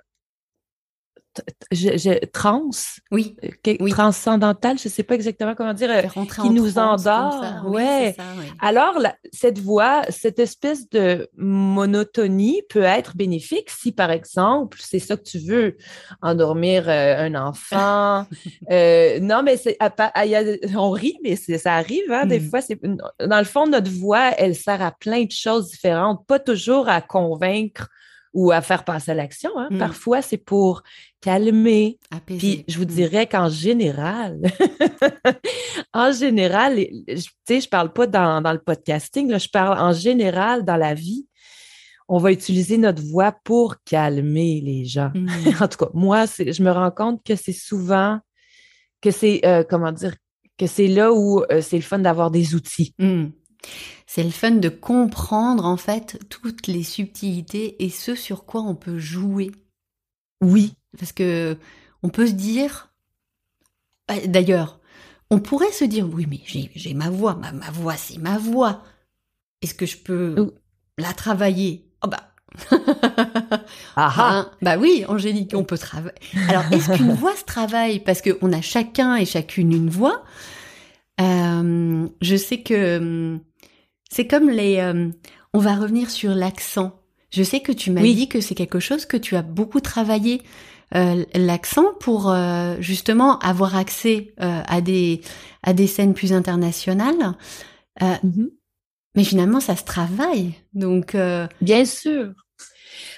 je, 1.72 2.26
trans, 2.26 2.70
oui, 3.12 3.36
euh, 3.68 3.90
transcendantal, 3.90 4.78
je 4.78 4.88
ne 4.88 4.92
sais 4.92 5.04
pas 5.04 5.16
exactement 5.16 5.56
comment 5.56 5.74
dire, 5.74 5.90
euh, 5.92 6.02
qui 6.42 6.50
nous 6.50 6.78
endort. 6.78 7.64
Ouais. 7.66 8.16
Alors, 8.60 9.02
cette 9.32 9.60
voix, 9.60 10.04
cette 10.10 10.40
espèce 10.40 10.90
de 10.90 11.30
monotonie 11.38 12.62
peut 12.70 12.84
être 12.84 13.16
bénéfique 13.16 13.70
si, 13.70 13.92
par 13.92 14.12
exemple, 14.12 14.78
c'est 14.82 15.00
ça 15.00 15.18
que 15.18 15.24
tu 15.24 15.40
veux, 15.40 15.78
endormir 16.22 16.88
euh, 16.88 17.18
un 17.18 17.36
enfant. 17.36 18.26
non, 18.70 19.44
mais 19.44 19.58
c'est, 19.58 19.78
on 20.76 20.92
rit, 20.92 21.18
mais 21.24 21.36
ça 21.36 21.76
arrive, 21.76 22.12
hein, 22.12 22.26
des 22.26 22.40
mm. 22.40 22.50
fois. 22.50 22.62
C'est, 22.62 22.80
dans 22.84 23.40
le 23.40 23.46
fond, 23.46 23.68
notre 23.68 23.92
voix, 23.92 24.32
elle 24.38 24.56
sert 24.56 24.82
à 24.82 24.92
plein 24.92 25.24
de 25.24 25.32
choses 25.32 25.70
différentes, 25.70 26.26
pas 26.28 26.40
toujours 26.40 26.90
à 26.90 27.02
convaincre 27.02 27.90
ou 28.36 28.52
à 28.52 28.62
faire 28.62 28.84
passer 28.84 29.12
à 29.12 29.14
l'action. 29.14 29.50
Hein. 29.58 29.70
Mm. 29.72 29.78
Parfois, 29.80 30.22
c'est 30.22 30.38
pour 30.38 30.84
calmer. 31.22 31.98
Puis 32.26 32.66
je 32.68 32.78
vous 32.78 32.84
mm. 32.84 32.88
dirais 32.88 33.28
qu'en 33.28 33.50
général, 33.50 34.42
en 35.94 36.12
général, 36.12 36.76
tu 36.76 37.18
sais, 37.48 37.62
je 37.62 37.70
parle 37.70 37.94
pas 37.94 38.06
dans, 38.06 38.52
le 38.52 38.60
podcasting, 38.60 39.32
là, 39.32 39.38
je 39.38 39.48
parle 39.48 39.80
en 39.80 39.94
général 39.94 40.66
dans 40.66 40.76
la 40.76 40.94
vie. 40.94 41.26
On 42.08 42.20
va 42.20 42.32
utiliser 42.32 42.78
notre 42.78 43.02
voix 43.02 43.32
pour 43.44 43.78
calmer 43.86 44.62
les 44.62 44.84
gens. 44.84 45.12
Mm. 45.16 45.30
en 45.62 45.68
tout 45.70 45.78
cas, 45.78 45.90
moi, 45.94 46.26
je 46.26 46.62
me 46.62 46.72
rends 46.72 46.92
compte 46.92 47.24
que 47.24 47.38
c'est 47.38 47.54
souvent, 47.54 48.20
que 49.02 49.12
c'est, 49.12 49.40
euh, 49.46 49.64
comment 49.68 49.94
dire, 49.94 50.14
que 50.58 50.68
c'est 50.68 50.88
là 50.88 51.14
où 51.14 51.42
euh, 51.52 51.62
c'est 51.62 51.78
le 51.78 51.84
fun 51.84 52.00
d'avoir 52.00 52.32
des 52.32 52.54
outils. 52.54 52.94
C'est 54.08 54.24
le 54.24 54.30
fun 54.30 54.52
de 54.52 54.70
comprendre 54.70 55.66
en 55.66 55.78
fait 55.78 56.20
toutes 56.30 56.68
les 56.68 56.84
subtilités 56.84 57.84
et 57.84 57.90
ce 57.90 58.16
sur 58.16 58.46
quoi 58.46 58.62
on 58.62 58.76
peut 58.76 59.00
jouer. 59.00 59.52
Oui. 60.42 60.74
Parce 60.98 61.12
que 61.12 61.58
on 62.04 62.10
peut 62.10 62.28
se 62.28 62.34
dire, 62.34 62.94
bah, 64.08 64.16
d'ailleurs, 64.26 64.80
on 65.32 65.40
pourrait 65.40 65.72
se 65.72 65.86
dire, 65.86 66.08
oui, 66.08 66.28
mais 66.30 66.40
j'ai 66.46 66.94
ma 66.94 67.10
voix, 67.10 67.36
ma, 67.36 67.72
voix, 67.72 67.98
c'est 67.98 68.20
ma 68.20 68.38
voix. 68.38 68.84
Est-ce 69.62 69.74
que 69.74 69.86
je 69.86 69.98
peux 69.98 70.54
la 70.98 71.14
travailler? 71.14 71.90
Oh 72.04 72.08
bah. 72.08 72.32
ah, 73.96 74.14
hein, 74.18 74.52
bah 74.62 74.78
oui, 74.78 75.04
Angélique, 75.08 75.54
on 75.56 75.64
peut 75.64 75.78
travailler. 75.78 76.16
Alors, 76.50 76.64
est-ce 76.72 76.96
qu'une 76.96 77.14
voix 77.14 77.36
se 77.36 77.44
travaille? 77.44 78.00
Parce 78.00 78.22
qu'on 78.22 78.54
a 78.54 78.62
chacun 78.62 79.16
et 79.16 79.26
chacune 79.26 79.74
une 79.74 79.90
voix. 79.90 80.24
Euh, 81.22 82.08
je 82.22 82.36
sais 82.36 82.62
que 82.62 82.98
hum, 82.98 83.40
c'est 84.10 84.28
comme 84.28 84.50
les... 84.50 84.78
Euh, 84.78 85.10
on 85.54 85.60
va 85.60 85.76
revenir 85.76 86.10
sur 86.10 86.36
l'accent. 86.36 87.00
Je 87.32 87.44
sais 87.44 87.62
que 87.62 87.72
tu 87.72 87.92
m'as 87.92 88.02
dit 88.02 88.30
que 88.30 88.42
c'est 88.42 88.56
quelque 88.56 88.80
chose 88.80 89.06
que 89.06 89.18
tu 89.18 89.36
as 89.36 89.42
beaucoup 89.42 89.80
travaillé. 89.80 90.42
Euh, 90.94 91.26
l'accent 91.34 91.94
pour 92.00 92.30
euh, 92.30 92.76
justement 92.80 93.40
avoir 93.40 93.76
accès 93.76 94.34
à 94.38 94.80
des 94.82 95.22
à 95.64 95.74
des 95.74 95.88
scènes 95.88 96.14
plus 96.14 96.32
internationales. 96.32 97.34
Mm-hmm. 98.00 98.50
Mais 99.16 99.24
finalement, 99.24 99.60
ça 99.60 99.76
se 99.76 99.84
travaille. 99.84 100.54
Donc, 100.74 101.18
bien 101.62 101.86
sûr. 101.86 102.34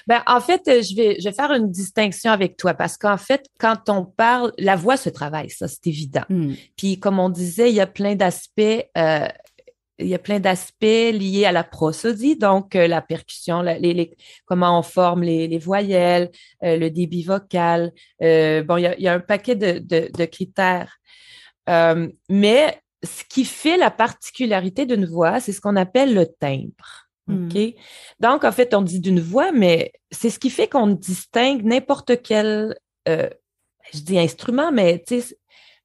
Ben, 0.08 0.22
en 0.26 0.40
fait, 0.40 0.62
je 0.66 0.96
vais, 0.96 1.20
je 1.20 1.28
vais 1.28 1.34
faire 1.34 1.52
une 1.52 1.70
distinction 1.70 2.32
avec 2.32 2.56
toi 2.56 2.74
parce 2.74 2.96
qu'en 2.96 3.18
fait, 3.18 3.46
quand 3.60 3.88
on 3.88 4.04
parle, 4.04 4.52
la 4.58 4.74
voix 4.74 4.96
se 4.96 5.08
travaille, 5.08 5.50
ça, 5.50 5.68
c'est 5.68 5.86
évident. 5.86 6.24
Mm. 6.28 6.54
Puis, 6.76 6.98
comme 6.98 7.20
on 7.20 7.28
disait, 7.28 7.70
il 7.70 7.76
y 7.76 7.80
a 7.80 7.86
plein 7.86 8.16
d'aspects 8.16 8.88
il 9.98 10.06
y 10.06 10.14
a 10.14 10.18
plein 10.18 10.40
d'aspects 10.40 10.82
liés 10.82 11.44
à 11.44 11.52
la 11.52 11.64
prosodie, 11.64 12.36
donc 12.36 12.76
euh, 12.76 12.86
la 12.86 13.02
percussion, 13.02 13.62
les, 13.62 14.16
comment 14.46 14.78
on 14.78 14.82
forme 14.82 15.22
les, 15.22 15.58
voyelles, 15.58 16.30
euh, 16.62 16.76
le 16.76 16.90
débit 16.90 17.24
vocal. 17.24 17.92
Euh, 18.22 18.62
bon, 18.62 18.76
il 18.76 18.94
y, 18.98 19.08
a, 19.08 19.12
un 19.12 19.20
paquet 19.20 19.56
de, 19.56 20.24
critères. 20.26 20.98
mais 22.28 22.80
ce 23.04 23.24
qui 23.28 23.44
fait 23.44 23.76
la 23.76 23.90
particularité 23.90 24.86
d'une 24.86 25.06
voix, 25.06 25.40
c'est 25.40 25.52
ce 25.52 25.60
qu'on 25.60 25.76
appelle 25.76 26.14
le 26.14 26.26
timbre. 26.26 27.07
Hmm. 27.28 27.46
OK? 27.46 27.74
Donc, 28.20 28.44
en 28.44 28.52
fait, 28.52 28.74
on 28.74 28.82
dit 28.82 29.00
d'une 29.00 29.20
voix, 29.20 29.52
mais 29.52 29.92
c'est 30.10 30.30
ce 30.30 30.38
qui 30.38 30.50
fait 30.50 30.68
qu'on 30.68 30.88
distingue 30.88 31.64
n'importe 31.64 32.22
quel, 32.22 32.76
je 33.06 34.00
dis 34.00 34.18
instrument, 34.18 34.72
mais 34.72 35.02
tu 35.06 35.20
sais, 35.20 35.36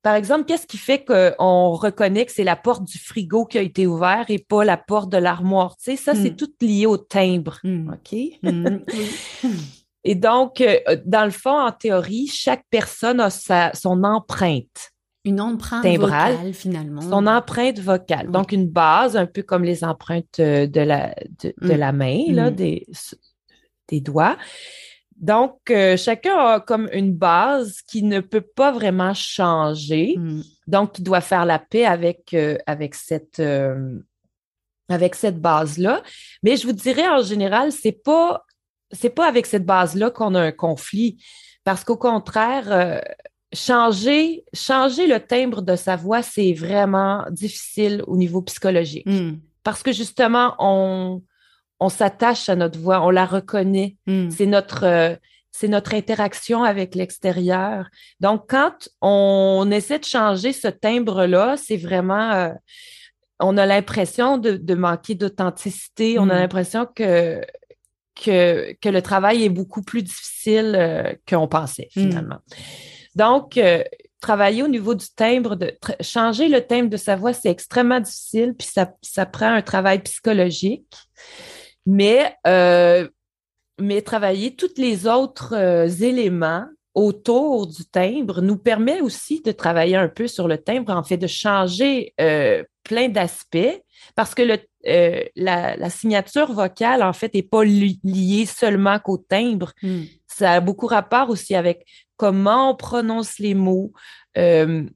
par 0.04 0.16
exemple, 0.16 0.44
qu'est-ce 0.44 0.68
qui 0.68 0.78
fait 0.78 1.06
qu'on 1.06 1.72
reconnaît 1.72 2.26
que 2.26 2.34
c'est 2.34 2.44
la 2.44 2.58
porte 2.58 2.84
du 2.84 3.00
frigo 3.00 3.46
qui 3.46 3.58
a 3.58 3.62
été 3.62 3.88
ouverte 3.88 4.30
et 4.30 4.38
pas 4.38 4.66
la 4.66 4.76
porte 4.76 5.10
de 5.10 5.18
l'armoire? 5.18 5.78
Tu 5.78 5.92
sais, 5.92 5.96
ça, 5.96 6.14
c'est 6.14 6.32
hmm. 6.32 6.36
tout 6.36 6.52
lié 6.60 6.86
au 6.86 6.98
timbre. 6.98 7.60
Hmm. 7.64 7.94
OK? 7.94 8.20
Hmm. 8.44 8.80
et 10.04 10.16
donc, 10.16 10.60
euh, 10.60 10.78
dans 11.06 11.24
le 11.24 11.32
fond, 11.32 11.58
en 11.58 11.72
théorie, 11.72 12.28
chaque 12.28 12.66
personne 12.70 13.22
a 13.22 13.30
sa, 13.30 13.72
son 13.74 14.04
empreinte. 14.04 14.92
Une 15.26 15.40
empreinte 15.40 15.86
vocale, 15.98 16.54
finalement. 16.54 17.02
Son 17.02 17.28
empreinte 17.28 17.80
vocale. 17.80 18.30
Donc, 18.30 18.52
une 18.52 18.68
base, 18.68 19.16
un 19.16 19.26
peu 19.26 19.42
comme 19.42 19.64
les 19.64 19.84
empreintes 19.86 20.40
euh, 20.40 20.68
de 20.68 20.82
la, 20.82 21.16
de, 21.42 21.54
la 21.62 21.94
main, 21.94 22.26
là, 22.30 22.52
des, 22.52 22.86
des 23.88 24.02
doigts. 24.02 24.38
Donc, 25.16 25.70
euh, 25.70 25.96
chacun 25.96 26.38
a 26.38 26.60
comme 26.60 26.90
une 26.92 27.14
base 27.14 27.82
qui 27.88 28.04
ne 28.04 28.20
peut 28.20 28.42
pas 28.42 28.74
vraiment 28.74 29.14
changer. 29.14 30.16
Hmm. 30.18 30.42
Donc, 30.68 31.00
il 31.00 31.04
doit 31.04 31.22
faire 31.22 31.46
la 31.46 31.60
paix 31.60 31.86
avec, 31.86 32.34
euh, 32.34 32.58
avec 32.66 32.94
cette, 32.94 33.40
euh, 33.40 34.00
avec 34.90 35.16
cette 35.16 35.40
base-là. 35.40 36.04
Mais 36.42 36.58
je 36.58 36.68
vous 36.68 36.74
dirais, 36.74 37.08
en 37.08 37.24
général, 37.24 37.72
c'est 37.72 38.04
pas, 38.04 38.44
c'est 38.92 39.10
pas 39.10 39.28
avec 39.28 39.46
cette 39.46 39.66
base-là 39.66 40.12
qu'on 40.12 40.36
a 40.36 40.42
un 40.42 40.52
conflit. 40.52 41.24
Parce 41.64 41.86
qu'au 41.86 41.96
contraire, 41.96 43.02
changer, 43.54 44.44
changer 44.54 45.08
le 45.08 45.20
timbre 45.20 45.62
de 45.62 45.76
sa 45.76 45.96
voix, 45.96 46.22
c'est 46.22 46.54
vraiment 46.54 47.26
difficile 47.30 48.04
au 48.08 48.18
niveau 48.18 48.42
psychologique. 48.42 49.06
Hmm. 49.06 49.38
Parce 49.64 49.84
que 49.84 49.92
justement, 49.92 50.56
on, 50.60 51.22
on 51.80 51.90
s'attache 51.90 52.50
à 52.50 52.56
notre 52.56 52.80
voix, 52.80 53.02
on 53.02 53.10
la 53.10 53.26
reconnaît. 53.26 53.96
Hmm. 54.08 54.30
C'est 54.30 54.46
notre 54.46 54.86
euh, 54.86 55.16
c'est 55.56 55.68
notre 55.68 55.94
interaction 55.94 56.64
avec 56.64 56.96
l'extérieur. 56.96 57.88
Donc, 58.20 58.46
quand 58.50 58.90
on 59.02 59.70
essaie 59.72 60.00
de 60.00 60.04
changer 60.04 60.52
ce 60.52 60.68
timbre-là, 60.68 61.58
c'est 61.58 61.78
vraiment, 61.78 62.32
euh, 62.32 62.50
on 63.40 63.56
a 63.58 63.68
l'impression 63.68 64.40
de, 64.40 64.74
manquer 64.74 65.14
d'authenticité. 65.14 66.18
On 66.18 66.24
a 66.24 66.34
hmm. 66.34 66.40
l'impression 66.40 66.88
que, 66.88 67.40
que, 68.16 68.74
que, 68.82 68.90
le 68.90 69.02
travail 69.04 69.44
est 69.44 69.50
beaucoup 69.50 69.84
plus 69.84 70.02
difficile 70.02 70.76
euh, 70.76 71.14
qu'on 71.30 71.48
pensait 71.48 71.90
finalement. 71.92 72.40
Donc, 73.16 73.60
travailler 74.24 74.64
au 74.64 74.68
niveau 74.68 74.96
du 74.96 75.06
timbre, 75.16 75.56
de 75.56 75.78
changer 76.02 76.48
le 76.48 76.66
timbre 76.66 76.90
de 76.90 76.98
sa 76.98 77.16
voix, 77.16 77.34
c'est 77.34 77.50
extrêmement 77.50 78.00
difficile, 78.00 78.56
puis 78.58 78.68
ça, 78.68 78.94
ça 79.02 79.26
prend 79.26 79.54
un 79.54 79.62
travail 79.62 80.02
psychologique. 80.02 80.96
Mais, 81.86 82.36
euh, 82.48 83.08
mais 83.80 84.02
travailler 84.02 84.56
tous 84.56 84.76
les 84.78 85.08
autres 85.08 85.54
euh, 85.54 85.88
éléments 85.88 86.66
autour 86.94 87.68
du 87.68 87.86
timbre 87.86 88.42
nous 88.42 88.58
permet 88.58 89.02
aussi 89.02 89.42
de 89.42 89.52
travailler 89.52 89.98
un 89.98 90.08
peu 90.08 90.28
sur 90.28 90.48
le 90.48 90.58
timbre, 90.58 90.94
en 90.94 91.04
fait, 91.04 91.18
de 91.18 91.28
changer 91.28 92.14
euh, 92.22 92.64
plein 92.84 93.10
d'aspects, 93.10 93.84
parce 94.16 94.34
que 94.34 94.42
le, 94.42 94.58
la, 94.84 95.76
la, 95.76 95.90
signature 95.90 96.52
vocale, 96.52 97.04
en 97.04 97.14
fait, 97.14 97.34
n'est 97.34 97.44
pas 97.44 97.64
liée 97.64 98.46
seulement 98.46 99.00
qu'au 99.00 99.18
timbre. 99.18 99.72
Hmm. 99.82 100.04
Ça 100.28 100.54
a 100.54 100.60
beaucoup 100.60 100.88
rapport 100.88 101.30
aussi 101.30 101.56
avec 101.56 101.86
comment 102.18 102.72
on 102.72 102.76
prononce 102.76 103.40
les 103.40 103.56
mots. 103.56 103.94
tu 104.36 104.90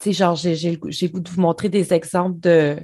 sais, 0.00 0.12
genre, 0.12 0.36
j'ai 0.36 0.70
le 0.72 0.76
goût 1.08 1.20
de 1.20 1.30
vous 1.30 1.40
montrer 1.40 1.68
des 1.68 1.92
exemples 1.92 2.38
de, 2.40 2.78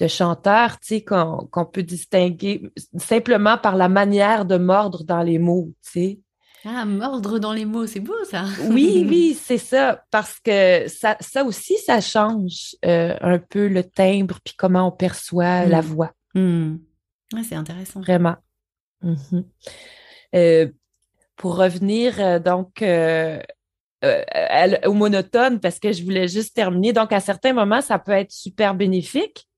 de 0.00 0.06
chanteurs, 0.06 0.80
tu 0.80 0.96
sais, 0.96 1.04
qu'on 1.04 1.66
peut 1.70 1.82
distinguer 1.82 2.62
simplement 2.96 3.58
par 3.58 3.76
la 3.76 3.88
manière 3.88 4.46
de 4.46 4.56
mordre 4.56 5.04
dans 5.04 5.22
les 5.22 5.38
mots, 5.38 5.72
tu 5.84 5.90
sais. 5.90 6.18
Ah, 6.64 6.84
mordre 6.84 7.38
dans 7.38 7.54
les 7.54 7.64
mots, 7.64 7.86
c'est 7.86 8.00
beau 8.00 8.22
ça. 8.24 8.44
oui, 8.70 9.06
oui, 9.08 9.38
c'est 9.40 9.58
ça, 9.58 10.04
parce 10.10 10.38
que 10.40 10.88
ça, 10.88 11.16
ça 11.20 11.44
aussi, 11.44 11.78
ça 11.78 12.00
change 12.00 12.76
euh, 12.84 13.16
un 13.20 13.38
peu 13.38 13.66
le 13.68 13.82
timbre 13.82 14.38
puis 14.44 14.54
comment 14.56 14.88
on 14.88 14.92
perçoit 14.92 15.64
la 15.64 15.80
hmm. 15.80 15.86
voix. 15.86 16.12
Hmm. 16.34 16.76
c'est 17.42 17.54
intéressant. 17.54 18.00
Vraiment. 18.00 18.36
Mhm. 19.02 19.44
Euh, 20.34 20.68
pour 21.36 21.56
revenir 21.56 22.20
euh, 22.20 22.38
donc 22.38 22.84
au 24.84 24.92
monotone, 24.92 25.60
parce 25.60 25.78
que 25.78 25.92
je 25.92 26.04
voulais 26.04 26.28
juste 26.28 26.54
terminer. 26.54 26.92
Donc, 26.92 27.12
à 27.12 27.20
certains 27.20 27.54
moments, 27.54 27.80
ça 27.80 27.98
peut 27.98 28.12
être 28.12 28.32
super 28.32 28.74
bénéfique, 28.74 29.48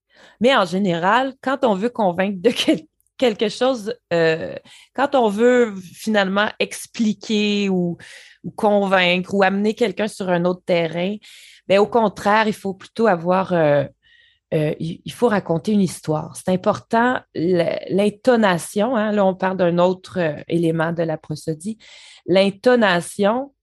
mais 0.41 0.55
en 0.55 0.65
général, 0.65 1.35
quand 1.43 1.65
on 1.65 1.75
veut 1.75 1.91
convaincre 1.91 2.41
de 2.41 2.51
quelque 3.23 3.49
chose, 3.49 3.95
euh, 4.13 4.57
quand 4.95 5.15
on 5.15 5.29
veut 5.29 5.73
finalement 5.77 6.49
expliquer 6.59 7.69
ou, 7.69 7.97
convaincre 8.57 9.33
ou 9.33 9.45
amener 9.45 9.75
quelqu'un 9.75 10.09
sur 10.09 10.29
un 10.29 10.45
autre 10.45 10.63
terrain, 10.67 11.15
ben, 11.69 11.79
au 11.79 11.87
contraire, 11.87 12.49
il 12.49 12.53
faut 12.53 12.75
plutôt 12.75 13.07
avoir, 13.07 13.53
euh, 13.53 13.85
euh, 14.53 14.75
il 14.81 15.13
faut 15.13 15.29
raconter 15.29 15.71
une 15.71 15.83
histoire. 15.83 16.35
C'est 16.35 16.51
important, 16.51 17.21
l'intonation, 17.37 18.97
hein, 18.97 19.13
là 19.13 19.25
on 19.25 19.37
parle 19.37 19.57
d'un 19.57 19.79
autre 19.79 20.19
élément 20.49 20.91
de 20.91 21.05
la 21.05 21.17
prosodie, 21.17 21.79
l'intonation, 22.27 23.55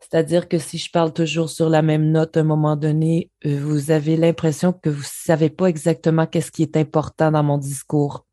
c'est-à-dire 0.00 0.48
que 0.48 0.56
si 0.56 0.78
je 0.78 0.90
parle 0.90 1.12
toujours 1.12 1.50
sur 1.50 1.68
la 1.68 1.82
même 1.82 2.10
note 2.10 2.38
à 2.38 2.40
un 2.40 2.44
moment 2.44 2.76
donné, 2.76 3.30
vous 3.44 3.90
avez 3.90 4.16
l'impression 4.16 4.72
que 4.72 4.88
vous 4.88 5.00
ne 5.00 5.26
savez 5.26 5.50
pas 5.50 5.66
exactement 5.66 6.26
qu'est-ce 6.26 6.50
qui 6.50 6.62
est 6.62 6.78
important 6.78 7.30
dans 7.30 7.42
mon 7.42 7.58
discours. 7.58 8.24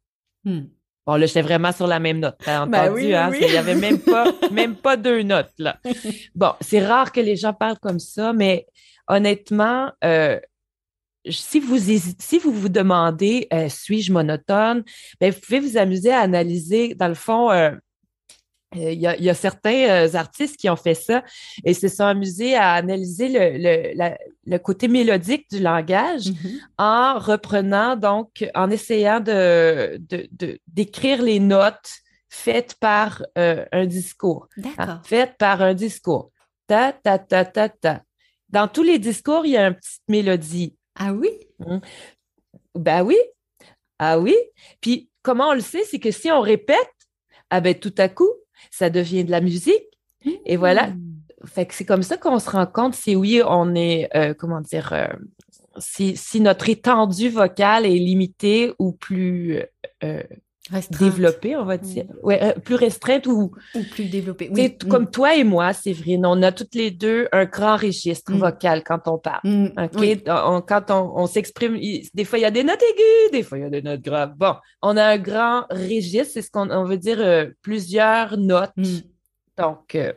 Hmm. 0.49 0.67
Bon, 1.05 1.15
là, 1.15 1.25
j'étais 1.25 1.41
vraiment 1.41 1.71
sur 1.71 1.88
la 1.88 1.99
même 1.99 2.19
note. 2.19 2.38
T'as 2.43 2.65
ben 2.65 2.83
entendu, 2.83 3.13
hein? 3.13 3.31
Il 3.33 3.47
n'y 3.47 3.57
avait 3.57 3.75
même 3.75 3.99
pas, 3.99 4.25
même 4.51 4.75
pas 4.75 4.95
deux 4.95 5.23
notes, 5.23 5.53
là. 5.57 5.79
Bon, 6.35 6.53
c'est 6.62 6.85
rare 6.85 7.12
que 7.12 7.19
les 7.19 7.35
gens 7.35 7.53
parlent 7.53 7.79
comme 7.79 7.99
ça, 7.99 8.31
mais 8.33 8.67
honnêtement, 9.07 9.91
euh, 10.03 10.39
si 11.29 11.59
vous 11.59 11.77
si 11.79 12.39
vous 12.39 12.51
vous 12.51 12.69
demandez 12.69 13.47
euh, 13.53 13.69
suis-je 13.69 14.12
monotone, 14.12 14.83
ben, 15.19 15.31
vous 15.31 15.39
pouvez 15.39 15.59
vous 15.59 15.77
amuser 15.77 16.12
à 16.12 16.19
analyser, 16.19 16.95
dans 16.95 17.07
le 17.07 17.15
fond, 17.15 17.51
euh, 17.51 17.71
il 18.75 18.99
y, 18.99 19.29
a, 19.29 19.34
certains 19.34 19.89
euh, 19.89 20.13
artistes 20.13 20.58
qui 20.58 20.69
ont 20.69 20.75
fait 20.75 20.93
ça 20.93 21.23
et 21.65 21.73
se 21.73 21.88
sont 21.88 22.03
amusés 22.03 22.55
à 22.55 22.73
analyser 22.73 23.29
le, 23.32 24.58
côté 24.58 24.88
mélodique 24.88 25.49
du 25.49 25.60
langage 25.60 26.25
mm-hmm. 26.27 26.60
en 26.77 27.17
reprenant, 27.17 27.95
donc, 27.95 28.45
en 28.53 28.69
essayant 28.69 29.19
de, 29.19 29.99
d'écrire 30.67 31.21
les 31.23 31.39
notes 31.39 31.89
faites 32.29 32.75
par 32.75 33.23
euh, 33.38 33.65
un 33.71 33.88
discours. 33.88 34.47
Hein, 34.77 35.01
faites 35.03 35.36
par 35.38 35.62
un 35.62 35.73
discours. 35.73 36.32
Ta, 36.67 36.93
ta, 36.93 37.17
ta, 37.17 37.45
ta, 37.45 37.69
ta. 37.69 38.03
Dans 38.49 38.67
tous 38.67 38.84
les 38.84 38.99
discours, 38.99 39.45
il 39.45 39.51
y 39.53 39.58
a 39.58 39.67
une 39.67 39.75
petite 39.75 40.03
mélodie. 40.08 40.75
Ah 40.95 41.13
oui? 41.13 41.29
Mmh. 41.60 41.77
Ben 42.75 43.01
oui. 43.03 43.17
Ah 43.97 44.19
oui. 44.19 44.36
Puis, 44.79 45.10
comment 45.23 45.49
on 45.49 45.53
le 45.53 45.62
sait, 45.62 45.84
c'est 45.84 45.99
que 45.99 46.12
si 46.12 46.32
on 46.32 46.41
répète, 46.41 46.77
ah 47.49 47.62
ben 47.62 47.73
tout 47.73 47.93
à 47.97 48.10
coup, 48.10 48.29
ça 48.72 48.89
devient 48.89 49.24
de 49.24 49.32
la 49.32 49.41
musique. 49.41 49.84
Et 50.45 50.58
voilà. 50.58 50.88
Hmm. 50.88 51.19
Fait 51.45 51.65
que 51.65 51.74
c'est 51.74 51.86
comme 51.86 52.04
ça 52.04 52.17
qu'on 52.17 52.39
se 52.39 52.50
rend 52.50 52.65
compte 52.65 52.95
si 52.95 53.15
oui, 53.15 53.41
on 53.45 53.74
est, 53.74 54.10
euh, 54.15 54.34
comment 54.34 54.60
dire, 54.60 54.91
euh, 54.91 55.08
si, 55.78 56.17
si, 56.17 56.41
notre 56.41 56.67
étendue 56.67 57.30
vocale 57.30 57.86
est 57.86 57.98
limitée 57.98 58.74
ou 58.78 58.91
plus 58.91 59.62
euh, 60.04 60.24
développée, 60.91 61.55
on 61.55 61.65
va 61.65 61.77
dire. 61.77 62.05
Mm. 62.05 62.15
Ouais, 62.23 62.43
euh, 62.43 62.53
plus 62.60 62.75
restreinte 62.75 63.27
ou, 63.27 63.51
ou 63.75 63.84
plus 63.91 64.05
développée. 64.05 64.49
Oui. 64.53 64.75
Mm. 64.84 64.88
Comme 64.88 65.10
toi 65.10 65.36
et 65.36 65.43
moi, 65.43 65.73
Séverine, 65.73 66.25
on 66.25 66.41
a 66.43 66.51
toutes 66.51 66.75
les 66.75 66.91
deux 66.91 67.27
un 67.32 67.45
grand 67.45 67.77
registre 67.77 68.32
mm. 68.32 68.38
vocal 68.38 68.84
quand 68.84 69.08
on 69.08 69.17
parle. 69.17 69.41
OK? 69.77 70.23
quand 70.67 70.91
on, 70.91 71.27
s'exprime, 71.27 71.77
des 72.13 72.25
fois, 72.25 72.39
il 72.39 72.43
y 72.43 72.45
a 72.45 72.51
des 72.51 72.63
notes 72.63 72.82
aiguës, 72.82 73.32
des 73.32 73.43
fois, 73.43 73.58
il 73.58 73.62
y 73.62 73.67
a 73.67 73.69
des 73.69 73.82
notes 73.82 74.01
graves. 74.01 74.34
Bon, 74.36 74.55
on 74.82 74.97
a 74.97 75.03
un 75.03 75.17
grand 75.17 75.65
registre, 75.69 76.34
c'est 76.34 76.41
ce 76.41 76.51
qu'on 76.51 76.69
on 76.69 76.86
veut 76.86 76.97
dire 76.97 77.19
euh, 77.19 77.45
plusieurs 77.62 78.38
notes. 78.38 78.73
Donc, 79.58 79.95
euh, 79.95 80.13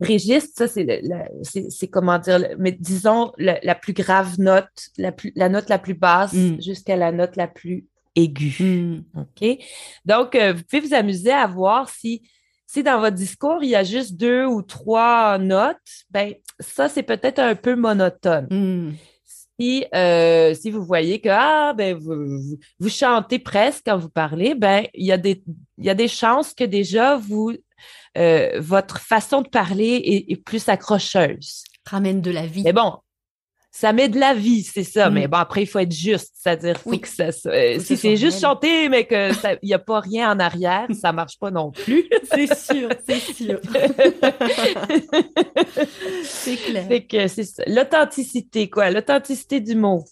registre, 0.00 0.66
ça, 0.66 0.68
c'est 0.68 1.88
comment 1.88 2.18
dire, 2.18 2.40
mais 2.58 2.72
disons 2.72 3.32
la, 3.38 3.74
plus 3.74 3.92
grave 3.92 4.38
note, 4.38 4.68
la, 4.98 5.12
plus, 5.12 5.32
la 5.36 5.48
note 5.48 5.68
la 5.68 5.78
plus 5.78 5.94
basse 5.94 6.34
jusqu'à 6.58 6.96
la 6.96 7.12
note 7.12 7.36
la 7.36 7.48
plus 7.48 7.86
aigu. 8.16 9.04
Hmm. 9.14 9.20
OK? 9.20 9.58
Donc, 10.04 10.34
euh, 10.34 10.52
vous 10.52 10.62
pouvez 10.64 10.80
vous 10.80 10.94
amuser 10.94 11.32
à 11.32 11.46
voir 11.46 11.88
si, 11.88 12.22
si 12.66 12.82
dans 12.82 13.00
votre 13.00 13.16
discours, 13.16 13.62
il 13.62 13.70
y 13.70 13.76
a 13.76 13.84
juste 13.84 14.16
deux 14.16 14.46
ou 14.46 14.62
trois 14.62 15.38
notes, 15.38 15.76
ben 16.10 16.34
ça, 16.60 16.88
c'est 16.88 17.02
peut-être 17.02 17.38
un 17.38 17.54
peu 17.54 17.74
monotone. 17.74 18.46
Hmm. 18.50 18.92
si, 19.58 19.84
euh, 19.94 20.54
si 20.54 20.70
vous 20.70 20.84
voyez 20.84 21.20
que 21.20 21.28
ah, 21.30 21.74
ben, 21.76 21.96
vous, 21.96 22.56
vous, 22.78 22.88
chantez 22.88 23.38
presque 23.38 23.82
quand 23.86 23.98
vous 23.98 24.08
parlez, 24.08 24.54
ben, 24.54 24.86
il 24.94 25.06
y, 25.06 25.12
a 25.12 25.18
des, 25.18 25.42
il 25.78 25.84
y 25.84 25.90
a 25.90 25.94
des 25.94 26.08
chances 26.08 26.54
que 26.54 26.64
déjà 26.64 27.16
vous, 27.16 27.52
euh, 28.18 28.60
votre 28.60 28.98
façon 28.98 29.42
de 29.42 29.48
parler 29.48 30.24
est, 30.28 30.36
plus 30.36 30.68
accrocheuse. 30.68 31.64
Ramène 31.86 32.20
de 32.20 32.30
la 32.30 32.46
vie. 32.46 32.62
Mais 32.62 32.72
bon, 32.72 32.94
ça 33.74 33.94
met 33.94 34.10
de 34.10 34.20
la 34.20 34.34
vie, 34.34 34.62
c'est 34.62 34.84
ça. 34.84 35.08
Mais 35.08 35.26
mm. 35.26 35.30
bon, 35.30 35.38
après, 35.38 35.62
il 35.62 35.66
faut 35.66 35.78
être 35.78 35.94
juste. 35.94 36.34
C'est-à-dire, 36.34 36.80
que 36.84 37.08
ça, 37.08 37.30
euh, 37.46 37.78
si 37.80 37.96
c'est 37.96 38.16
juste 38.16 38.38
chanter, 38.38 38.90
mais 38.90 39.06
qu'il 39.06 39.58
n'y 39.62 39.72
a 39.72 39.78
pas 39.78 40.00
rien 40.00 40.30
en 40.30 40.38
arrière, 40.38 40.86
ça 40.92 41.10
marche 41.10 41.38
pas 41.38 41.50
non 41.50 41.70
plus. 41.72 42.06
c'est 42.30 42.54
sûr, 42.54 42.90
c'est 43.08 43.20
sûr. 43.20 43.58
c'est 46.22 46.56
clair. 46.56 46.84
C'est 46.86 47.02
que 47.04 47.28
c'est 47.28 47.66
L'authenticité, 47.66 48.68
quoi? 48.68 48.90
L'authenticité 48.90 49.58
du 49.60 49.74
mot. 49.74 50.04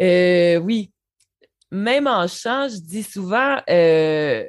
Euh, 0.00 0.58
oui. 0.58 0.92
Même 1.72 2.06
en 2.06 2.28
chant, 2.28 2.68
je 2.68 2.76
dis 2.76 3.02
souvent, 3.02 3.56
euh, 3.68 4.46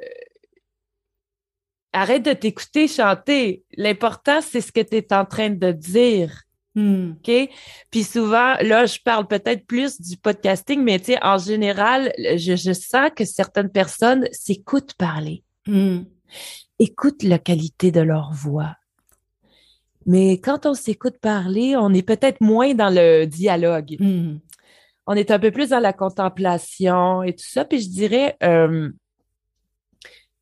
arrête 1.92 2.22
de 2.22 2.32
t'écouter 2.32 2.86
chanter. 2.86 3.64
L'important, 3.76 4.40
c'est 4.40 4.60
ce 4.60 4.70
que 4.70 4.82
tu 4.82 4.98
es 4.98 5.12
en 5.12 5.24
train 5.24 5.50
de 5.50 5.72
dire. 5.72 6.44
Hmm. 6.74 7.12
OK? 7.12 7.50
Puis 7.90 8.02
souvent, 8.02 8.54
là, 8.60 8.86
je 8.86 8.98
parle 8.98 9.26
peut-être 9.26 9.66
plus 9.66 10.00
du 10.00 10.16
podcasting, 10.16 10.82
mais 10.82 10.98
tu 10.98 11.06
sais, 11.06 11.18
en 11.22 11.38
général, 11.38 12.12
je, 12.18 12.72
sens 12.72 13.10
que 13.14 13.24
certaines 13.24 13.70
personnes 13.70 14.26
s'écoutent 14.32 14.94
parler. 14.94 15.44
Hmm. 15.66 16.02
Écoutent 16.78 17.22
la 17.22 17.38
qualité 17.38 17.92
de 17.92 18.00
leur 18.00 18.32
voix. 18.32 18.74
Mais 20.06 20.32
quand 20.40 20.66
on 20.66 20.74
s'écoute 20.74 21.18
parler, 21.18 21.76
on 21.76 21.94
est 21.94 22.02
peut-être 22.02 22.40
moins 22.40 22.74
dans 22.74 22.90
le 22.90 23.24
dialogue. 23.24 23.96
Hmm. 24.00 24.38
On 25.06 25.14
est 25.14 25.30
un 25.30 25.38
peu 25.38 25.50
plus 25.50 25.70
dans 25.70 25.80
la 25.80 25.92
contemplation 25.92 27.22
et 27.22 27.34
tout 27.34 27.46
ça. 27.46 27.64
Puis 27.64 27.82
je 27.82 27.88
dirais, 27.88 28.36
euh, 28.42 28.90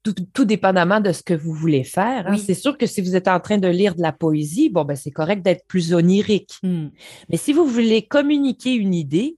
tout, 0.02 0.44
dépendamment 0.44 1.00
de 1.00 1.12
ce 1.12 1.22
que 1.22 1.34
vous 1.34 1.52
voulez 1.52 1.84
faire. 1.84 2.26
Hein. 2.26 2.36
C'est 2.36 2.54
sûr 2.54 2.76
que 2.76 2.86
si 2.86 3.00
vous 3.00 3.14
êtes 3.14 3.28
en 3.28 3.40
train 3.40 3.58
de 3.58 3.68
lire 3.68 3.94
de 3.94 4.02
la 4.02 4.12
poésie, 4.12 4.68
bon, 4.68 4.84
ben, 4.84 4.96
c'est 4.96 5.10
correct 5.10 5.42
d'être 5.42 5.66
plus 5.66 5.94
onirique. 5.94 6.54
Hmm. 6.62 6.88
Mais 7.28 7.36
si 7.36 7.52
vous 7.52 7.64
voulez 7.66 8.02
communiquer 8.02 8.74
une 8.74 8.94
idée, 8.94 9.36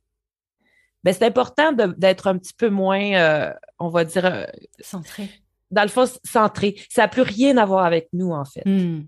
ben, 1.03 1.13
c'est 1.13 1.25
important 1.25 1.73
d'être 1.73 2.27
un 2.27 2.39
petit 2.39 2.55
peu 2.55 2.71
moins, 2.71 3.15
euh, 3.15 3.53
on 3.79 3.89
va 3.89 4.05
dire... 4.05 4.25
Euh, 4.25 4.45
centré. 4.81 5.29
Dans 5.71 5.83
le 5.83 5.89
fond, 5.89 6.07
centré. 6.25 6.77
Ça 6.89 7.03
n'a 7.03 7.09
plus 7.09 7.23
rien 7.23 7.57
à 7.59 7.67
voir 7.67 7.85
avec 7.85 8.09
nous, 8.13 8.31
en 8.31 8.45
fait. 8.45 8.63
Hmm. 8.65 9.05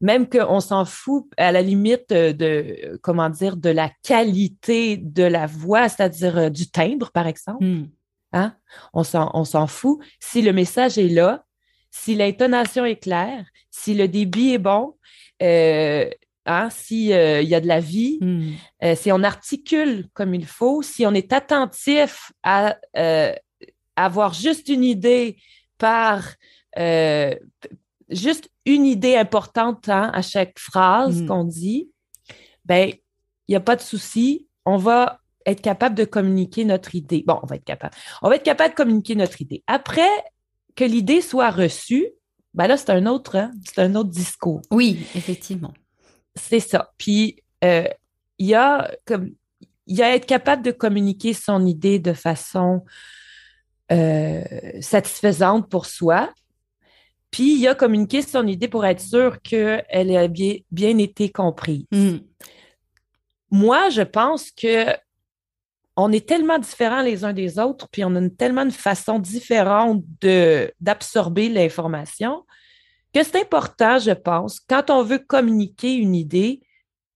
Même 0.00 0.28
qu'on 0.28 0.60
s'en 0.60 0.84
fout 0.84 1.26
à 1.36 1.52
la 1.52 1.62
limite 1.62 2.10
de, 2.10 2.98
comment 3.02 3.28
dire, 3.30 3.56
de 3.56 3.70
la 3.70 3.90
qualité 4.02 4.96
de 4.96 5.24
la 5.24 5.46
voix, 5.46 5.88
c'est-à-dire 5.88 6.38
euh, 6.38 6.50
du 6.50 6.70
timbre, 6.70 7.10
par 7.12 7.26
exemple. 7.26 7.64
Hmm. 7.64 7.88
Hein? 8.36 8.54
On 8.92 9.04
s'en 9.04 9.66
fout. 9.66 9.98
Si 10.20 10.42
le 10.42 10.52
message 10.52 10.98
est 10.98 11.08
là, 11.08 11.44
si 11.90 12.14
l'intonation 12.14 12.84
est 12.84 12.96
claire, 12.96 13.46
si 13.70 13.94
le 13.94 14.08
débit 14.08 14.52
est 14.52 14.58
bon, 14.58 14.94
euh, 15.42 16.10
hein, 16.44 16.68
s'il 16.70 17.12
euh, 17.12 17.40
y 17.40 17.54
a 17.54 17.60
de 17.60 17.66
la 17.66 17.80
vie, 17.80 18.18
hmm. 18.20 18.52
euh, 18.84 18.94
si 18.94 19.10
on 19.10 19.22
articule 19.22 20.06
comme 20.12 20.34
il 20.34 20.46
faut, 20.46 20.82
si 20.82 21.06
on 21.06 21.14
est 21.14 21.32
attentif 21.32 22.32
à 22.42 22.76
avoir 23.96 24.34
juste 24.34 24.68
une 24.68 24.84
idée 24.84 25.38
par 25.78 26.34
juste 28.10 28.50
une 28.66 28.84
idée 28.84 29.16
importante 29.16 29.88
hein, 29.88 30.10
à 30.12 30.20
chaque 30.20 30.58
phrase 30.58 31.22
hmm. 31.22 31.26
qu'on 31.26 31.44
dit, 31.44 31.90
ben 32.66 32.92
il 33.48 33.52
n'y 33.52 33.56
a 33.56 33.60
pas 33.60 33.76
de 33.76 33.80
souci. 33.80 34.48
On 34.66 34.76
va 34.76 35.20
être 35.46 35.62
capable 35.62 35.94
de 35.94 36.04
communiquer 36.04 36.64
notre 36.64 36.94
idée. 36.94 37.24
Bon, 37.26 37.38
on 37.42 37.46
va 37.46 37.56
être 37.56 37.64
capable. 37.64 37.94
On 38.22 38.28
va 38.28 38.36
être 38.36 38.42
capable 38.42 38.70
de 38.70 38.76
communiquer 38.76 39.14
notre 39.14 39.40
idée. 39.40 39.62
Après 39.66 40.10
que 40.74 40.84
l'idée 40.84 41.20
soit 41.20 41.50
reçue, 41.50 42.06
ben 42.52 42.66
là, 42.66 42.76
c'est 42.76 42.90
un 42.90 43.06
autre, 43.06 43.36
hein, 43.36 43.52
c'est 43.64 43.80
un 43.80 43.94
autre 43.94 44.10
discours. 44.10 44.62
Oui, 44.70 45.06
effectivement. 45.14 45.72
C'est 46.34 46.60
ça. 46.60 46.92
Puis 46.98 47.42
euh, 47.64 47.88
il 48.38 48.46
y 48.46 48.54
a 48.54 48.90
comme 49.06 49.30
il 49.86 49.96
y 49.96 50.02
a 50.02 50.14
être 50.14 50.26
capable 50.26 50.62
de 50.62 50.72
communiquer 50.72 51.32
son 51.32 51.64
idée 51.64 51.98
de 51.98 52.12
façon 52.12 52.84
euh, 53.92 54.42
satisfaisante 54.80 55.70
pour 55.70 55.86
soi. 55.86 56.32
Puis 57.30 57.54
il 57.54 57.60
y 57.60 57.68
a 57.68 57.74
communiquer 57.74 58.22
son 58.22 58.46
idée 58.46 58.68
pour 58.68 58.84
être 58.84 59.00
sûr 59.00 59.40
qu'elle 59.42 60.16
a 60.16 60.26
bien, 60.28 60.56
bien 60.72 60.98
été 60.98 61.30
comprise. 61.30 61.84
Hmm. 61.92 62.18
Moi, 63.50 63.90
je 63.90 64.02
pense 64.02 64.50
que 64.50 64.86
on 65.96 66.12
est 66.12 66.28
tellement 66.28 66.58
différents 66.58 67.02
les 67.02 67.24
uns 67.24 67.32
des 67.32 67.58
autres, 67.58 67.88
puis 67.90 68.04
on 68.04 68.14
a 68.14 68.28
tellement 68.28 68.62
une 68.62 68.70
façon 68.70 69.18
différente 69.18 70.04
d'absorber 70.80 71.48
l'information 71.48 72.44
que 73.14 73.22
c'est 73.22 73.40
important, 73.40 73.98
je 73.98 74.10
pense, 74.10 74.60
quand 74.60 74.90
on 74.90 75.02
veut 75.02 75.18
communiquer 75.18 75.94
une 75.94 76.14
idée, 76.14 76.60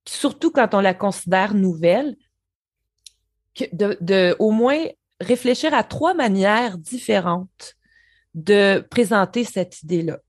surtout 0.09 0.51
quand 0.51 0.73
on 0.73 0.81
la 0.81 0.95
considère 0.95 1.55
nouvelle, 1.55 2.17
de, 3.73 3.99
de 4.01 4.35
au 4.39 4.51
moins 4.51 4.83
réfléchir 5.21 5.75
à 5.75 5.85
trois 5.85 6.15
manières 6.15 6.79
différentes 6.79 7.75
de 8.35 8.83
présenter 8.91 9.45
cette 9.45 9.83
idée-là 9.83 10.21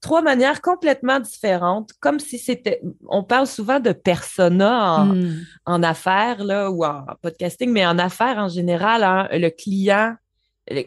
trois 0.00 0.22
manières 0.22 0.60
complètement 0.60 1.20
différentes, 1.20 1.90
comme 2.00 2.20
si 2.20 2.38
c'était. 2.38 2.80
On 3.08 3.22
parle 3.22 3.46
souvent 3.46 3.80
de 3.80 3.92
persona 3.92 5.00
en, 5.00 5.78
hmm. 5.78 5.84
affaires 5.84 6.44
là, 6.44 6.70
ou 6.70 6.84
en 6.84 7.04
podcasting, 7.22 7.70
mais 7.70 7.86
en 7.86 7.98
affaires 7.98 8.38
en 8.38 8.48
général, 8.48 9.02
hein, 9.02 9.28
le 9.32 9.48
client, 9.50 10.14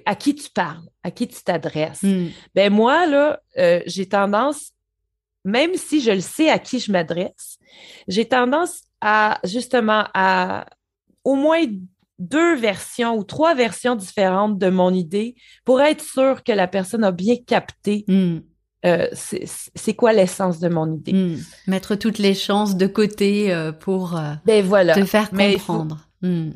à 0.06 0.16
qui 0.16 0.36
tu 0.36 0.50
parles, 0.50 0.88
à 1.04 1.12
qui 1.12 1.28
tu 1.28 1.42
t'adresses. 1.44 2.04
Hmm. 2.04 2.28
Ben 2.56 2.72
moi, 2.72 3.06
là, 3.08 3.40
euh, 3.58 3.82
j'ai 3.86 4.08
tendance, 4.08 4.72
même 5.46 5.76
si 5.76 6.02
je 6.02 6.12
le 6.12 6.22
sais 6.22 6.50
à 6.50 6.60
qui 6.60 6.80
je 6.80 6.92
m'adresse, 6.92 7.58
j'ai 8.08 8.26
tendance 8.26 8.84
à 9.02 9.40
justement 9.44 10.06
à 10.14 10.66
au 11.24 11.36
moins 11.36 11.64
deux 12.18 12.56
versions 12.56 13.16
ou 13.16 13.24
trois 13.24 13.56
versions 13.56 13.96
différentes 13.96 14.58
de 14.58 14.70
mon 14.70 14.94
idée 14.94 15.36
pour 15.64 15.82
être 15.82 16.04
sûr 16.04 16.44
que 16.44 16.52
la 16.52 16.68
personne 16.68 17.06
a 17.06 17.12
bien 17.12 17.38
capté 17.38 18.04
hmm. 18.08 18.40
Euh, 18.86 19.08
c'est 19.14 19.94
quoi 19.94 20.14
l'essence 20.14 20.60
de 20.60 20.70
mon 20.70 20.94
idée? 20.94 21.14
Hmm. 21.14 21.38
Mettre 21.68 21.96
toutes 21.96 22.18
les 22.18 22.34
chances 22.34 22.78
de 22.78 22.88
côté 22.88 23.54
euh, 23.54 23.72
pour 23.74 24.18
euh, 24.18 24.34
ben 24.46 24.64
voilà. 24.64 24.96
te 24.96 25.04
faire 25.04 25.30
comprendre. 25.30 25.98
Hmm. 26.22 26.52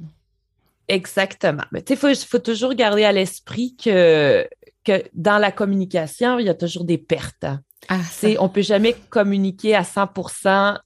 Exactement. 0.88 1.64
Mais 1.72 1.84
il 1.90 1.98
faut, 1.98 2.14
faut, 2.16 2.40
toujours 2.40 2.74
garder 2.76 3.04
à 3.04 3.12
l'esprit 3.12 3.76
que, 3.76 4.48
que 4.86 5.04
dans 5.14 5.38
la 5.38 5.52
communication, 5.52 6.40
il 6.40 6.46
y 6.46 6.50
a 6.50 6.54
toujours 6.54 6.86
des 6.86 6.98
pertes. 6.98 7.46
Ah, 7.90 8.00
On 8.40 8.44
ne 8.44 8.48
peut 8.48 8.62
jamais 8.62 8.96
communiquer 9.10 9.76
à 9.76 9.82
100% 9.82 10.80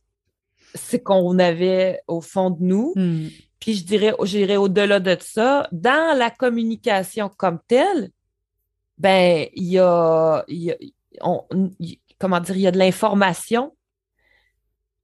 ce 0.74 0.98
qu'on 0.98 1.38
avait 1.38 2.02
au 2.08 2.22
fond 2.22 2.50
de 2.50 2.64
nous. 2.64 2.94
Hmm. 2.96 3.28
Puis 3.60 3.76
je 3.76 3.86
dirais, 3.86 4.14
j'irais 4.24 4.58
au-delà 4.58 5.00
de 5.00 5.18
ça. 5.20 5.68
Dans 5.72 6.18
la 6.18 6.32
communication 6.32 7.30
comme 7.36 7.60
telle, 7.68 8.10
ben, 8.98 9.48
il 9.56 9.66
y 9.66 9.80
a, 9.80 10.46
comment 12.20 12.40
dire, 12.40 12.56
il 12.56 12.62
y 12.62 12.68
a 12.68 12.72
de 12.72 12.78
l'information 12.78 13.74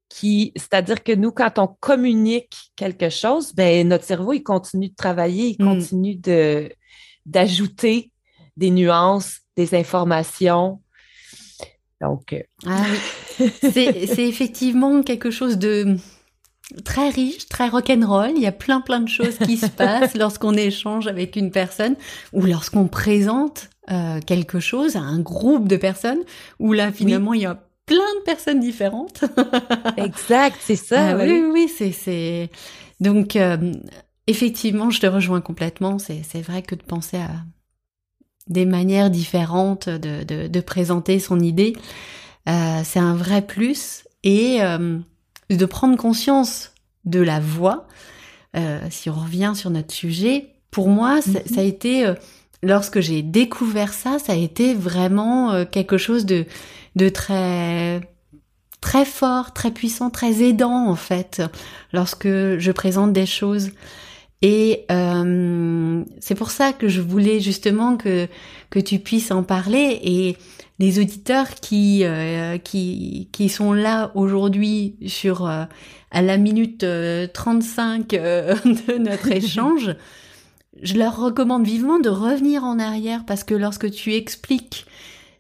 qui, 0.10 0.52
c'est-à-dire 0.56 1.04
que 1.04 1.12
nous, 1.12 1.32
quand 1.32 1.58
on 1.58 1.68
communique 1.68 2.72
quelque 2.76 3.10
chose, 3.10 3.54
ben, 3.54 3.88
notre 3.88 4.04
cerveau, 4.04 4.34
il 4.34 4.44
continue 4.44 4.90
de 4.90 4.96
travailler, 4.96 5.56
il 5.58 5.66
mm. 5.66 5.68
continue 5.68 6.16
de, 6.16 6.72
d'ajouter 7.26 8.12
des 8.56 8.70
nuances, 8.70 9.40
des 9.58 9.74
informations. 9.74 10.82
Donc, 12.00 12.34
euh, 12.34 12.44
ah 12.68 12.84
c'est, 13.38 14.06
c'est 14.08 14.28
effectivement 14.28 15.02
quelque 15.02 15.32
chose 15.32 15.58
de 15.58 15.98
très 16.86 17.10
riche, 17.10 17.48
très 17.48 17.70
rock'n'roll. 17.70 18.34
Il 18.36 18.42
y 18.42 18.48
a 18.48 18.52
plein 18.52 18.82
plein 18.82 19.00
de 19.00 19.10
choses 19.10 19.38
qui 19.38 19.58
se 19.58 19.68
passent 19.68 20.14
lorsqu'on 20.18 20.54
échange 20.54 21.08
avec 21.08 21.36
une 21.36 21.52
personne 21.52 21.96
ou 22.34 22.46
lorsqu'on 22.46 22.88
présente 22.88 23.70
euh, 23.92 24.22
quelque 24.26 24.62
chose 24.62 24.96
à 24.96 25.02
un 25.02 25.20
groupe 25.20 25.68
de 25.68 25.76
personnes 25.76 26.22
où 26.58 26.72
là 26.72 26.94
finalement 26.94 27.34
il 27.34 27.42
y 27.42 27.46
a 27.46 27.60
plein 27.86 27.98
de 27.98 28.24
personnes 28.24 28.62
différentes. 28.62 29.26
exact, 29.98 30.56
c'est 30.62 30.78
ça. 30.78 31.10
Ah 31.10 31.18
oui, 31.18 31.44
oui, 31.52 31.68
c'est 31.68 31.92
c'est 31.92 32.50
donc 33.02 33.36
euh, 33.36 33.74
effectivement, 34.26 34.90
je 34.90 35.02
te 35.02 35.06
rejoins 35.06 35.42
complètement. 35.42 36.00
C'est 36.00 36.22
c'est 36.24 36.42
vrai 36.42 36.62
que 36.62 36.76
de 36.76 36.82
penser 36.82 37.18
à 37.18 37.32
des 38.48 38.64
manières 38.64 39.10
différentes 39.10 39.90
de 39.90 40.24
de, 40.24 40.48
de 40.48 40.62
présenter 40.62 41.20
son 41.20 41.42
idée, 41.42 41.76
euh, 42.48 42.82
c'est 42.86 43.00
un 43.00 43.16
vrai 43.16 43.42
plus 43.42 44.06
et 44.24 44.60
de 45.50 45.66
prendre 45.66 45.98
conscience 45.98 46.72
de 47.04 47.20
la 47.20 47.42
voix. 47.42 47.86
si 48.90 49.10
on 49.10 49.14
revient 49.14 49.52
sur 49.56 49.72
notre 49.72 49.94
sujet, 49.94 50.54
pour 50.72 50.88
moi, 50.88 51.22
ça 51.22 51.40
mhm. 51.40 51.60
a 51.60 51.64
été 51.64 52.14
lorsque 52.64 53.02
j'ai 53.02 53.22
découvert 53.22 53.94
ça, 53.94 54.18
ça 54.18 54.34
a 54.34 54.36
été 54.36 54.74
vraiment 54.74 55.52
euh, 55.52 55.66
quelque 55.66 55.98
chose 55.98 56.26
de, 56.26 56.46
très 57.10 58.02
très 58.82 59.06
fort, 59.06 59.54
très 59.54 59.72
puissant, 59.72 60.10
très 60.10 60.42
aidant 60.42 60.90
en 60.90 60.96
fait 60.96 61.42
lorsque 61.92 62.28
je 62.28 62.72
présente 62.72 63.14
des 63.14 63.26
choses. 63.26 63.70
Et 64.42 64.86
euh, 64.92 66.04
c'est 66.20 66.36
pour 66.36 66.52
ça 66.52 66.74
que 66.74 66.90
je 66.90 67.00
voulais 67.00 67.40
justement 67.40 67.96
que 67.96 68.28
que 68.70 68.80
tu 68.80 69.00
puisses 69.00 69.32
en 69.32 69.44
parler 69.44 70.00
et 70.04 70.38
les 70.80 71.00
auditeurs 71.00 71.56
qui 71.56 72.04
euh, 72.04 72.58
qui 72.58 73.30
qui 73.32 73.48
sont 73.48 73.72
là 73.72 74.12
aujourd'hui 74.16 74.98
sur 75.08 75.48
à 75.48 76.22
la 76.22 76.38
minute 76.38 76.86
35 77.34 78.10
de 78.10 78.98
notre 78.98 79.32
échange, 79.32 79.96
je 80.82 80.96
leur 80.96 81.18
recommande 81.18 81.66
vivement 81.66 82.00
de 82.00 82.10
revenir 82.10 82.64
en 82.64 82.80
arrière 82.80 83.26
parce 83.26 83.44
que 83.44 83.54
lorsque 83.54 83.92
tu 83.92 84.14
expliques 84.14 84.86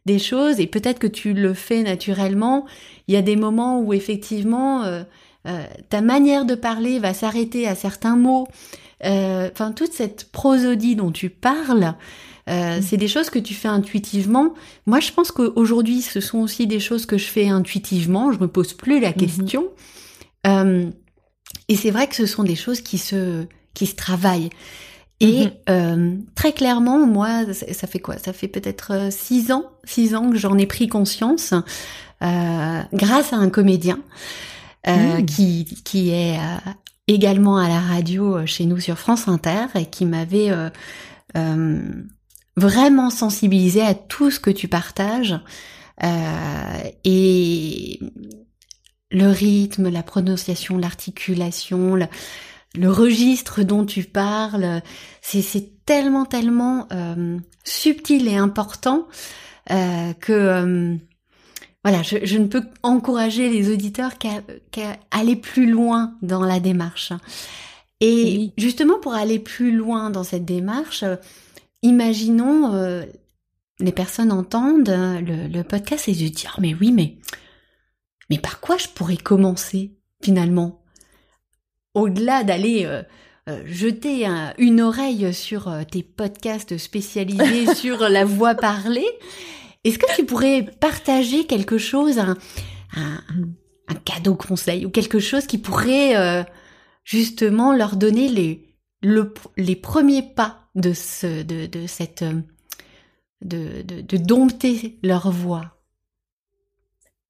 des 0.05 0.19
choses 0.19 0.59
et 0.59 0.67
peut-être 0.67 0.99
que 0.99 1.07
tu 1.07 1.33
le 1.33 1.53
fais 1.53 1.81
naturellement, 1.83 2.65
il 3.07 3.13
y 3.13 3.17
a 3.17 3.21
des 3.21 3.35
moments 3.35 3.79
où 3.79 3.93
effectivement 3.93 4.83
ta 5.89 6.01
manière 6.01 6.45
de 6.45 6.55
parler 6.55 6.99
va 6.99 7.13
s'arrêter 7.13 7.67
à 7.67 7.75
certains 7.75 8.15
mots 8.15 8.47
euh, 9.05 9.49
enfin 9.51 9.71
toute 9.71 9.91
cette 9.91 10.31
prosodie 10.31 10.95
dont 10.95 11.11
tu 11.11 11.29
parles, 11.29 11.95
euh, 12.49 12.79
mm. 12.79 12.81
c'est 12.81 12.97
des 12.97 13.07
choses 13.07 13.29
que 13.29 13.39
tu 13.39 13.53
fais 13.53 13.67
intuitivement. 13.67 14.53
Moi, 14.85 14.99
je 14.99 15.11
pense 15.11 15.31
qu'aujourd'hui, 15.31 16.01
ce 16.01 16.21
sont 16.21 16.39
aussi 16.39 16.67
des 16.67 16.79
choses 16.79 17.05
que 17.05 17.17
je 17.17 17.25
fais 17.25 17.49
intuitivement. 17.49 18.31
Je 18.31 18.39
me 18.39 18.47
pose 18.47 18.73
plus 18.73 18.99
la 18.99 19.11
mm-hmm. 19.11 19.17
question. 19.17 19.65
Euh, 20.47 20.89
et 21.67 21.75
c'est 21.75 21.91
vrai 21.91 22.07
que 22.07 22.15
ce 22.15 22.25
sont 22.25 22.43
des 22.43 22.55
choses 22.55 22.81
qui 22.81 22.97
se 22.97 23.45
qui 23.73 23.87
se 23.87 23.95
travaillent. 23.95 24.49
Et 25.23 25.47
mm-hmm. 25.67 26.25
très 26.35 26.53
clairement, 26.53 27.05
moi, 27.05 27.45
ça 27.53 27.87
fait 27.87 27.99
quoi? 27.99 28.17
Ça 28.17 28.33
fait 28.33 28.47
peut-être 28.47 29.11
six 29.11 29.51
ans, 29.51 29.65
six 29.85 30.15
ans 30.15 30.29
que 30.29 30.37
j'en 30.37 30.57
ai 30.57 30.65
pris 30.65 30.87
conscience 30.87 31.53
grâce 32.21 33.33
à 33.33 33.37
un 33.37 33.49
comédien. 33.49 33.99
Mm. 34.85 35.25
qui 35.25 35.63
qui 35.85 36.09
est 36.09 36.37
également 37.07 37.57
à 37.57 37.67
la 37.67 37.79
radio 37.79 38.37
euh, 38.37 38.45
chez 38.45 38.65
nous 38.65 38.79
sur 38.79 38.97
France 38.97 39.27
Inter 39.27 39.65
et 39.75 39.85
qui 39.85 40.05
m'avait 40.05 40.51
euh, 40.51 40.69
euh, 41.35 41.81
vraiment 42.55 43.09
sensibilisé 43.09 43.81
à 43.81 43.93
tout 43.93 44.31
ce 44.31 44.39
que 44.39 44.51
tu 44.51 44.67
partages 44.67 45.39
et 47.05 47.99
le 49.11 49.27
rythme, 49.29 49.89
la 49.89 50.03
prononciation, 50.03 50.77
l'articulation, 50.77 51.95
le, 51.95 52.07
registre 52.81 53.63
dont 53.63 53.85
tu 53.85 54.03
parles, 54.03 54.81
c'est 55.21 55.85
tellement 55.85 56.25
tellement 56.25 56.87
subtil 57.63 58.27
et 58.27 58.35
important 58.35 59.07
que 59.69 60.97
voilà, 61.83 62.01
je, 62.01 62.37
ne 62.37 62.47
peux 62.47 62.63
encourager 62.81 63.49
les 63.49 63.71
auditeurs 63.71 64.17
qu'à 64.17 64.41
aller 65.11 65.35
plus 65.35 65.69
loin 65.69 66.15
dans 66.21 66.43
la 66.43 66.61
démarche. 66.61 67.11
Et 67.99 68.51
justement, 68.57 68.99
pour 68.99 69.13
aller 69.13 69.39
plus 69.39 69.71
loin 69.71 70.09
dans 70.09 70.23
cette 70.23 70.45
démarche, 70.45 71.03
euh, 71.03 71.15
imaginons 71.81 72.73
euh, 72.73 73.03
les 73.79 73.91
personnes 73.91 74.31
entendent 74.31 74.89
euh, 74.89 75.47
le, 75.47 75.63
podcast 75.63 76.07
et 76.07 76.13
se 76.13 76.19
disent 76.19 76.47
ah, 76.47 76.59
mais 76.59 76.73
oui, 76.73 76.91
mais 76.91 77.17
mais 78.29 78.39
par 78.39 78.59
quoi 78.59 78.77
je 78.77 78.87
pourrais 78.87 79.17
commencer 79.17 79.95
finalement? 80.21 80.82
Au-delà 81.93 82.43
d'aller 82.43 82.87
jeter 83.65 84.25
une 84.57 84.81
oreille 84.81 85.33
sur 85.33 85.71
tes 85.91 86.03
podcasts 86.03 86.77
spécialisés 86.77 87.73
sur 87.75 88.09
la 88.09 88.25
voix 88.25 88.55
parlée, 88.55 89.07
est-ce 89.83 89.99
que 89.99 90.15
tu 90.15 90.25
pourrais 90.25 90.63
partager 90.63 91.45
quelque 91.45 91.77
chose, 91.77 92.19
un, 92.19 92.37
cadeau 94.05 94.35
conseil 94.35 94.85
ou 94.85 94.89
quelque 94.89 95.19
chose 95.19 95.45
qui 95.45 95.57
pourrait 95.57 96.15
euh, 96.15 96.43
justement 97.03 97.73
leur 97.73 97.95
donner 97.95 98.27
les, 98.27 98.75
les 99.57 99.75
premiers 99.75 100.23
pas 100.23 100.69
de, 100.75 100.93
ce, 100.93 101.43
de, 101.43 101.67
de 101.67 101.85
cette 101.85 102.23
euh, 102.23 102.41
de, 103.41 103.81
de, 103.81 104.17
dompter 104.17 104.97
leur 105.03 105.29
voix? 105.29 105.72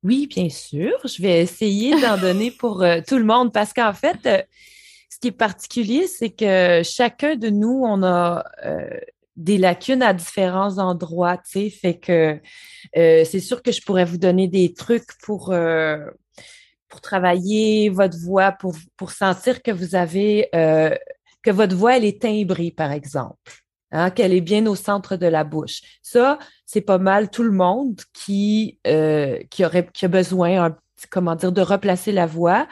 Oui, 0.04 0.28
bien 0.28 0.50
sûr. 0.50 0.92
Je 1.06 1.22
vais 1.22 1.42
essayer 1.42 2.00
d'en 2.02 2.18
donner 2.18 2.52
pour 2.52 2.84
euh, 2.84 3.00
tout 3.08 3.18
le 3.18 3.24
monde 3.24 3.54
parce 3.54 3.74
qu'en 3.74 3.94
fait, 3.94 4.48
ce 5.10 5.20
qui 5.20 5.30
est 5.30 5.32
particulier, 5.32 6.08
c'est 6.08 6.32
que 6.32 6.82
chacun 6.84 7.36
de 7.36 7.50
nous, 7.50 7.84
on 7.86 8.04
a 8.04 8.44
des 9.36 9.58
lacunes 9.58 10.04
à 10.04 10.14
différents 10.14 10.78
endroits, 10.78 11.38
tu 11.38 11.44
sais, 11.52 11.70
fait 11.70 11.98
que 11.98 12.40
euh, 12.98 13.26
c'est 13.26 13.40
sûr 13.40 13.64
que 13.64 13.72
je 13.72 13.82
pourrais 13.82 14.06
vous 14.06 14.18
donner 14.18 14.48
des 14.48 14.74
trucs 14.74 15.08
pour, 15.24 15.52
euh, 15.52 16.06
pour 16.88 17.02
travailler 17.02 17.90
votre 17.90 18.18
voix, 18.18 18.52
pour, 18.52 18.76
pour 18.96 19.12
sentir 19.12 19.64
que 19.64 19.72
vous 19.72 19.96
avez, 19.96 20.50
euh, 20.54 20.96
que 21.42 21.52
votre 21.52 21.76
voix, 21.76 21.98
elle 21.98 22.06
est 22.06 22.22
timbrée, 22.22 22.72
par 22.72 22.92
exemple, 22.92 23.63
hein, 23.94 24.10
qu'elle 24.10 24.34
est 24.34 24.42
bien 24.42 24.66
au 24.66 24.76
centre 24.76 25.16
de 25.16 25.28
la 25.28 25.46
bouche. 25.46 25.82
Ça, 26.02 26.38
c'est 26.66 26.82
pas 26.82 26.98
mal 26.98 27.30
tout 27.30 27.44
le 27.44 27.52
monde 27.52 28.02
qui, 28.14 28.80
qui, 29.50 29.66
aurait, 29.66 29.88
qui 29.94 30.06
a 30.06 30.10
besoin, 30.10 30.76
comment 31.10 31.36
dire, 31.36 31.54
de 31.54 31.62
replacer 31.62 32.12
la 32.12 32.26
voix. 32.26 32.68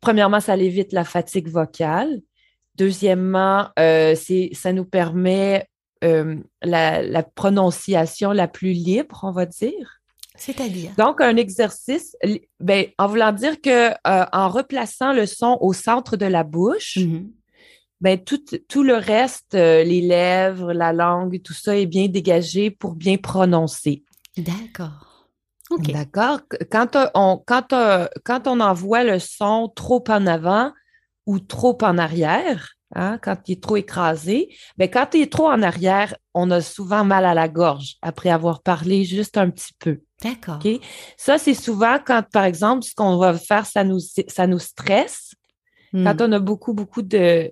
Premièrement, 0.00 0.40
ça 0.40 0.56
évite 0.56 0.92
la 0.92 1.04
fatigue 1.04 1.48
vocale. 1.48 2.20
Deuxièmement, 2.76 3.70
c'est, 3.76 4.50
ça 4.52 4.72
nous 4.72 4.84
permet 4.84 5.66
euh, 6.02 6.36
la, 6.62 7.22
prononciation 7.22 8.32
la 8.32 8.48
plus 8.48 8.72
libre, 8.72 9.20
on 9.22 9.30
va 9.30 9.46
dire. 9.46 10.00
C'est-à-dire? 10.34 10.90
Donc, 10.98 11.20
un 11.20 11.36
exercice, 11.36 12.16
ben, 12.58 12.86
en 12.98 13.06
voulant 13.06 13.30
dire 13.30 13.60
que 13.60 13.90
euh, 13.90 14.24
en 14.32 14.48
replaçant 14.48 15.12
le 15.12 15.26
son 15.26 15.58
au 15.60 15.72
centre 15.72 16.16
de 16.16 16.26
la 16.26 16.42
bouche, 16.42 16.96
mm-hmm. 16.96 17.30
Ben, 18.02 18.22
tout, 18.22 18.42
tout, 18.68 18.82
le 18.82 18.96
reste, 18.96 19.54
euh, 19.54 19.82
les 19.82 20.02
lèvres, 20.02 20.72
la 20.72 20.92
langue, 20.92 21.40
tout 21.42 21.54
ça 21.54 21.76
est 21.76 21.86
bien 21.86 22.08
dégagé 22.08 22.70
pour 22.70 22.94
bien 22.94 23.16
prononcer. 23.16 24.02
D'accord. 24.36 25.28
D'accord? 25.78 26.40
Quand 26.70 26.96
on, 27.14 27.42
quand, 27.46 27.74
quand 28.24 28.46
on 28.46 28.60
envoie 28.60 29.04
le 29.04 29.18
son 29.18 29.72
trop 29.74 30.04
en 30.08 30.26
avant 30.26 30.70
ou 31.24 31.38
trop 31.38 31.78
en 31.80 31.96
arrière, 31.96 32.76
Hein, 32.94 33.18
quand 33.22 33.36
il 33.48 33.52
est 33.52 33.62
trop 33.62 33.76
écrasé. 33.76 34.48
Mais 34.76 34.86
ben, 34.86 34.90
quand 34.90 35.14
il 35.14 35.22
est 35.22 35.32
trop 35.32 35.48
en 35.48 35.62
arrière, 35.62 36.14
on 36.34 36.50
a 36.50 36.60
souvent 36.60 37.04
mal 37.04 37.24
à 37.24 37.32
la 37.32 37.48
gorge 37.48 37.96
après 38.02 38.28
avoir 38.28 38.62
parlé 38.62 39.04
juste 39.04 39.38
un 39.38 39.48
petit 39.48 39.72
peu. 39.78 40.00
D'accord. 40.22 40.58
Ça, 41.16 41.38
c'est 41.38 41.54
souvent 41.54 41.98
quand, 42.04 42.22
par 42.30 42.44
exemple, 42.44 42.84
ce 42.84 42.94
qu'on 42.94 43.16
va 43.16 43.34
faire, 43.38 43.64
ça 43.64 43.82
nous, 43.82 43.98
ça 44.28 44.46
nous 44.46 44.58
stresse. 44.58 45.34
Quand 45.92 46.20
hmm. 46.20 46.22
on 46.22 46.32
a 46.32 46.38
beaucoup, 46.38 46.74
beaucoup 46.74 47.02
de, 47.02 47.50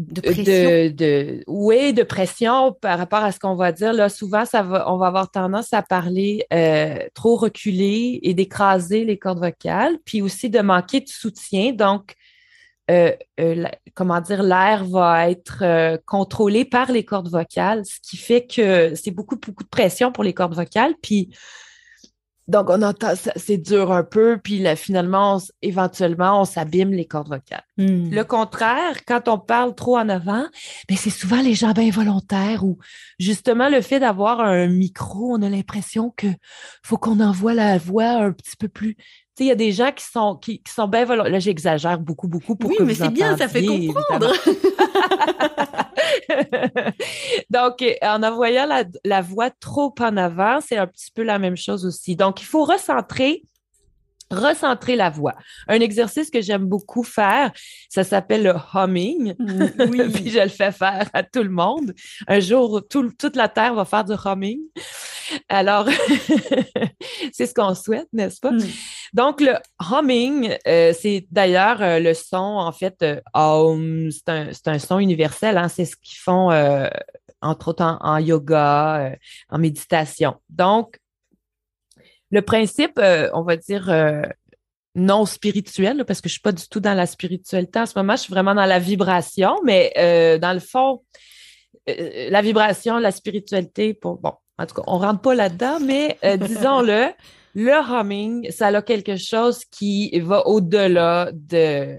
de 0.00 0.20
pression? 0.20 0.44
De, 0.44 1.44
oui, 1.46 1.92
de 1.92 2.02
pression 2.02 2.72
par 2.72 2.98
rapport 2.98 3.22
à 3.22 3.32
ce 3.32 3.38
qu'on 3.38 3.54
va 3.54 3.72
dire. 3.72 3.92
Là, 3.92 4.08
souvent, 4.08 4.44
ça 4.44 4.62
va, 4.62 4.90
on 4.92 4.96
va 4.96 5.06
avoir 5.06 5.30
tendance 5.30 5.72
à 5.72 5.82
parler 5.82 6.44
euh, 6.52 6.98
trop 7.14 7.36
reculé 7.36 8.18
et 8.22 8.34
d'écraser 8.34 9.04
les 9.04 9.18
cordes 9.18 9.40
vocales, 9.40 9.98
puis 10.04 10.22
aussi 10.22 10.50
de 10.50 10.60
manquer 10.60 11.00
de 11.00 11.08
soutien. 11.08 11.72
Donc, 11.72 12.14
euh, 12.90 13.12
euh, 13.38 13.64
comment 13.94 14.20
dire, 14.20 14.42
l'air 14.42 14.84
va 14.84 15.30
être 15.30 15.58
euh, 15.62 15.96
contrôlé 16.06 16.64
par 16.64 16.90
les 16.90 17.04
cordes 17.04 17.28
vocales, 17.28 17.84
ce 17.84 18.00
qui 18.02 18.16
fait 18.16 18.46
que 18.46 18.94
c'est 18.96 19.12
beaucoup, 19.12 19.36
beaucoup 19.36 19.62
de 19.62 19.68
pression 19.68 20.10
pour 20.10 20.24
les 20.24 20.34
cordes 20.34 20.54
vocales. 20.54 20.94
Puis, 21.00 21.28
donc, 22.50 22.68
on 22.68 22.82
entend, 22.82 23.12
c'est 23.36 23.58
dur 23.58 23.92
un 23.92 24.02
peu, 24.02 24.38
puis 24.42 24.58
là, 24.58 24.76
finalement, 24.76 25.40
éventuellement, 25.62 26.40
on 26.40 26.44
s'abîme 26.44 26.90
les 26.90 27.06
cordes 27.06 27.28
vocales. 27.28 27.64
Hmm. 27.78 28.10
Le 28.10 28.24
contraire, 28.24 29.04
quand 29.06 29.28
on 29.28 29.38
parle 29.38 29.74
trop 29.74 29.96
en 29.96 30.08
avant, 30.08 30.44
mais 30.90 30.96
c'est 30.96 31.10
souvent 31.10 31.40
les 31.40 31.54
jambes 31.54 31.78
involontaires 31.78 32.64
ou 32.64 32.78
justement 33.18 33.68
le 33.68 33.80
fait 33.80 34.00
d'avoir 34.00 34.40
un 34.40 34.66
micro, 34.66 35.36
on 35.36 35.42
a 35.42 35.48
l'impression 35.48 36.12
que 36.16 36.26
faut 36.82 36.98
qu'on 36.98 37.20
envoie 37.20 37.54
la 37.54 37.78
voix 37.78 38.10
un 38.10 38.32
petit 38.32 38.56
peu 38.56 38.68
plus 38.68 38.96
il 39.44 39.46
y 39.46 39.50
a 39.50 39.56
des 39.56 39.72
gens 39.72 39.90
qui 39.92 40.04
sont, 40.04 40.36
qui, 40.36 40.62
sont 40.68 40.86
bien 40.86 41.04
volontaires. 41.04 41.32
Là, 41.32 41.38
j'exagère 41.38 41.98
beaucoup, 41.98 42.28
beaucoup 42.28 42.56
pour 42.56 42.70
oui, 42.70 42.76
que 42.78 42.82
mais 42.82 42.94
c'est 42.94 43.08
bien, 43.10 43.36
ça 43.36 43.48
fait 43.48 43.64
comprendre. 43.64 44.32
Donc, 47.50 47.84
en 48.02 48.22
envoyant 48.22 48.66
la, 49.04 49.20
voix 49.22 49.50
trop 49.50 49.94
en 50.00 50.16
avant, 50.16 50.60
c'est 50.60 50.76
un 50.76 50.86
petit 50.86 51.10
peu 51.12 51.22
la 51.22 51.38
même 51.38 51.56
chose 51.56 51.86
aussi. 51.86 52.16
Donc, 52.16 52.40
il 52.40 52.46
faut 52.46 52.64
recentrer 52.64 53.42
recentrer 54.30 54.96
la 54.96 55.10
voix. 55.10 55.34
Un 55.68 55.80
exercice 55.80 56.30
que 56.30 56.40
j'aime 56.40 56.66
beaucoup 56.66 57.02
faire, 57.02 57.52
ça 57.88 58.04
s'appelle 58.04 58.42
le 58.42 58.54
humming. 58.74 59.34
Mm, 59.38 59.66
oui. 59.90 60.12
Puis 60.12 60.30
je 60.30 60.40
le 60.40 60.48
fais 60.48 60.72
faire 60.72 61.08
à 61.12 61.22
tout 61.22 61.42
le 61.42 61.50
monde. 61.50 61.94
Un 62.28 62.40
jour, 62.40 62.82
toute 62.88 63.36
la 63.36 63.48
Terre 63.48 63.74
va 63.74 63.84
faire 63.84 64.04
du 64.04 64.14
humming. 64.24 64.60
Alors, 65.48 65.86
c'est 67.32 67.46
ce 67.46 67.54
qu'on 67.54 67.74
souhaite, 67.74 68.08
n'est-ce 68.12 68.40
pas? 68.40 68.52
Mm. 68.52 68.62
Donc, 69.12 69.40
le 69.40 69.54
humming, 69.80 70.56
euh, 70.66 70.92
c'est 70.98 71.26
d'ailleurs 71.30 71.82
euh, 71.82 71.98
le 71.98 72.14
son, 72.14 72.36
en 72.36 72.72
fait, 72.72 73.02
euh, 73.02 73.20
c'est 74.10 74.28
un, 74.28 74.48
un, 74.66 74.78
son 74.78 74.98
universel. 74.98 75.58
Hein, 75.58 75.68
c'est 75.68 75.84
ce 75.84 75.96
qu'ils 75.96 76.18
font, 76.18 76.50
entre 77.42 77.68
autres, 77.68 77.98
en 78.00 78.18
yoga, 78.18 79.12
en 79.48 79.58
méditation. 79.58 80.36
Donc, 80.48 80.99
Le 82.30 82.42
principe, 82.42 82.98
euh, 82.98 83.28
on 83.34 83.42
va 83.42 83.56
dire, 83.56 83.90
euh, 83.90 84.22
non 84.94 85.26
spirituel, 85.26 86.04
parce 86.06 86.20
que 86.20 86.28
je 86.28 86.34
suis 86.34 86.40
pas 86.40 86.52
du 86.52 86.68
tout 86.68 86.80
dans 86.80 86.94
la 86.94 87.06
spiritualité 87.06 87.80
en 87.80 87.86
ce 87.86 87.98
moment, 87.98 88.16
je 88.16 88.22
suis 88.22 88.32
vraiment 88.32 88.54
dans 88.54 88.66
la 88.66 88.78
vibration, 88.78 89.56
mais 89.64 89.92
euh, 89.98 90.38
dans 90.38 90.52
le 90.52 90.60
fond, 90.60 91.02
la 91.86 92.42
vibration, 92.42 92.98
la 92.98 93.10
spiritualité, 93.10 93.94
pour, 93.94 94.18
bon, 94.18 94.32
en 94.58 94.66
tout 94.66 94.74
cas, 94.74 94.82
on 94.86 94.98
rentre 94.98 95.20
pas 95.22 95.34
là-dedans, 95.34 95.80
mais 95.80 96.18
disons-le, 96.38 97.08
le 97.54 97.72
humming, 97.72 98.50
ça 98.50 98.68
a 98.68 98.82
quelque 98.82 99.16
chose 99.16 99.64
qui 99.64 100.18
va 100.20 100.46
au-delà 100.46 101.30
de 101.32 101.98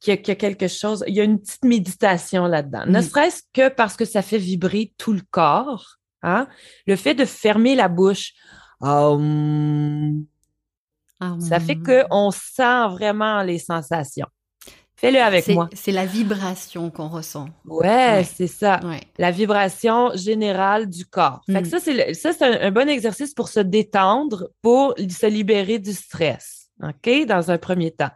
qu'il 0.00 0.14
y, 0.14 0.30
a 0.30 0.34
quelque 0.34 0.66
chose, 0.66 1.04
il 1.06 1.14
y 1.14 1.20
a 1.20 1.24
une 1.24 1.38
petite 1.38 1.64
méditation 1.64 2.46
là-dedans. 2.46 2.86
Ne 2.86 3.02
serait-ce 3.02 3.42
que 3.52 3.68
parce 3.68 3.96
que 3.96 4.06
ça 4.06 4.22
fait 4.22 4.38
vibrer 4.38 4.94
tout 4.96 5.12
le 5.12 5.20
corps. 5.30 5.96
Hein? 6.22 6.48
Le 6.86 6.96
fait 6.96 7.14
de 7.14 7.26
fermer 7.26 7.74
la 7.74 7.88
bouche, 7.88 8.32
ça 11.40 11.60
fait 11.60 11.76
qu'on 11.76 12.30
sent 12.30 12.88
vraiment 12.90 13.42
les 13.42 13.58
sensations. 13.58 14.28
Fais-le 14.96 15.18
avec 15.18 15.48
moi. 15.48 15.68
C'est 15.72 15.92
la 15.92 16.04
vibration 16.04 16.90
qu'on 16.90 17.08
ressent. 17.08 17.48
Ouais, 17.64 18.22
c'est 18.22 18.46
ça. 18.46 18.80
La 19.16 19.30
vibration 19.30 20.14
générale 20.14 20.90
du 20.90 21.06
corps. 21.06 21.40
Fait 21.46 21.62
que 21.62 21.68
mm. 21.68 22.14
ça, 22.14 22.32
c'est 22.32 22.42
un, 22.42 22.66
un, 22.68 22.70
bon 22.70 22.86
exercice 22.86 23.32
pour 23.32 23.48
se 23.48 23.60
détendre, 23.60 24.50
pour 24.60 24.94
se 24.98 25.26
libérer 25.26 25.78
du 25.78 25.94
stress. 25.94 26.60
OK? 26.82 27.26
Dans 27.26 27.50
un 27.50 27.56
premier 27.58 27.92
temps. 27.92 28.10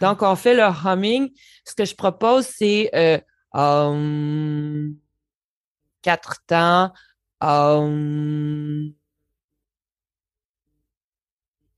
Donc, 0.00 0.22
on 0.22 0.36
fait 0.36 0.54
le 0.54 0.62
humming. 0.62 1.30
Ce 1.64 1.74
que 1.74 1.84
je 1.84 1.94
propose, 1.96 2.46
c'est 2.46 2.90
euh, 2.94 3.18
quatre 6.02 6.36
temps. 6.46 6.92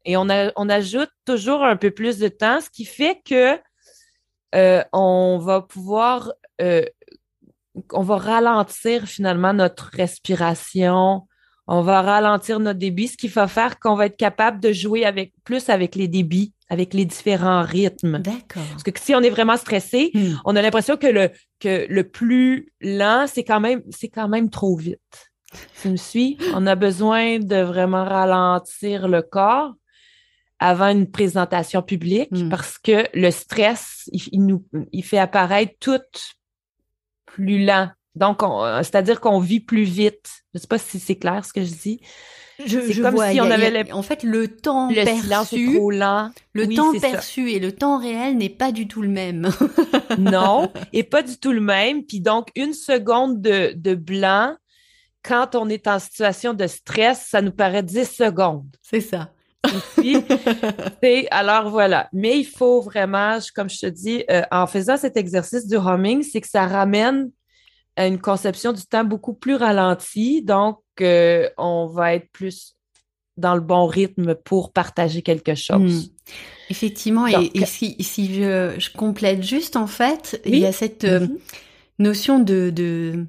Et 0.05 0.17
on, 0.17 0.27
on 0.57 0.69
ajoute 0.69 1.11
toujours 1.25 1.63
un 1.63 1.77
peu 1.77 1.91
plus 1.91 2.19
de 2.19 2.29
temps, 2.29 2.61
ce 2.61 2.71
qui 2.71 2.85
fait 2.85 3.21
que 3.25 3.59
euh, 4.55 4.83
on 4.93 5.39
va 5.39 5.63
pouvoir, 5.63 6.33
euh, 6.61 6.85
on 7.93 8.03
va 8.03 8.17
ralentir 8.17 9.07
finalement 9.07 9.53
notre 9.55 9.91
respiration, 9.95 11.27
on 11.67 11.83
va 11.83 12.03
ralentir 12.03 12.61
notre 12.61 12.79
débit, 12.79 13.09
ce 13.09 13.17
qui 13.17 13.29
va 13.29 13.47
faire 13.47 13.79
qu'on 13.79 13.95
va 13.95 14.07
être 14.07 14.17
capable 14.17 14.61
de 14.61 14.73
jouer 14.73 15.05
avec 15.05 15.33
plus 15.45 15.69
avec 15.71 15.95
les 15.95 16.09
débits, 16.09 16.53
avec 16.69 16.93
les 16.93 17.05
différents 17.05 17.63
rythmes. 17.63 18.19
D'accord. 18.19 18.63
Parce 18.71 18.83
que 18.83 18.91
si 18.97 19.15
on 19.15 19.21
est 19.21 19.31
vraiment 19.31 19.57
stressé, 19.57 20.11
hmm. 20.13 20.35
on 20.45 20.57
a 20.57 20.63
l'impression 20.63 20.97
que 20.97 21.07
le, 21.07 21.31
que 21.61 21.87
le 21.89 22.09
plus 22.09 22.73
lent, 22.81 23.27
c'est 23.27 23.45
quand 23.45 23.61
même, 23.61 23.83
c'est 23.91 24.09
quand 24.09 24.29
même 24.29 24.51
trop 24.51 24.77
vite. 24.77 25.31
Tu 25.81 25.91
me 25.91 25.97
suis? 25.97 26.39
On 26.55 26.67
a 26.67 26.75
besoin 26.75 27.39
de 27.39 27.57
vraiment 27.57 28.05
ralentir 28.05 29.07
le 29.07 29.23
corps 29.23 29.75
avant 30.63 30.89
une 30.89 31.11
présentation 31.11 31.83
publique 31.83 32.31
hmm. 32.31 32.49
parce 32.49 32.79
que 32.79 33.07
le 33.15 33.31
stress, 33.31 34.09
il, 34.13 34.47
nous, 34.47 34.65
il 34.93 35.03
fait 35.03 35.19
apparaître 35.19 35.75
tout 35.81 36.01
plus 37.27 37.65
lent 37.65 37.91
donc, 38.15 38.43
euh, 38.43 38.79
c'est-à-dire 38.79 39.21
qu'on 39.21 39.39
vit 39.39 39.61
plus 39.61 39.85
vite. 39.85 40.29
Je 40.53 40.59
ne 40.59 40.61
sais 40.61 40.67
pas 40.67 40.79
si 40.79 40.99
c'est 40.99 41.17
clair 41.17 41.45
ce 41.45 41.53
que 41.53 41.65
je 41.65 41.73
dis. 41.73 42.01
Je, 42.65 43.01
comme 43.01 43.15
vois, 43.15 43.31
si 43.31 43.41
on 43.41 43.51
avait 43.51 43.91
en 43.93 44.03
fait 44.03 44.23
le 44.23 44.47
temps 44.47 44.89
le 44.89 45.05
perçu, 45.05 45.75
trop 45.75 45.91
lent. 45.91 46.31
Le 46.53 46.69
temps 46.69 46.93
perçu 46.93 47.51
et 47.51 47.59
le 47.59 47.73
temps 47.73 47.99
réel 47.99 48.37
n'est 48.37 48.51
pas 48.51 48.71
du 48.71 48.87
tout 48.87 49.03
le 49.03 49.09
même. 49.09 49.51
non, 50.19 50.71
et 50.93 51.03
pas 51.03 51.23
du 51.23 51.39
tout 51.39 51.53
le 51.53 51.63
même. 51.63 52.05
Puis 52.05 52.21
donc 52.21 52.49
une 52.55 52.75
seconde 52.75 53.41
de, 53.41 53.73
de 53.75 53.95
blanc, 53.95 54.55
quand 55.23 55.57
on 55.57 55.69
est 55.71 55.89
en 55.89 55.99
situation 55.99 56.53
de 56.53 56.67
stress, 56.67 57.27
ça 57.31 57.41
nous 57.41 57.53
paraît 57.53 57.83
10 57.83 58.05
secondes. 58.05 58.69
C'est 58.83 59.01
ça. 59.01 59.33
Alors 61.31 61.71
voilà. 61.71 62.09
Mais 62.13 62.39
il 62.39 62.45
faut 62.45 62.81
vraiment, 62.81 63.39
comme 63.55 63.71
je 63.71 63.81
te 63.81 63.87
dis, 63.87 64.25
euh, 64.31 64.43
en 64.51 64.67
faisant 64.67 64.97
cet 64.97 65.17
exercice 65.17 65.67
du 65.67 65.77
humming, 65.77 66.23
c'est 66.23 66.41
que 66.41 66.49
ça 66.49 66.67
ramène 66.67 67.31
à 67.97 68.07
une 68.07 68.19
conception 68.19 68.73
du 68.73 68.85
temps 68.85 69.05
beaucoup 69.05 69.35
plus 69.35 69.55
ralentie. 69.55 70.43
Donc, 70.43 70.79
euh, 71.01 71.49
on 71.59 71.87
va 71.87 72.15
être 72.15 72.31
plus 72.33 72.77
dans 73.37 73.55
le 73.55 73.61
bon 73.61 73.87
rythme 73.87 74.35
pour 74.35 74.73
partager 74.73 75.23
quelque 75.23 75.55
chose. 75.55 76.09
Hmm. 76.09 76.33
Effectivement, 76.71 77.27
et, 77.27 77.51
si, 77.67 77.97
si 78.01 78.35
je, 78.35 78.93
complète 78.97 79.43
juste, 79.43 79.77
en 79.77 79.87
fait, 79.87 80.41
il 80.47 80.59
y 80.59 80.65
a 80.65 80.73
cette 80.73 81.05
euh, 81.05 81.21
mm-hmm. 81.21 81.39
notion 81.99 82.39
de, 82.39 83.27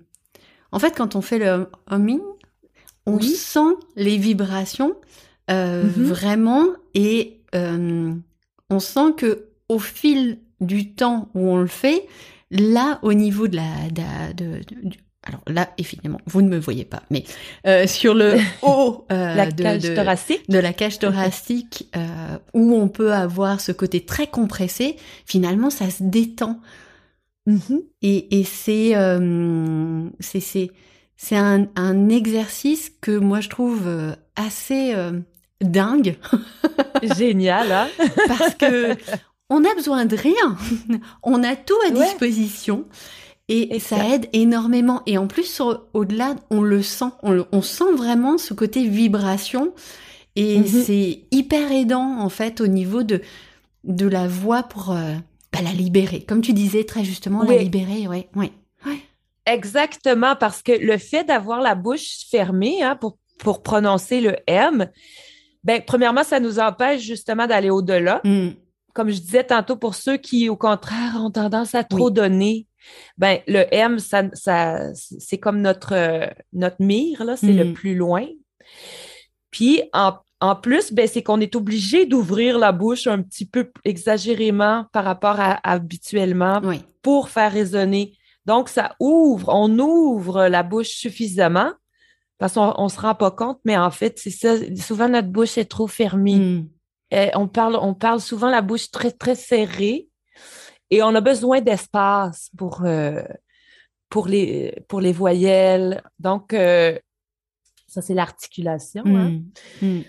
En 0.71 0.79
fait, 0.79 0.91
quand 0.95 1.15
on 1.15 1.21
fait 1.21 1.39
le 1.39 1.67
humming, 1.89 2.21
on 3.05 3.19
sent 3.19 3.75
les 3.95 4.17
vibrations 4.17 4.95
euh, 5.51 5.83
mm-hmm. 5.83 6.03
vraiment 6.03 6.67
et 6.93 7.39
on 7.53 8.79
sent 8.79 9.13
que 9.15 9.45
au 9.69 9.77
fil 9.77 10.39
du 10.59 10.93
temps 10.93 11.29
où 11.35 11.49
on 11.49 11.57
le 11.57 11.67
fait, 11.67 12.07
Là, 12.53 12.99
au 13.01 13.13
niveau 13.13 13.47
de 13.47 13.55
la, 13.55 13.89
de, 13.89 14.61
alors 15.23 15.41
là, 15.47 15.71
évidemment, 15.79 16.21
vous 16.27 16.43
ne 16.43 16.49
me 16.49 16.59
voyez 16.59 16.85
pas, 16.85 17.01
mais 17.09 17.23
euh, 17.65 17.87
sur 17.87 18.13
le 18.13 18.35
haut 18.61 19.07
euh, 19.11 19.33
la 19.33 19.49
de, 19.49 19.63
cage 19.63 19.95
thoracique. 19.95 20.49
de 20.49 20.59
la 20.59 20.71
cage 20.71 20.99
thoracique, 20.99 21.89
euh, 21.95 22.37
où 22.53 22.75
on 22.75 22.89
peut 22.89 23.11
avoir 23.11 23.59
ce 23.59 23.71
côté 23.71 24.05
très 24.05 24.27
compressé, 24.27 24.97
finalement, 25.25 25.71
ça 25.71 25.89
se 25.89 26.03
détend. 26.03 26.59
Mm-hmm. 27.47 27.81
Et, 28.03 28.39
et 28.39 28.43
c'est 28.43 28.95
euh, 28.95 30.07
c'est 30.19 30.71
c'est 31.17 31.35
un, 31.35 31.67
un 31.75 32.09
exercice 32.09 32.91
que 33.01 33.17
moi 33.17 33.39
je 33.39 33.49
trouve 33.49 33.87
euh, 33.87 34.13
assez 34.35 34.93
euh, 34.93 35.19
dingue. 35.63 36.17
Génial, 37.17 37.71
hein 37.71 37.87
Parce 38.27 38.55
que 38.55 38.95
on 39.49 39.61
n'a 39.61 39.73
besoin 39.75 40.05
de 40.05 40.15
rien. 40.15 40.57
on 41.23 41.43
a 41.43 41.55
tout 41.55 41.77
à 41.87 41.91
disposition. 41.91 42.85
Et, 43.49 43.79
ça 43.79 44.07
aide 44.07 44.29
énormément. 44.33 45.01
Et 45.05 45.17
en 45.17 45.27
plus, 45.27 45.61
au-delà, 45.93 46.35
on 46.49 46.61
le 46.61 46.81
sent. 46.81 47.11
On, 47.21 47.61
sent 47.61 47.91
vraiment 47.95 48.37
ce 48.37 48.53
côté 48.53 48.87
vibration. 48.87 49.73
Et 50.35 50.59
mhm. 50.59 50.65
c'est 50.65 51.21
hyper 51.31 51.71
aidant, 51.71 52.19
en 52.19 52.29
fait, 52.29 52.61
au 52.61 52.67
niveau 52.67 53.03
de, 53.03 53.21
de 53.83 54.07
la 54.07 54.27
voix 54.27 54.63
pour 54.63 54.91
euh, 54.91 55.13
bah, 55.51 55.59
la 55.61 55.73
libérer. 55.73 56.21
Comme 56.21 56.41
tu 56.41 56.53
disais 56.53 56.85
très 56.85 57.03
justement, 57.03 57.43
la 57.43 57.57
libérer, 57.57 58.07
ouais, 58.07 58.29
ouais, 58.35 58.51
Exactement, 59.45 60.37
parce 60.37 60.61
que 60.61 60.71
le 60.71 60.97
fait 60.97 61.25
d'avoir 61.25 61.59
la 61.59 61.75
bouche 61.75 62.25
fermée 62.31 62.81
hein, 62.81 62.95
pour, 62.95 63.17
pour 63.39 63.61
prononcer 63.61 64.21
le 64.21 64.37
M, 64.47 64.89
ben, 65.63 65.81
premièrement, 65.85 66.23
ça 66.23 66.39
nous 66.39 66.59
empêche 66.59 67.01
justement 67.01 67.47
d'aller 67.47 67.69
au-delà. 67.69 68.21
Mm 68.23 68.51
comme 68.93 69.09
je 69.09 69.19
disais 69.19 69.43
tantôt, 69.43 69.75
pour 69.75 69.95
ceux 69.95 70.17
qui, 70.17 70.49
au 70.49 70.55
contraire, 70.55 71.15
ont 71.17 71.31
tendance 71.31 71.75
à 71.75 71.83
trop 71.83 72.11
donner, 72.11 72.67
ben, 73.17 73.39
le 73.47 73.65
M, 73.73 73.99
ça, 73.99 74.23
ça 74.33 74.93
c'est 74.93 75.39
comme 75.39 75.61
notre, 75.61 76.29
notre 76.53 76.77
mire, 76.79 77.23
là, 77.23 77.35
c'est 77.35 77.53
le 77.53 77.65
mm. 77.65 77.73
plus 77.73 77.95
loin. 77.95 78.27
Puis, 79.49 79.81
en, 79.93 80.13
en 80.39 80.55
plus, 80.55 80.93
ben, 80.93 81.07
c'est 81.07 81.23
qu'on 81.23 81.41
est 81.41 81.55
obligé 81.55 82.05
d'ouvrir 82.05 82.59
la 82.59 82.71
bouche 82.71 83.07
un 83.07 83.21
petit 83.21 83.47
peu 83.47 83.71
exagérément 83.83 84.85
par 84.93 85.05
rapport 85.05 85.39
à, 85.39 85.59
habituellement 85.67 86.61
pour 87.01 87.29
faire 87.29 87.51
résonner. 87.51 88.13
Donc, 88.45 88.69
ça 88.69 88.95
ouvre, 88.99 89.49
on 89.49 89.79
ouvre 89.79 90.47
la 90.47 90.63
bouche 90.63 90.89
suffisamment 90.89 91.71
parce 92.37 92.53
qu'on 92.55 92.83
ne 92.83 92.89
se 92.89 92.99
rend 92.99 93.15
pas 93.15 93.31
compte, 93.31 93.59
mais 93.65 93.77
en 93.77 93.91
fait, 93.91 94.19
c'est 94.19 94.31
ça. 94.31 94.55
Souvent, 94.75 95.07
notre 95.07 95.29
bouche 95.29 95.57
est 95.57 95.65
trop 95.65 95.87
fermée. 95.87 96.35
Mm. 96.35 96.69
Euh, 97.13 97.29
on, 97.35 97.47
parle, 97.47 97.77
on 97.79 97.93
parle 97.93 98.19
souvent 98.19 98.49
la 98.49 98.61
bouche 98.61 98.89
très, 98.89 99.11
très 99.11 99.35
serrée 99.35 100.07
et 100.89 101.03
on 101.03 101.13
a 101.15 101.21
besoin 101.21 101.61
d'espace 101.61 102.49
pour, 102.57 102.83
euh, 102.83 103.23
pour, 104.09 104.27
les, 104.27 104.83
pour 104.87 104.99
les 104.99 105.11
voyelles. 105.11 106.01
Donc, 106.19 106.53
euh, 106.53 106.97
ça, 107.87 108.01
c'est 108.01 108.15
l'articulation. 108.15 109.03
Hein. 109.05 109.41
Hmm. 109.81 109.85
Hmm. 109.85 110.01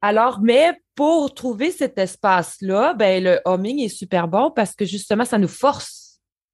Alors, 0.00 0.40
mais 0.40 0.80
pour 0.94 1.34
trouver 1.34 1.72
cet 1.72 1.98
espace-là, 1.98 2.94
ben, 2.94 3.22
le 3.22 3.40
humming 3.44 3.80
est 3.80 3.88
super 3.88 4.28
bon 4.28 4.50
parce 4.50 4.74
que 4.74 4.84
justement, 4.84 5.24
ça 5.24 5.38
nous 5.38 5.48
force. 5.48 6.05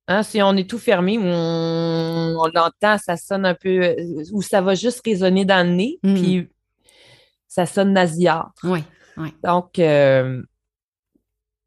Hein. 0.08 0.22
si 0.22 0.42
on 0.42 0.56
est 0.56 0.68
tout 0.68 0.78
fermé, 0.78 1.18
on, 1.18 2.44
l'entend, 2.54 2.98
ça 2.98 3.16
sonne 3.16 3.46
un 3.46 3.54
peu, 3.54 3.96
ou 4.32 4.42
ça 4.42 4.60
va 4.60 4.74
juste 4.74 5.02
résonner 5.04 5.44
dans 5.44 5.66
le 5.66 5.74
nez, 5.74 5.98
hmm. 6.02 6.14
puis 6.14 6.48
ça 7.48 7.66
sonne 7.66 7.92
nasillard. 7.92 8.52
Oui. 8.64 8.80
Donc, 9.44 9.78
euh, 9.78 10.42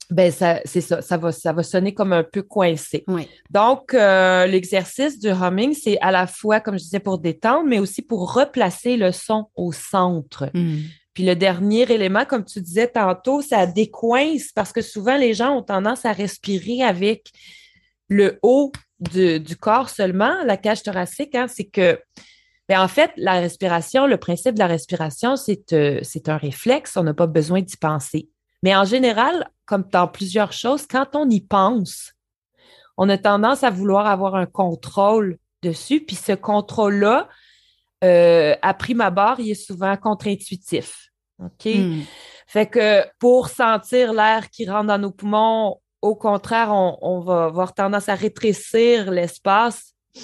ben 0.09 0.31
c'est 0.31 0.81
ça, 0.81 1.01
ça 1.01 1.17
va, 1.17 1.31
ça 1.31 1.53
va 1.53 1.63
sonner 1.63 1.93
comme 1.93 2.13
un 2.13 2.23
peu 2.23 2.43
coincé. 2.43 3.05
Donc, 3.49 3.93
euh, 3.93 4.45
l'exercice 4.45 5.19
du 5.19 5.29
humming, 5.29 5.73
c'est 5.73 5.99
à 5.99 6.11
la 6.11 6.27
fois, 6.27 6.59
comme 6.59 6.77
je 6.77 6.83
disais, 6.83 6.99
pour 6.99 7.19
détendre, 7.19 7.67
mais 7.67 7.79
aussi 7.79 8.01
pour 8.01 8.33
replacer 8.33 8.97
le 8.97 9.11
son 9.11 9.49
au 9.55 9.71
centre. 9.71 10.49
Hmm. 10.53 10.81
Puis 11.15 11.23
le 11.23 11.35
dernier 11.35 11.89
élément, 11.91 12.25
comme 12.25 12.43
tu 12.43 12.61
disais 12.61 12.89
tantôt, 12.89 13.41
ça 13.41 13.65
décoince 13.65 14.51
parce 14.53 14.73
que 14.73 14.81
souvent 14.81 15.17
les 15.17 15.33
gens 15.33 15.57
ont 15.57 15.63
tendance 15.63 16.05
à 16.05 16.11
respirer 16.11 16.83
avec 16.83 17.31
le 18.09 18.39
haut 18.41 18.71
du, 18.99 19.57
corps 19.57 19.89
seulement, 19.89 20.43
la 20.43 20.57
cage 20.57 20.83
thoracique. 20.83 21.35
Hein, 21.35 21.47
c'est 21.47 21.65
que 21.65 21.99
Ben, 22.67 22.81
en 22.81 22.87
fait, 22.87 23.11
la 23.17 23.33
respiration, 23.33 24.07
le 24.07 24.17
principe 24.17 24.55
de 24.55 24.59
la 24.59 24.67
respiration, 24.67 25.35
c'est 25.35 25.71
euh, 25.73 25.99
c'est 26.01 26.29
un 26.29 26.37
réflexe, 26.37 26.97
on 26.97 27.03
n'a 27.03 27.13
pas 27.13 27.27
besoin 27.27 27.61
d'y 27.61 27.77
penser. 27.77 28.29
Mais 28.63 28.75
en 28.75 28.85
général, 28.85 29.49
comme 29.65 29.85
dans 29.91 30.07
plusieurs 30.07 30.51
choses, 30.51 30.87
quand 30.87 31.15
on 31.15 31.29
y 31.29 31.41
pense, 31.41 32.13
on 32.97 33.09
a 33.09 33.17
tendance 33.17 33.63
à 33.63 33.69
vouloir 33.69 34.07
avoir 34.07 34.35
un 34.35 34.45
contrôle 34.45 35.37
dessus, 35.61 36.01
puis 36.01 36.15
ce 36.15 36.31
contrôle-là, 36.31 37.27
euh, 38.03 38.55
à 38.61 38.73
prime 38.73 39.01
abord, 39.01 39.39
il 39.39 39.51
est 39.51 39.53
souvent 39.53 39.95
contre-intuitif. 39.97 41.09
OK? 41.39 41.65
Hmm. 41.65 42.01
Fait 42.47 42.67
que 42.67 43.03
pour 43.19 43.49
sentir 43.49 44.13
l'air 44.13 44.49
qui 44.49 44.69
rentre 44.69 44.87
dans 44.87 44.97
nos 44.97 45.11
poumons, 45.11 45.79
au 46.05 46.15
contraire, 46.15 46.69
on, 46.71 46.97
on 47.01 47.19
va 47.19 47.45
avoir 47.45 47.73
tendance 47.73 48.09
à 48.09 48.15
rétrécir 48.15 49.11
l'espace. 49.11 49.93
Tu 50.13 50.21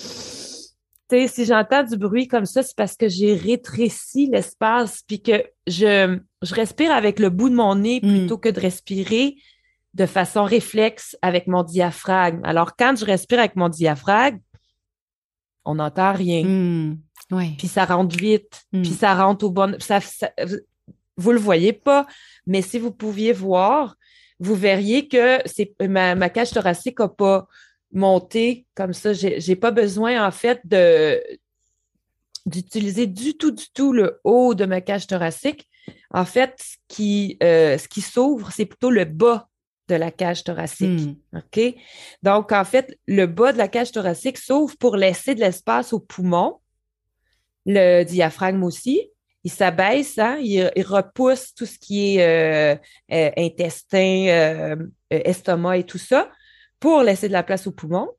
sais, 1.09 1.27
si 1.27 1.45
j'entends 1.45 1.83
du 1.83 1.97
bruit 1.97 2.27
comme 2.27 2.45
ça, 2.45 2.63
c'est 2.63 2.75
parce 2.75 2.95
que 2.95 3.09
j'ai 3.09 3.33
rétréci 3.35 4.27
l'espace, 4.31 5.01
puis 5.05 5.21
que 5.21 5.43
je, 5.67 6.19
je 6.41 6.55
respire 6.55 6.91
avec 6.91 7.19
le 7.19 7.29
bout 7.29 7.49
de 7.49 7.55
mon 7.55 7.75
nez 7.75 7.99
Mm. 8.01 8.09
plutôt 8.19 8.37
que 8.37 8.49
de 8.49 8.59
respirer 8.59 9.35
de 9.93 10.05
façon 10.05 10.45
réflexe 10.45 11.17
avec 11.21 11.47
mon 11.47 11.63
diaphragme. 11.63 12.39
Alors, 12.45 12.77
quand 12.77 12.95
je 12.97 13.03
respire 13.03 13.39
avec 13.39 13.57
mon 13.57 13.67
diaphragme, 13.67 14.39
on 15.65 15.75
n'entend 15.75 16.13
rien. 16.13 16.43
Hmm. 16.45 16.97
Puis 17.57 17.67
ça 17.67 17.85
rentre 17.85 18.15
vite, 18.15 18.63
Mm. 18.71 18.81
puis 18.83 18.91
ça 18.91 19.13
rentre 19.15 19.45
au 19.45 19.51
bon... 19.51 19.75
Ça, 19.79 19.99
ça- 19.99 20.31
vous 21.17 21.31
le 21.33 21.39
voyez 21.39 21.73
pas, 21.73 22.07
mais 22.47 22.61
si 22.61 22.79
vous 22.79 22.91
pouviez 22.91 23.33
voir, 23.33 23.95
vous 24.41 24.55
verriez 24.55 25.07
que 25.07 25.37
c'est 25.45 25.73
ma, 25.87 26.15
ma 26.15 26.29
cage 26.29 26.51
thoracique 26.51 26.99
n'a 26.99 27.07
pas 27.07 27.47
monté 27.93 28.65
comme 28.75 28.91
ça. 28.91 29.13
J'ai 29.13 29.55
pas 29.55 29.71
besoin, 29.71 30.25
en 30.25 30.31
fait, 30.31 30.59
de 30.65 31.21
d'utiliser 32.47 33.05
du 33.05 33.37
tout, 33.37 33.51
du 33.51 33.65
tout 33.71 33.93
le 33.93 34.19
haut 34.23 34.55
de 34.55 34.65
ma 34.65 34.81
cage 34.81 35.05
thoracique. 35.05 35.67
En 36.09 36.25
fait, 36.25 36.55
ce 36.59 36.75
qui, 36.87 37.37
euh, 37.43 37.77
ce 37.77 37.87
qui 37.87 38.01
s'ouvre, 38.01 38.51
c'est 38.51 38.65
plutôt 38.65 38.89
le 38.89 39.05
bas 39.05 39.47
de 39.87 39.93
la 39.93 40.09
cage 40.09 40.43
thoracique. 40.43 41.01
Hmm. 41.31 41.37
OK? 41.37 41.75
Donc, 42.23 42.51
en 42.51 42.65
fait, 42.65 42.97
le 43.05 43.27
bas 43.27 43.53
de 43.53 43.59
la 43.59 43.67
cage 43.67 43.91
thoracique 43.91 44.39
s'ouvre 44.39 44.75
pour 44.77 44.95
laisser 44.95 45.35
de 45.35 45.39
l'espace 45.39 45.93
aux 45.93 45.99
poumons, 45.99 46.57
le 47.67 48.03
diaphragme 48.03 48.63
aussi. 48.63 49.10
Il 49.43 49.51
s'abaisse, 49.51 50.17
hein? 50.19 50.37
il, 50.39 50.71
il 50.75 50.83
repousse 50.85 51.53
tout 51.55 51.65
ce 51.65 51.79
qui 51.79 52.17
est 52.17 52.21
euh, 52.21 52.75
euh, 53.11 53.31
intestin, 53.37 54.27
euh, 54.27 54.75
euh, 55.13 55.21
estomac 55.25 55.77
et 55.77 55.83
tout 55.83 55.97
ça 55.97 56.29
pour 56.79 57.01
laisser 57.01 57.27
de 57.27 57.33
la 57.33 57.43
place 57.43 57.65
aux 57.67 57.71
poumons. 57.71 58.09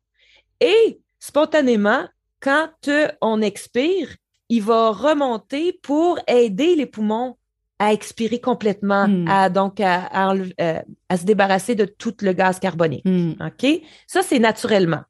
Et 0.60 1.00
spontanément, 1.20 2.04
quand 2.40 2.70
euh, 2.88 3.08
on 3.20 3.40
expire, 3.40 4.08
il 4.48 4.62
va 4.62 4.90
remonter 4.90 5.78
pour 5.82 6.18
aider 6.26 6.74
les 6.76 6.86
poumons 6.86 7.36
à 7.78 7.92
expirer 7.92 8.40
complètement, 8.40 9.08
Mm. 9.08 9.28
à, 9.28 9.48
donc 9.48 9.80
à, 9.80 10.32
euh, 10.32 10.80
à 11.08 11.16
se 11.16 11.24
débarrasser 11.24 11.74
de 11.74 11.84
tout 11.84 12.14
le 12.20 12.32
gaz 12.32 12.60
carbonique. 12.60 13.04
Hmm. 13.04 13.32
OK? 13.40 13.82
Ça, 14.06 14.22
c'est 14.22 14.38
naturellement. 14.38 15.02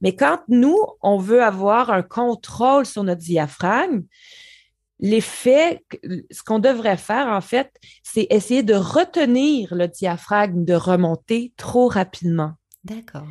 Mais 0.00 0.16
quand 0.16 0.40
nous, 0.48 0.76
on 1.02 1.18
veut 1.18 1.42
avoir 1.42 1.90
un 1.90 2.02
contrôle 2.02 2.84
sur 2.84 3.04
notre 3.04 3.20
diaphragme, 3.20 4.02
l'effet, 5.00 5.84
ce 6.30 6.42
qu'on 6.42 6.58
devrait 6.58 6.96
faire, 6.96 7.28
en 7.28 7.40
fait, 7.40 7.72
c'est 8.02 8.26
essayer 8.30 8.62
de 8.62 8.74
retenir 8.74 9.74
le 9.74 9.88
diaphragme 9.88 10.64
de 10.64 10.74
remonter 10.74 11.52
trop 11.56 11.88
rapidement. 11.88 12.52
D'accord. 12.84 13.26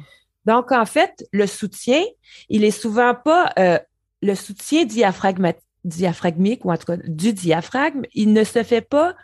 Donc, 0.45 0.71
en 0.71 0.85
fait, 0.85 1.25
le 1.31 1.47
soutien, 1.47 2.03
il 2.49 2.63
est 2.63 2.71
souvent 2.71 3.15
pas 3.15 3.53
euh, 3.57 3.79
le 4.21 4.35
soutien 4.35 4.85
diaphragmique, 4.85 6.65
ou 6.65 6.71
en 6.71 6.77
tout 6.77 6.85
cas 6.85 6.97
du 6.97 7.33
diaphragme, 7.33 8.03
il 8.13 8.33
ne 8.33 8.43
se 8.43 8.63
fait 8.63 8.81
pas 8.81 9.15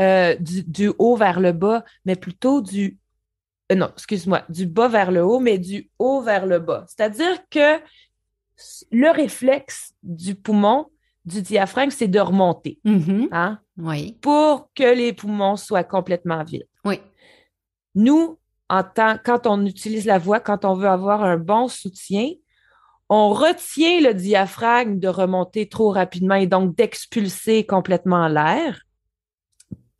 euh, 0.00 0.34
du, 0.36 0.62
du 0.64 0.92
haut 0.98 1.16
vers 1.16 1.40
le 1.40 1.52
bas, 1.52 1.84
mais 2.04 2.16
plutôt 2.16 2.60
du 2.60 2.98
euh, 3.70 3.74
non, 3.74 3.90
excuse-moi, 3.94 4.44
du 4.48 4.66
bas 4.66 4.88
vers 4.88 5.10
le 5.10 5.22
haut, 5.22 5.40
mais 5.40 5.58
du 5.58 5.90
haut 5.98 6.22
vers 6.22 6.46
le 6.46 6.58
bas. 6.58 6.86
C'est-à-dire 6.88 7.38
que 7.50 7.78
le 8.90 9.10
réflexe 9.10 9.94
du 10.02 10.34
poumon, 10.34 10.86
du 11.28 11.42
diaphragme, 11.42 11.90
c'est 11.90 12.08
de 12.08 12.18
remonter, 12.20 12.78
Mhm. 12.84 13.28
hein, 13.32 13.60
Oui. 13.76 14.18
pour 14.20 14.70
que 14.74 14.94
les 14.94 15.12
poumons 15.12 15.56
soient 15.56 15.84
complètement 15.84 16.42
vides. 16.42 16.66
Oui. 16.84 17.00
Nous, 17.94 18.38
en 18.68 18.82
tant, 18.82 19.16
quand 19.24 19.46
on 19.46 19.64
utilise 19.64 20.04
la 20.06 20.18
voix, 20.18 20.40
quand 20.40 20.64
on 20.64 20.74
veut 20.74 20.88
avoir 20.88 21.22
un 21.22 21.36
bon 21.36 21.68
soutien, 21.68 22.30
on 23.08 23.30
retient 23.30 24.00
le 24.00 24.12
diaphragme 24.12 24.98
de 24.98 25.08
remonter 25.08 25.68
trop 25.68 25.90
rapidement 25.90 26.34
et 26.34 26.46
donc 26.46 26.76
d'expulser 26.76 27.64
complètement 27.64 28.28
l'air. 28.28 28.82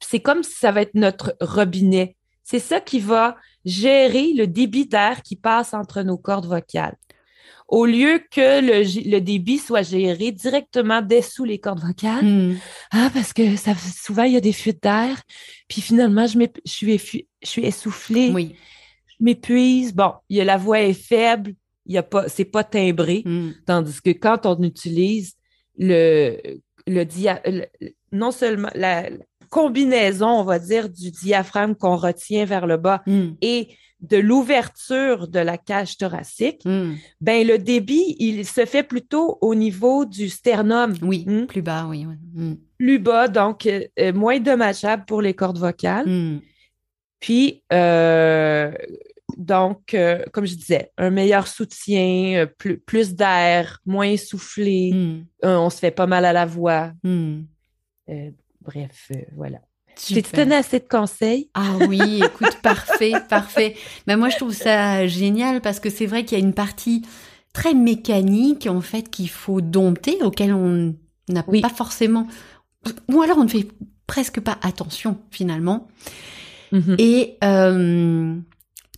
C'est 0.00 0.20
comme 0.20 0.42
si 0.42 0.54
ça 0.56 0.70
va 0.72 0.82
être 0.82 0.94
notre 0.94 1.34
robinet. 1.40 2.16
C'est 2.44 2.58
ça 2.58 2.80
qui 2.80 3.00
va 3.00 3.36
gérer 3.64 4.32
le 4.34 4.46
débit 4.46 4.86
d'air 4.86 5.22
qui 5.22 5.36
passe 5.36 5.74
entre 5.74 6.02
nos 6.02 6.18
cordes 6.18 6.46
vocales. 6.46 6.96
Au 7.68 7.84
lieu 7.84 8.20
que 8.30 8.62
le, 9.10 9.20
débit 9.20 9.58
soit 9.58 9.82
géré 9.82 10.32
directement 10.32 11.02
dessous 11.02 11.44
les 11.44 11.58
cordes 11.58 11.80
vocales, 11.84 12.24
Hmm. 12.24 12.56
ah, 12.92 13.10
parce 13.12 13.32
que 13.34 13.56
ça, 13.56 13.74
souvent, 13.74 14.22
il 14.24 14.32
y 14.32 14.36
a 14.36 14.40
des 14.40 14.54
fuites 14.54 14.82
d'air. 14.82 15.20
Puis 15.68 15.82
finalement, 15.82 16.26
je, 16.26 16.38
suis, 16.64 16.94
effu- 16.96 17.26
je 17.42 17.48
suis 17.48 17.66
essoufflée, 17.66 18.30
Oui. 18.32 18.54
je 19.08 19.24
m'épuise. 19.24 19.94
Bon, 19.94 20.12
il 20.30 20.38
y 20.38 20.40
a, 20.40 20.44
la 20.44 20.56
voix 20.56 20.80
est 20.80 20.94
faible, 20.94 21.52
il 21.84 21.94
y 21.94 21.98
a 21.98 22.02
pas, 22.02 22.28
c'est 22.28 22.46
pas 22.46 22.64
timbré. 22.64 23.22
Hmm. 23.26 23.50
Tandis 23.66 24.00
que 24.00 24.10
quand 24.10 24.46
on 24.46 24.62
utilise 24.62 25.34
le, 25.76 26.38
le, 26.86 27.04
dia- 27.04 27.42
le- 27.44 27.66
non 28.12 28.30
seulement 28.30 28.70
la, 28.74 29.10
la 29.10 29.16
combinaison, 29.50 30.28
on 30.28 30.44
va 30.44 30.58
dire, 30.58 30.88
du 30.88 31.10
diaphragme 31.10 31.74
qu'on 31.74 31.96
retient 31.96 32.44
vers 32.46 32.66
le 32.66 32.76
bas 32.78 33.02
Hmm. 33.06 33.32
et 33.42 33.68
de 34.00 34.16
l'ouverture 34.16 35.26
de 35.28 35.40
la 35.40 35.58
cage 35.58 35.96
thoracique, 35.96 36.62
Hmm. 36.64 36.94
ben 37.20 37.46
le 37.46 37.58
débit, 37.58 38.16
il 38.18 38.44
se 38.46 38.64
fait 38.64 38.84
plutôt 38.84 39.38
au 39.40 39.54
niveau 39.54 40.04
du 40.04 40.28
sternum. 40.28 40.94
Oui. 41.02 41.24
Hmm. 41.26 41.46
Plus 41.46 41.62
bas, 41.62 41.86
oui. 41.88 42.06
oui. 42.06 42.14
Hmm. 42.34 42.54
plus 42.78 42.98
bas, 42.98 43.26
donc 43.28 43.66
euh, 43.66 43.84
euh, 43.98 44.12
moins 44.12 44.38
dommageable 44.38 45.04
pour 45.06 45.20
les 45.20 45.34
cordes 45.34 45.58
vocales. 45.58 46.40
Puis, 47.20 47.64
euh, 47.72 48.72
donc, 49.36 49.94
euh, 49.94 50.24
comme 50.32 50.46
je 50.46 50.54
disais, 50.54 50.92
un 50.96 51.10
meilleur 51.10 51.48
soutien, 51.48 52.46
plus, 52.58 52.78
plus 52.78 53.14
d'air, 53.14 53.80
moins 53.84 54.14
euh, 55.44 55.56
on 55.56 55.70
se 55.70 55.78
fait 55.78 55.90
pas 55.90 56.06
mal 56.06 56.24
à 56.24 56.32
la 56.32 56.46
voix. 56.46 56.92
Bref, 58.62 59.12
voilà. 59.34 59.58
J'ai 60.06 60.16
Super. 60.22 60.44
donné 60.44 60.56
assez 60.56 60.78
de 60.78 60.86
conseils. 60.88 61.50
Ah 61.54 61.76
oui, 61.88 62.22
écoute, 62.24 62.56
parfait, 62.62 63.12
parfait. 63.28 63.74
Mais 64.06 64.16
moi, 64.16 64.28
je 64.28 64.36
trouve 64.36 64.52
ça 64.54 65.06
génial 65.06 65.60
parce 65.60 65.80
que 65.80 65.90
c'est 65.90 66.06
vrai 66.06 66.24
qu'il 66.24 66.38
y 66.38 66.40
a 66.40 66.44
une 66.44 66.54
partie 66.54 67.02
très 67.52 67.74
mécanique, 67.74 68.68
en 68.70 68.80
fait, 68.80 69.10
qu'il 69.10 69.28
faut 69.28 69.60
dompter, 69.60 70.22
auquel 70.22 70.52
on 70.54 70.94
n'a 71.28 71.44
Oui. 71.48 71.60
pas 71.60 71.68
forcément, 71.68 72.26
ou 73.08 73.20
alors 73.22 73.38
on 73.38 73.44
ne 73.44 73.48
fait 73.48 73.66
presque 74.06 74.40
pas 74.40 74.58
attention, 74.62 75.18
finalement. 75.30 75.88
Mhm. 76.72 76.96
Et 76.98 77.36
euh, 77.42 78.36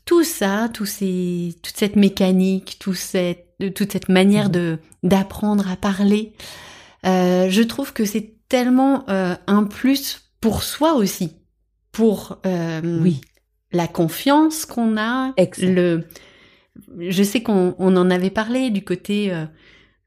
tout 0.05 0.25
ça, 0.25 0.69
tout 0.73 0.87
ces, 0.87 1.55
toute 1.63 1.77
cette 1.77 1.97
mécanique, 1.97 2.77
tout 2.79 2.95
cette, 2.95 3.47
toute 3.75 3.93
cette 3.93 4.09
manière 4.09 4.47
Mhm. 4.47 4.53
de 4.53 4.79
d'apprendre 5.03 5.71
à 5.71 5.77
parler, 5.77 6.33
euh, 7.07 7.49
je 7.49 7.63
trouve 7.63 7.93
que 7.95 8.05
c'est 8.05 8.35
tellement 8.49 9.05
euh, 9.09 9.35
un 9.47 9.65
plus 9.65 10.30
pour 10.41 10.63
soi 10.63 10.95
aussi, 10.95 11.33
pour 11.93 12.39
euh, 12.47 12.81
Oui, 13.03 13.21
la 13.73 13.87
confiance 13.87 14.65
qu'on 14.67 14.97
a, 14.97 15.33
Exact. 15.37 15.69
le. 15.69 16.05
Je 16.99 17.23
sais 17.23 17.43
qu'on 17.43 17.75
on 17.79 17.97
en 17.97 18.11
avait 18.11 18.31
parlé 18.31 18.71
du 18.71 18.83
côté 18.83 19.33
euh, 19.33 19.45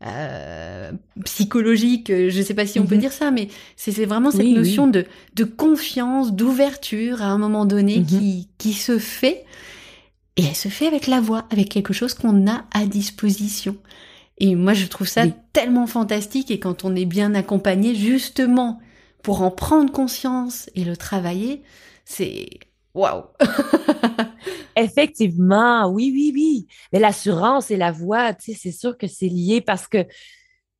euh, 0.05 0.91
psychologique. 1.25 2.11
Je 2.11 2.41
sais 2.41 2.53
pas 2.53 2.65
si 2.65 2.79
on 2.79 2.85
peut 2.85 2.95
Mhm. 2.95 3.01
dire 3.01 3.11
ça, 3.11 3.31
mais 3.31 3.47
c'est 3.75 4.05
vraiment 4.05 4.31
cette 4.31 4.41
Oui, 4.41 4.53
notion 4.53 4.87
de 4.87 5.05
de 5.35 5.43
confiance, 5.43 6.33
d'ouverture 6.33 7.21
à 7.21 7.27
un 7.27 7.37
moment 7.37 7.65
donné 7.65 7.99
Mhm. 7.99 8.05
qui 8.05 8.49
qui 8.57 8.73
se 8.73 8.97
fait 8.99 9.45
et 10.35 10.45
elle 10.45 10.55
se 10.55 10.67
fait 10.69 10.87
avec 10.87 11.05
la 11.07 11.21
voix, 11.21 11.45
avec 11.51 11.69
quelque 11.69 11.93
chose 11.93 12.15
qu'on 12.15 12.47
a 12.47 12.65
à 12.73 12.85
disposition. 12.85 13.75
Et 14.39 14.55
moi, 14.55 14.73
je 14.73 14.87
trouve 14.87 15.07
ça 15.07 15.25
tellement 15.53 15.85
fantastique 15.85 16.49
et 16.49 16.59
quand 16.59 16.83
on 16.85 16.95
est 16.95 17.05
bien 17.05 17.35
accompagné, 17.35 17.93
justement, 17.93 18.81
pour 19.23 19.43
en 19.43 19.51
prendre 19.51 19.91
conscience 19.93 20.69
et 20.75 20.85
le 20.85 20.97
travailler, 20.97 21.63
c'est 22.05 22.49
waouh. 22.95 23.23
effectivement, 24.75 25.87
oui, 25.89 26.11
oui, 26.13 26.31
oui. 26.35 26.67
Mais 26.91 26.99
l'assurance 26.99 27.71
et 27.71 27.77
la 27.77 27.91
voix, 27.91 28.33
tu 28.33 28.53
sais, 28.53 28.59
c'est 28.61 28.71
sûr 28.77 28.97
que 28.97 29.07
c'est 29.07 29.27
lié 29.29 29.61
parce 29.61 29.87
que 29.87 30.05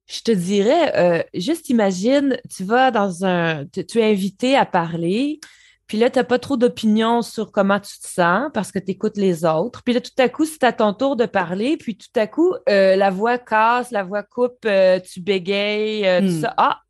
je 0.07 0.21
te 0.21 0.31
dirais, 0.31 0.93
euh, 0.97 1.23
juste 1.35 1.69
imagine, 1.69 2.37
tu 2.55 2.65
vas 2.65 2.91
dans 2.91 3.25
un, 3.25 3.65
tu, 3.67 3.85
tu 3.85 3.99
es 3.99 4.11
invité 4.11 4.57
à 4.57 4.65
parler, 4.65 5.39
Puis 5.87 5.99
là, 5.99 6.09
tu 6.11 6.19
n'as 6.19 6.25
pas 6.25 6.39
trop 6.39 6.57
d'opinion 6.57 7.21
sur 7.23 7.51
comment 7.53 7.79
tu 7.79 7.99
te 7.99 8.07
sens 8.07 8.49
parce 8.53 8.71
que 8.73 8.79
tu 8.79 8.91
écoutes 8.93 9.17
les 9.17 9.45
autres. 9.45 9.83
Puis 9.83 9.93
là, 9.95 10.01
tout 10.01 10.11
à 10.19 10.29
coup, 10.29 10.45
c'est 10.45 10.63
à 10.65 10.73
ton 10.73 10.93
tour 10.95 11.17
de 11.17 11.27
parler. 11.27 11.77
Puis 11.77 11.97
tout 11.97 12.07
à 12.19 12.27
coup, 12.27 12.55
euh, 12.69 12.95
la 12.97 13.11
voix 13.11 13.39
casse, 13.39 13.91
la 13.91 14.03
voix 14.03 14.23
coupe, 14.23 14.65
euh, 14.67 14.99
tu 15.01 15.21
bégayes, 15.21 16.07
euh, 16.07 16.21
tout 16.21 16.27
Hmm. 16.27 16.41
ça. 16.41 16.55
Ah! 16.57 16.82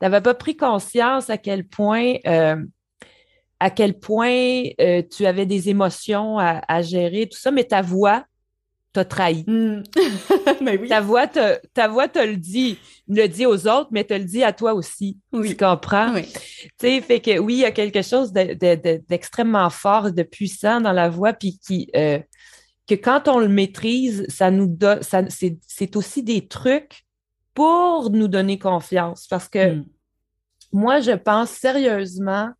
Tu 0.00 0.08
n'avais 0.08 0.20
pas 0.20 0.34
pris 0.34 0.56
conscience 0.56 1.30
à 1.30 1.38
quel 1.38 1.66
point, 1.66 2.14
euh, 2.26 2.56
à 3.60 3.70
quel 3.70 3.98
point 3.98 4.62
euh, 4.80 5.02
tu 5.10 5.26
avais 5.26 5.46
des 5.46 5.68
émotions 5.68 6.38
à, 6.38 6.60
à 6.68 6.82
gérer, 6.82 7.28
tout 7.28 7.38
ça, 7.38 7.50
mais 7.50 7.64
ta 7.64 7.82
voix 7.82 8.24
t'a 8.92 9.04
trahi. 9.04 9.44
Hmm. 9.46 9.82
Mais 10.60 10.78
oui. 10.80 10.88
Ta 10.88 11.00
voix 11.00 11.26
te, 11.26 11.58
ta 11.74 11.88
voix 11.88 12.06
te 12.08 12.18
le 12.20 12.36
dit, 12.36 12.78
le 13.08 13.26
dit 13.26 13.44
aux 13.46 13.66
autres, 13.66 13.88
mais 13.90 14.04
te 14.04 14.14
le 14.14 14.24
dit 14.24 14.44
à 14.44 14.52
toi 14.52 14.74
aussi. 14.74 15.18
Oui. 15.32 15.50
Tu 15.50 15.56
comprends? 15.56 16.14
Oui. 16.14 16.22
Tu 16.32 16.70
sais, 16.80 17.00
fait 17.00 17.20
que 17.20 17.38
oui, 17.38 17.54
il 17.54 17.60
y 17.60 17.64
a 17.64 17.72
quelque 17.72 18.02
chose 18.02 18.32
de- 18.32 18.54
de- 18.54 18.80
de- 18.80 19.02
d'extrêmement 19.08 19.68
fort, 19.70 20.12
de 20.12 20.22
puissant 20.22 20.80
dans 20.80 20.92
la 20.92 21.08
voix, 21.08 21.32
puis 21.32 21.58
qui, 21.58 21.90
euh, 21.96 22.20
que 22.86 22.94
quand 22.94 23.28
on 23.28 23.38
le 23.38 23.48
maîtrise, 23.48 24.26
ça 24.28 24.50
nous 24.50 24.66
donne, 24.68 25.00
c'est 25.30 25.96
aussi 25.96 26.22
des 26.22 26.46
trucs 26.46 27.03
pour 27.54 28.10
nous 28.10 28.28
donner 28.28 28.58
confiance. 28.58 29.26
Parce 29.28 29.48
que 29.48 29.74
Hmm. 29.76 29.84
moi, 30.72 31.00
je 31.00 31.12
pense 31.12 31.50
sérieusement 31.50 32.50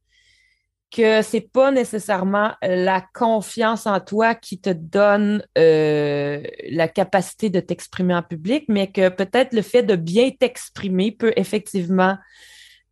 que 0.90 1.22
c'est 1.22 1.40
pas 1.52 1.72
nécessairement 1.72 2.52
la 2.62 3.04
confiance 3.14 3.84
en 3.88 3.98
toi 3.98 4.36
qui 4.36 4.60
te 4.60 4.70
donne 4.70 5.44
euh, 5.58 6.40
la 6.70 6.86
capacité 6.86 7.50
de 7.50 7.58
t'exprimer 7.58 8.14
en 8.14 8.22
public, 8.22 8.66
mais 8.68 8.92
que 8.92 9.08
peut-être 9.08 9.52
le 9.52 9.62
fait 9.62 9.82
de 9.82 9.96
bien 9.96 10.30
t'exprimer 10.30 11.10
peut 11.10 11.32
effectivement 11.36 12.16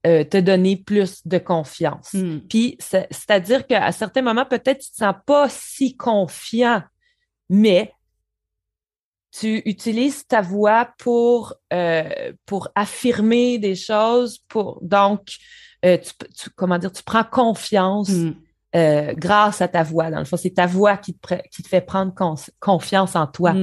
euh, 0.04 0.24
te 0.24 0.36
donner 0.36 0.76
plus 0.76 1.24
de 1.28 1.38
confiance. 1.38 2.12
Hmm. 2.14 2.40
Puis, 2.48 2.76
c'est- 2.80 3.06
c'est-à-dire 3.12 3.64
qu'à 3.68 3.92
certains 3.92 4.22
moments, 4.22 4.44
peut-être 4.46 4.80
tu 4.80 4.90
te 4.90 4.96
sens 4.96 5.14
pas 5.24 5.48
si 5.48 5.96
confiant, 5.96 6.82
mais 7.48 7.92
tu 9.32 9.62
utilises 9.64 10.26
ta 10.26 10.42
voix 10.42 10.90
pour, 10.98 11.54
euh, 11.72 12.32
pour 12.46 12.68
affirmer 12.74 13.58
des 13.58 13.74
choses, 13.74 14.38
pour 14.48 14.78
donc, 14.82 15.36
euh, 15.84 15.96
tu, 15.98 16.12
tu- 16.36 16.50
comment 16.50 16.78
dire, 16.78 16.92
tu 16.92 17.02
prends 17.02 17.24
confiance 17.24 18.10
Hmm. 18.10 18.32
euh, 18.76 19.12
grâce 19.16 19.60
à 19.60 19.68
ta 19.68 19.82
voix. 19.82 20.10
Dans 20.10 20.18
le 20.18 20.24
fond, 20.24 20.36
c'est 20.36 20.54
ta 20.54 20.66
voix 20.66 20.96
qui 20.96 21.14
te, 21.14 21.34
qui 21.50 21.62
te 21.62 21.68
fait 21.68 21.80
prendre 21.80 22.12
confiance 22.60 23.16
en 23.16 23.26
toi. 23.26 23.54
Ah, 23.56 23.62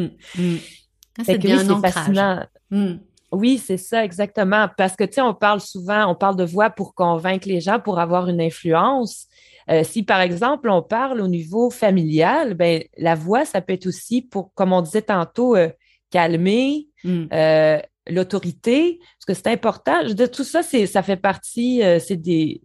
Fait 1.18 1.24
C'est 1.24 1.38
bien 1.38 1.58
oui, 1.68 1.82
fascinant. 1.82 2.46
Hmm. 2.72 2.96
Oui, 3.32 3.58
c'est 3.64 3.78
ça, 3.78 4.04
exactement. 4.04 4.68
Parce 4.76 4.96
que, 4.96 5.04
tu 5.04 5.14
sais, 5.14 5.22
on 5.22 5.36
parle 5.36 5.62
souvent, 5.62 6.08
on 6.12 6.16
parle 6.16 6.36
de 6.36 6.44
voix 6.44 6.70
pour 6.72 6.96
convaincre 6.96 7.48
les 7.48 7.62
gens, 7.62 7.80
pour 7.80 8.00
avoir 8.00 8.28
une 8.28 8.42
influence. 8.42 9.28
Euh, 9.70 9.84
si, 9.84 10.04
par 10.04 10.22
exemple, 10.22 10.70
on 10.70 10.82
parle 10.82 11.22
au 11.22 11.28
niveau 11.28 11.70
familial, 11.70 12.54
ben, 12.56 12.82
la 12.98 13.16
voix, 13.16 13.46
ça 13.46 13.62
peut 13.62 13.74
être 13.74 13.88
aussi 13.88 14.22
pour, 14.22 14.52
comme 14.56 14.74
on 14.74 14.82
disait 14.82 15.02
tantôt, 15.04 15.56
euh, 15.56 15.70
calmer 16.12 16.88
Hmm. 17.04 17.28
euh, 17.32 17.80
l'autorité, 18.10 19.00
parce 19.00 19.26
que 19.28 19.34
c'est 19.34 19.48
important. 19.54 19.94
Je 20.04 20.10
veux 20.10 20.14
dire, 20.16 20.30
tout 20.32 20.44
ça, 20.44 20.64
c'est, 20.64 20.86
ça 20.86 21.02
fait 21.04 21.16
partie, 21.16 21.82
c'est 22.06 22.18
des, 22.18 22.62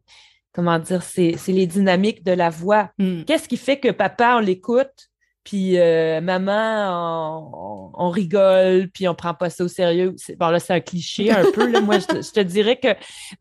comment 0.53 0.79
dire, 0.79 1.03
c'est, 1.03 1.37
les 1.49 1.67
dynamiques 1.67 2.25
de 2.25 2.33
la 2.33 2.51
voix. 2.51 2.91
Hmm. 2.99 3.23
Qu'est-ce 3.25 3.49
qui 3.49 3.57
fait 3.57 3.79
que 3.79 3.91
papa, 3.91 4.35
on 4.37 4.41
l'écoute, 4.41 5.09
puis 5.45 5.79
euh, 5.79 6.21
maman, 6.23 7.91
on, 7.95 8.07
on 8.07 8.09
rigole, 8.11 8.89
puis 8.93 9.07
on 9.07 9.15
prend 9.15 9.35
pas 9.35 9.51
ça 9.51 9.63
au 9.65 9.69
sérieux? 9.69 10.17
Bon, 10.39 10.49
là, 10.49 10.59
c'est 10.59 10.73
un 10.73 10.81
cliché 10.81 11.31
un 11.31 11.45
peu. 11.53 11.71
Là. 11.71 11.81
Moi, 11.81 11.99
je, 12.01 12.07
te- 12.07 12.23
je 12.23 12.33
te 12.33 12.41
dirais 12.41 12.77
que 12.81 12.89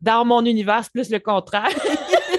dans 0.00 0.24
mon 0.24 0.44
univers, 0.44 0.80
c'est 0.84 0.92
plus 0.92 1.10
le 1.10 1.18
contraire. 1.18 1.70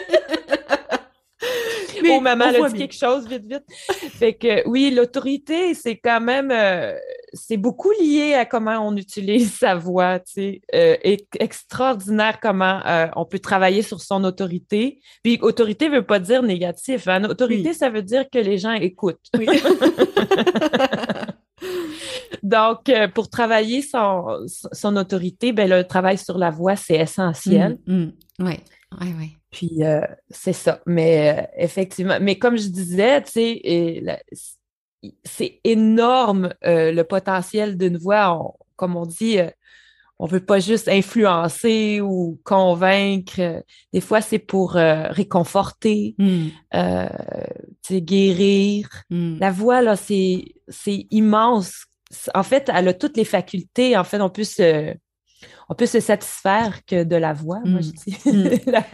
Oh, 2.12 2.20
maman, 2.22 2.46
elle 2.50 2.64
a 2.64 2.70
dit 2.70 2.78
quelque 2.78 2.96
chose, 2.96 3.28
vite, 3.28 3.46
vite. 3.46 3.64
Fait 3.90 4.34
que 4.34 4.68
oui, 4.68 4.92
l'autorité, 4.92 5.74
c'est 5.74 5.98
quand 5.98 6.22
même, 6.22 6.52
euh, 6.52 6.96
c'est 7.34 7.58
beaucoup 7.58 7.92
lié 8.00 8.34
à 8.34 8.46
comment 8.46 8.88
on 8.88 8.96
utilise 8.96 9.54
sa 9.54 9.76
voix, 9.76 10.20
tu 10.20 10.32
sais. 10.34 10.62
Euh, 10.74 10.98
et 11.04 11.26
extraordinaire 11.40 12.40
comment 12.42 12.82
euh, 12.86 13.08
on 13.16 13.26
peut 13.26 13.40
travailler 13.40 13.82
sur 13.82 14.02
son 14.02 14.24
autorité. 14.24 15.00
Puis 15.24 15.40
autorité 15.42 15.90
veut 15.90 16.06
pas 16.06 16.20
dire 16.20 16.44
négatif. 16.44 17.08
Hein. 17.08 17.24
Autorité, 17.26 17.70
Oui. 17.70 17.76
ça 17.76 17.90
veut 17.90 18.04
dire 18.04 18.26
que 18.30 18.40
les 18.40 18.58
gens 18.58 18.74
écoutent. 18.74 19.20
Oui. 19.38 19.48
Donc, 22.44 22.92
pour 23.16 23.30
travailler 23.30 23.82
son, 23.82 24.46
son 24.72 24.98
autorité, 24.98 25.52
ben, 25.52 25.68
le 25.68 25.84
travail 25.84 26.18
sur 26.18 26.38
la 26.38 26.52
voix, 26.52 26.76
c'est 26.76 26.98
essentiel. 26.98 27.80
Hmm. 27.88 28.12
Hmm. 28.40 28.46
Ouais. 28.46 28.60
Ouais, 29.02 29.14
ouais. 29.20 29.32
Puis 29.52 29.84
euh, 29.84 30.02
c'est 30.30 30.54
ça. 30.54 30.82
Mais 30.86 31.38
euh, 31.38 31.46
effectivement, 31.58 32.18
mais 32.22 32.38
comme 32.38 32.58
je 32.58 32.68
disais, 32.68 33.22
tu 33.24 33.32
sais, 33.32 34.06
c'est 35.24 35.60
énorme 35.64 36.54
euh, 36.66 36.92
le 36.92 37.04
potentiel 37.04 37.78
d'une 37.78 37.98
voix. 37.98 38.40
On- 38.40 38.54
comme 38.76 38.96
on 38.98 39.06
dit, 39.06 39.38
on 40.20 40.26
veut 40.26 40.44
pas 40.44 40.60
juste 40.60 40.88
influencer 40.90 42.02
ou 42.02 42.40
convaincre. 42.44 43.64
Des 43.94 44.02
fois, 44.02 44.20
c'est 44.22 44.40
pour 44.40 44.72
réconforter, 44.74 46.16
Hmm. 46.18 46.48
guérir. 47.92 48.90
Hmm. 49.10 49.38
La 49.40 49.52
voix, 49.52 49.82
là, 49.82 49.96
c'est 49.96 50.46
c'est 50.68 51.08
immense. 51.12 51.86
En 52.34 52.44
fait, 52.44 52.70
elle 52.74 52.88
a 52.88 52.94
toutes 52.94 53.18
les 53.18 53.26
facultés. 53.26 53.96
En 53.98 54.04
fait, 54.04 54.20
on 54.22 54.30
peut 54.30 54.44
se, 54.44 54.94
on 55.70 55.76
peut 55.76 55.86
se 55.86 56.00
satisfaire 56.00 56.80
que 56.86 57.04
de 57.04 57.16
la 57.16 57.34
voix, 57.34 57.60
moi, 57.66 57.80
Mm. 57.80 57.84
je 57.84 57.92
dis. 57.92 58.18
Mm. 58.26 58.50
La- 58.72 58.86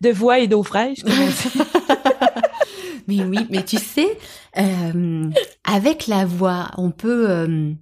de 0.00 0.10
voix 0.10 0.38
et 0.38 0.46
d'eau 0.48 0.62
fraîche, 0.62 1.02
comme 1.02 1.12
on 1.12 1.26
dit. 1.26 1.60
Mais 3.08 3.24
oui, 3.24 3.46
mais 3.50 3.64
tu 3.64 3.78
sais, 3.78 4.16
euh, 4.58 5.28
avec 5.64 6.06
la 6.06 6.24
voix, 6.24 6.70
on 6.78 6.92
peut, 6.92 7.28
euh, 7.28 7.72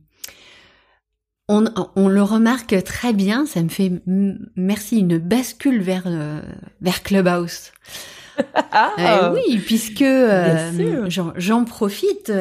on, 1.48 1.64
on 1.94 2.08
le 2.08 2.22
remarque 2.22 2.82
très 2.84 3.12
bien. 3.12 3.44
Ça 3.44 3.62
me 3.62 3.68
fait, 3.68 3.92
merci, 4.56 4.98
une 5.00 5.18
bascule 5.18 5.82
vers 5.82 6.04
euh, 6.06 6.40
vers 6.80 7.02
Clubhouse. 7.02 7.72
Ah, 8.72 8.92
Euh, 8.98 9.34
oui, 9.34 9.58
puisque 9.58 10.00
euh, 10.00 11.08
j'en 11.36 11.64
profite. 11.66 12.32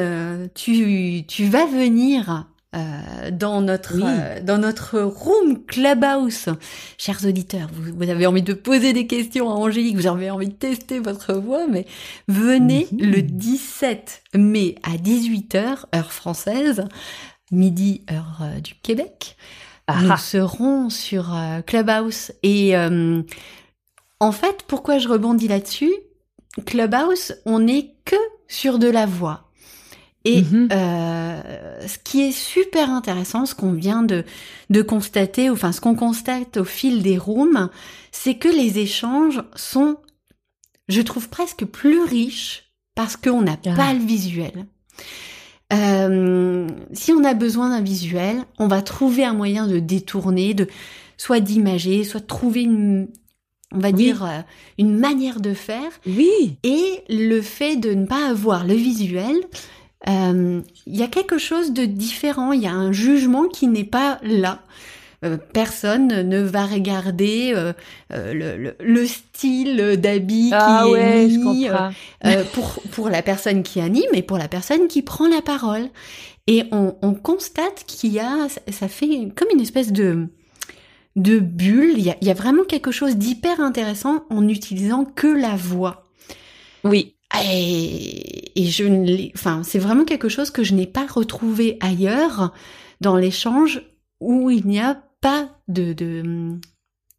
tu 0.54 1.24
tu 1.28 1.44
vas 1.44 1.66
venir. 1.66 2.46
Euh, 2.76 3.30
dans 3.32 3.60
notre 3.60 3.96
Oui. 3.96 4.02
euh, 4.06 4.40
dans 4.42 4.58
notre 4.58 5.00
room 5.00 5.64
clubhouse, 5.66 6.46
chers 6.98 7.24
auditeurs, 7.26 7.68
vous, 7.72 7.92
vous 7.96 8.10
avez 8.10 8.26
envie 8.26 8.42
de 8.42 8.52
poser 8.54 8.92
des 8.92 9.06
questions 9.06 9.50
à 9.50 9.54
Angélique, 9.54 9.96
vous 9.96 10.06
avez 10.06 10.30
envie 10.30 10.48
de 10.48 10.52
tester 10.54 11.00
votre 11.00 11.34
voix, 11.34 11.66
mais 11.68 11.86
venez 12.28 12.86
Mhm. 12.92 13.10
le 13.10 13.22
17 13.22 14.22
mai 14.34 14.76
à 14.84 14.96
18h 14.96 15.86
heure 15.94 16.12
française, 16.12 16.84
midi 17.50 18.04
heure 18.10 18.38
euh, 18.42 18.60
du 18.60 18.74
Québec. 18.76 19.36
Ah, 19.88 20.02
Nous 20.02 20.12
ah. 20.12 20.16
serons 20.16 20.90
sur 20.90 21.34
euh, 21.34 21.62
Clubhouse 21.62 22.30
et 22.44 22.76
euh, 22.76 23.22
en 24.20 24.30
fait, 24.32 24.62
pourquoi 24.68 24.98
je 24.98 25.08
rebondis 25.08 25.48
là-dessus? 25.48 25.92
Clubhouse, 26.66 27.34
on 27.46 27.58
n'est 27.60 27.94
que 28.04 28.16
sur 28.46 28.78
de 28.78 28.88
la 28.88 29.06
voix. 29.06 29.49
Et 30.24 30.42
Mhm. 30.42 30.68
euh, 30.70 31.86
ce 31.86 31.96
qui 31.98 32.20
est 32.22 32.32
super 32.32 32.90
intéressant, 32.90 33.46
ce 33.46 33.54
qu'on 33.54 33.72
vient 33.72 34.02
de, 34.02 34.24
de 34.68 34.82
constater, 34.82 35.48
enfin 35.48 35.72
ce 35.72 35.80
qu'on 35.80 35.94
constate 35.94 36.58
au 36.58 36.64
fil 36.64 37.02
des 37.02 37.16
rooms, 37.16 37.70
c'est 38.12 38.34
que 38.34 38.48
les 38.48 38.78
échanges 38.78 39.42
sont, 39.56 39.96
je 40.88 41.00
trouve, 41.00 41.28
presque 41.30 41.64
plus 41.64 42.02
riches 42.02 42.64
parce 42.94 43.16
qu'on 43.16 43.40
n'a 43.42 43.56
Ah. 43.66 43.74
pas 43.76 43.94
le 43.94 44.00
visuel. 44.04 44.66
Euh, 45.72 46.66
si 46.92 47.12
on 47.12 47.22
a 47.24 47.34
besoin 47.34 47.70
d'un 47.70 47.80
visuel, 47.80 48.36
on 48.58 48.66
va 48.66 48.82
trouver 48.82 49.24
un 49.24 49.34
moyen 49.34 49.66
de 49.68 49.78
détourner, 49.78 50.52
de 50.52 50.66
soit 51.16 51.40
d'imager, 51.40 52.02
soit 52.04 52.20
de 52.20 52.26
trouver 52.26 52.62
une, 52.62 53.08
on 53.72 53.78
va 53.78 53.88
Oui. 53.90 53.94
dire, 54.04 54.24
euh, 54.24 54.40
une 54.78 54.98
manière 54.98 55.40
de 55.40 55.54
faire. 55.54 55.90
Oui, 56.06 56.56
Et 56.64 57.04
le 57.08 57.40
fait 57.40 57.76
de 57.76 57.94
ne 57.94 58.04
pas 58.06 58.28
avoir 58.28 58.66
le 58.66 58.74
visuel, 58.74 59.36
euh, 60.08 60.60
il 60.86 60.96
y 60.96 61.02
a 61.02 61.08
quelque 61.08 61.38
chose 61.38 61.72
de 61.72 61.84
différent, 61.84 62.52
il 62.52 62.62
y 62.62 62.66
a 62.66 62.72
un 62.72 62.92
jugement 62.92 63.48
qui 63.48 63.66
n'est 63.68 63.84
pas 63.84 64.18
là. 64.22 64.60
Euh, 65.22 65.36
personne 65.52 66.08
ne 66.26 66.40
va 66.40 66.64
regarder 66.64 67.52
euh, 67.54 67.74
euh, 68.12 68.32
le, 68.32 68.56
le- 68.56 68.76
le 68.80 69.06
style 69.06 69.98
d'habit 69.98 70.50
ah 70.52 70.84
qui 70.86 70.92
ouais, 70.92 71.24
est 71.24 71.28
mis 71.28 71.68
euh, 71.68 71.74
euh, 72.24 72.44
pour, 72.54 72.80
pour 72.90 73.10
la 73.10 73.20
personne 73.22 73.62
qui 73.62 73.80
anime 73.82 74.14
et 74.14 74.22
pour 74.22 74.38
la 74.38 74.48
personne 74.48 74.88
qui 74.88 75.02
prend 75.02 75.28
la 75.28 75.42
parole. 75.42 75.88
Et 76.46 76.64
on, 76.72 76.96
on 77.02 77.12
constate 77.14 77.84
qu'il 77.86 78.12
y 78.12 78.18
a, 78.20 78.48
ça- 78.48 78.62
ça 78.72 78.88
fait 78.88 79.28
comme 79.36 79.48
une 79.52 79.60
espèce 79.60 79.92
de, 79.92 80.28
de 81.16 81.38
bulle, 81.38 81.94
il 81.98 82.04
y 82.04 82.10
a, 82.10 82.16
il 82.22 82.26
y 82.26 82.30
a 82.30 82.34
vraiment 82.34 82.64
quelque 82.64 82.90
chose 82.92 83.16
d'hyper 83.16 83.60
intéressant 83.60 84.24
en 84.30 84.48
utilisant 84.48 85.04
que 85.04 85.26
la 85.26 85.54
voix. 85.56 86.08
Oui, 86.84 87.16
Et, 87.44 88.60
et 88.60 88.66
je 88.66 88.84
ne 88.84 89.04
l'ai- 89.06 89.32
enfin, 89.36 89.62
c'est 89.62 89.78
vraiment 89.78 90.04
quelque 90.04 90.28
chose 90.28 90.50
que 90.50 90.64
je 90.64 90.74
n'ai 90.74 90.86
pas 90.86 91.06
retrouvé 91.06 91.76
ailleurs 91.80 92.52
dans 93.00 93.16
l'échange 93.16 93.82
où 94.20 94.50
il 94.50 94.66
n'y 94.66 94.80
a 94.80 95.02
pas 95.20 95.48
de, 95.68 95.92
de, 95.92 96.54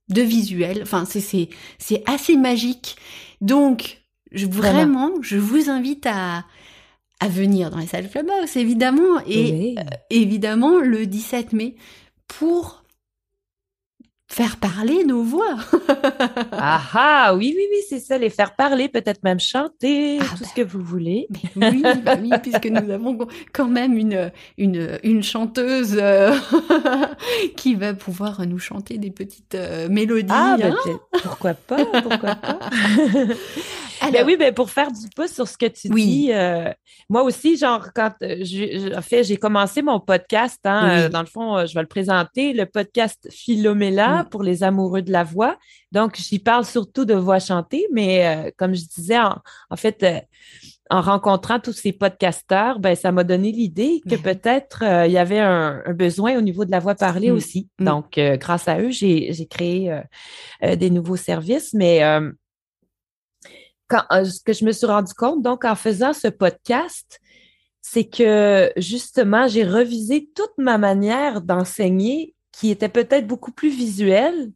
de 0.09 0.21
visuel. 0.21 0.79
Enfin, 0.83 1.05
c'est 1.05 1.21
c'est 1.21 1.49
c'est 1.79 2.03
assez 2.07 2.35
magique. 2.35 2.97
Donc, 3.39 4.01
je, 4.31 4.45
vraiment, 4.47 5.11
je 5.21 5.37
vous 5.37 5.69
invite 5.69 6.05
à 6.05 6.45
à 7.19 7.27
venir 7.27 7.69
dans 7.69 7.77
les 7.77 7.87
salles 7.87 8.09
Clubhouse, 8.09 8.55
évidemment, 8.57 9.19
et 9.27 9.75
euh, 9.77 9.83
évidemment 10.09 10.79
le 10.79 11.05
17 11.05 11.53
mai 11.53 11.75
pour 12.27 12.80
faire 14.31 14.55
parler 14.55 15.03
nos 15.03 15.23
voix. 15.23 15.57
ah 16.53 16.81
ah, 16.93 17.35
oui, 17.35 17.53
oui, 17.55 17.65
oui, 17.69 17.77
c'est 17.89 17.99
ça, 17.99 18.17
les 18.17 18.29
faire 18.29 18.55
parler, 18.55 18.87
peut-être 18.87 19.23
même 19.23 19.41
chanter, 19.41 20.19
ah 20.21 20.25
tout 20.37 20.45
ce 20.45 20.53
que 20.53 20.61
vous 20.61 20.81
voulez. 20.81 21.27
oui, 21.57 21.83
bah 22.03 22.15
oui, 22.19 22.31
puisque 22.41 22.67
nous 22.67 22.89
avons 22.91 23.17
quand 23.51 23.67
même 23.67 23.97
une, 23.97 24.31
une, 24.57 24.97
une 25.03 25.21
chanteuse 25.21 25.97
euh, 25.99 26.33
qui 27.57 27.75
va 27.75 27.93
pouvoir 27.93 28.47
nous 28.47 28.59
chanter 28.59 28.97
des 28.97 29.11
petites 29.11 29.55
euh, 29.55 29.89
mélodies. 29.89 30.31
Ah, 30.33 30.55
ben, 30.57 30.75
hein. 30.85 30.99
pourquoi 31.23 31.53
pas, 31.53 31.83
pourquoi 32.01 32.35
pas. 32.35 32.59
Ben 34.11 34.25
oui, 34.25 34.35
ben 34.37 34.53
pour 34.53 34.69
faire 34.69 34.91
du 34.91 35.07
pouce 35.15 35.31
sur 35.31 35.47
ce 35.47 35.57
que 35.57 35.67
tu 35.67 35.89
dis, 35.89 36.31
euh, 36.33 36.71
moi 37.09 37.23
aussi, 37.23 37.57
genre, 37.57 37.89
quand 37.93 38.11
je, 38.21 38.97
en 38.97 39.01
fait, 39.01 39.23
j'ai 39.23 39.37
commencé 39.37 39.81
mon 39.81 39.99
podcast, 39.99 40.59
hein, 40.63 41.09
dans 41.09 41.21
le 41.21 41.27
fond, 41.27 41.65
je 41.65 41.73
vais 41.73 41.81
le 41.81 41.87
présenter, 41.87 42.53
le 42.53 42.65
podcast 42.65 43.27
Philomela 43.31 44.25
pour 44.31 44.43
les 44.43 44.63
amoureux 44.63 45.01
de 45.01 45.11
la 45.11 45.23
voix. 45.23 45.57
Donc, 45.91 46.15
j'y 46.15 46.39
parle 46.39 46.65
surtout 46.65 47.05
de 47.05 47.13
voix 47.13 47.39
chantée, 47.39 47.85
mais 47.91 48.25
euh, 48.25 48.51
comme 48.57 48.73
je 48.73 48.85
disais, 48.85 49.19
en, 49.19 49.75
fait, 49.75 50.03
euh, 50.03 50.19
en 50.89 51.01
rencontrant 51.01 51.59
tous 51.59 51.73
ces 51.73 51.91
podcasteurs, 51.91 52.79
ben, 52.79 52.95
ça 52.95 53.11
m'a 53.11 53.25
donné 53.25 53.51
l'idée 53.51 54.01
que 54.09 54.15
peut-être 54.15 54.83
euh, 54.83 55.05
il 55.07 55.11
y 55.11 55.17
avait 55.17 55.39
un, 55.39 55.83
besoin 55.93 56.37
au 56.37 56.41
niveau 56.41 56.63
de 56.63 56.71
la 56.71 56.79
voix 56.79 56.95
parlée 56.95 57.31
mm. 57.31 57.35
aussi. 57.35 57.69
Mm. 57.79 57.85
Donc, 57.85 58.19
grâce 58.39 58.67
à 58.67 58.79
eux, 58.79 58.91
j'ai 58.91 59.47
créé 59.49 60.01
des 60.61 60.89
nouveaux 60.89 61.17
services, 61.17 61.73
mais 61.73 62.01
quand, 63.91 64.25
ce 64.25 64.39
que 64.39 64.53
je 64.53 64.63
me 64.63 64.71
suis 64.71 64.87
rendu 64.87 65.13
compte, 65.13 65.41
donc, 65.41 65.65
en 65.65 65.75
faisant 65.75 66.13
ce 66.13 66.29
podcast, 66.29 67.19
c'est 67.81 68.05
que 68.05 68.71
justement, 68.77 69.47
j'ai 69.47 69.65
revisé 69.65 70.29
toute 70.33 70.57
ma 70.57 70.77
manière 70.77 71.41
d'enseigner 71.41 72.35
qui 72.51 72.69
était 72.69 72.89
peut-être 72.89 73.27
beaucoup 73.27 73.51
plus 73.51 73.69
visuel 73.69 74.51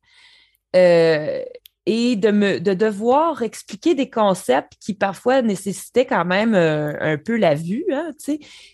euh, 0.76 1.42
et 1.86 2.16
de, 2.16 2.32
me, 2.32 2.60
de 2.60 2.74
devoir 2.74 3.42
expliquer 3.42 3.94
des 3.94 4.10
concepts 4.10 4.74
qui 4.80 4.94
parfois 4.94 5.42
nécessitaient 5.42 6.06
quand 6.06 6.26
même 6.26 6.56
euh, 6.56 6.94
un 7.00 7.18
peu 7.18 7.38
la 7.38 7.56
vue. 7.56 7.86
Hein, 7.92 8.12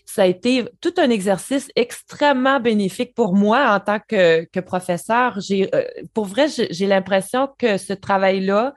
ça 0.06 0.22
a 0.22 0.26
été 0.26 0.64
tout 0.80 0.94
un 0.96 1.10
exercice 1.10 1.70
extrêmement 1.76 2.60
bénéfique 2.60 3.14
pour 3.14 3.34
moi 3.34 3.74
en 3.74 3.80
tant 3.80 4.00
que, 4.06 4.60
professeur. 4.60 5.38
Euh, 5.50 5.84
pour 6.14 6.26
vrai, 6.26 6.46
j'ai 6.48 6.86
l'impression 6.86 7.48
que 7.58 7.78
ce 7.78 7.92
travail-là 7.92 8.74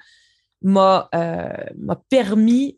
m'a, 0.66 1.10
m'a 1.78 1.96
permis 2.10 2.78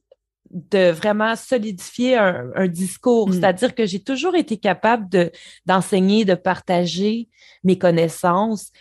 de 0.52 0.92
vraiment 0.92 1.36
solidifier 1.36 2.18
un, 2.18 2.68
discours. 2.68 3.30
Mm. 3.30 3.34
C'est-à-dire 3.34 3.76
que 3.76 3.86
j'ai 3.86 4.00
toujours 4.00 4.36
été 4.36 4.58
capable 4.58 5.10
de, 5.10 5.32
d'enseigner, 5.66 6.26
de 6.26 6.36
partager 6.36 7.30
mes 7.64 7.78
connaissances 7.78 8.72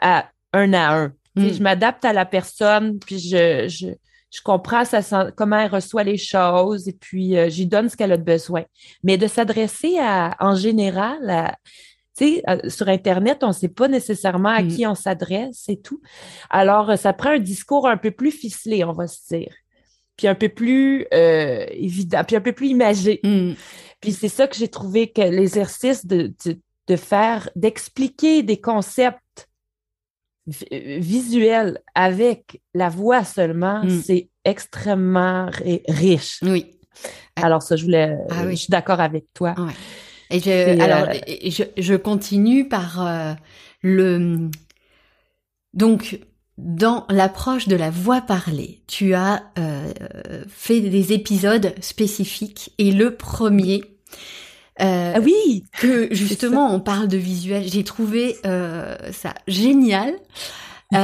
à, 0.00 0.28
un 0.52 0.72
à 0.72 0.94
un. 0.94 1.08
Mm. 1.34 1.48
Je 1.48 1.62
m'adapte 1.62 2.04
à 2.04 2.12
la 2.12 2.26
personne, 2.26 2.98
puis 2.98 3.18
je, 3.18 3.68
je, 3.68 3.88
je 4.30 4.40
comprends 4.42 4.82
comment 5.36 5.58
elle 5.58 5.70
reçoit 5.70 6.04
les 6.04 6.18
choses, 6.18 6.88
et 6.88 6.92
puis 6.92 7.36
euh, 7.36 7.48
j'y 7.48 7.66
donne 7.66 7.88
ce 7.88 7.96
qu'elle 7.96 8.12
a 8.12 8.16
besoin. 8.16 8.64
Mais 9.02 9.16
de 9.16 9.26
s'adresser 9.26 9.98
à, 9.98 10.36
en 10.40 10.54
général 10.54 11.30
à, 11.30 11.56
sais, 12.24 12.42
euh, 12.48 12.68
sur 12.68 12.88
Internet, 12.88 13.38
on 13.42 13.48
ne 13.48 13.52
sait 13.52 13.68
pas 13.68 13.88
nécessairement 13.88 14.50
à 14.50 14.62
mm. 14.62 14.68
qui 14.68 14.86
on 14.86 14.94
s'adresse 14.94 15.64
et 15.68 15.80
tout. 15.80 16.00
Alors, 16.50 16.96
ça 16.98 17.12
prend 17.12 17.30
un 17.30 17.38
discours 17.38 17.88
un 17.88 17.96
peu 17.96 18.10
plus 18.10 18.30
ficelé, 18.30 18.84
on 18.84 18.92
va 18.92 19.06
se 19.06 19.34
dire 19.34 19.52
puis 20.18 20.26
un 20.26 20.34
peu 20.34 20.48
plus 20.50 21.06
euh, 21.14 21.64
évident, 21.70 22.22
puis 22.26 22.36
un 22.36 22.40
peu 22.40 22.52
plus 22.52 22.66
imagé. 22.66 23.20
Mm. 23.22 23.52
Puis 24.00 24.12
c'est 24.12 24.28
ça 24.28 24.46
que 24.46 24.56
j'ai 24.56 24.68
trouvé 24.68 25.10
que 25.10 25.22
l'exercice 25.22 26.04
de, 26.04 26.34
de, 26.88 26.96
faire, 26.96 27.48
d'expliquer 27.54 28.42
des 28.42 28.60
concepts 28.60 29.48
visuels 30.46 31.80
avec 31.94 32.60
la 32.74 32.88
voix 32.88 33.22
seulement, 33.22 33.84
mm. 33.84 34.02
c'est 34.02 34.28
extrêmement 34.44 35.50
riche. 35.88 36.40
Oui. 36.42 36.74
Alors 37.36 37.62
ça, 37.62 37.76
je 37.76 37.84
voulais, 37.84 38.16
ah 38.30 38.50
je 38.50 38.56
suis 38.56 38.70
d'accord 38.70 39.00
avec 39.00 39.26
toi. 39.32 39.54
Et 40.30 40.40
je, 40.40 40.80
alors, 40.80 41.08
je, 41.44 41.62
je, 41.76 41.94
continue 41.94 42.68
par 42.68 43.06
euh, 43.06 43.32
le 43.82 44.50
donc 45.74 46.20
dans 46.58 47.06
l'approche 47.08 47.68
de 47.68 47.76
la 47.76 47.88
voix 47.88 48.20
parlée, 48.20 48.82
tu 48.88 49.14
as 49.14 49.44
euh, 49.58 49.92
fait 50.48 50.80
des 50.80 51.12
épisodes 51.12 51.72
spécifiques 51.80 52.72
et 52.78 52.90
le 52.90 53.14
premier, 53.14 53.82
euh, 54.80 55.12
ah 55.14 55.20
oui, 55.20 55.64
que 55.78 56.08
justement 56.12 56.74
on 56.74 56.80
parle 56.80 57.06
de 57.06 57.16
visuel, 57.16 57.64
j'ai 57.68 57.84
trouvé 57.84 58.36
euh, 58.44 58.96
ça 59.12 59.34
génial. 59.46 60.14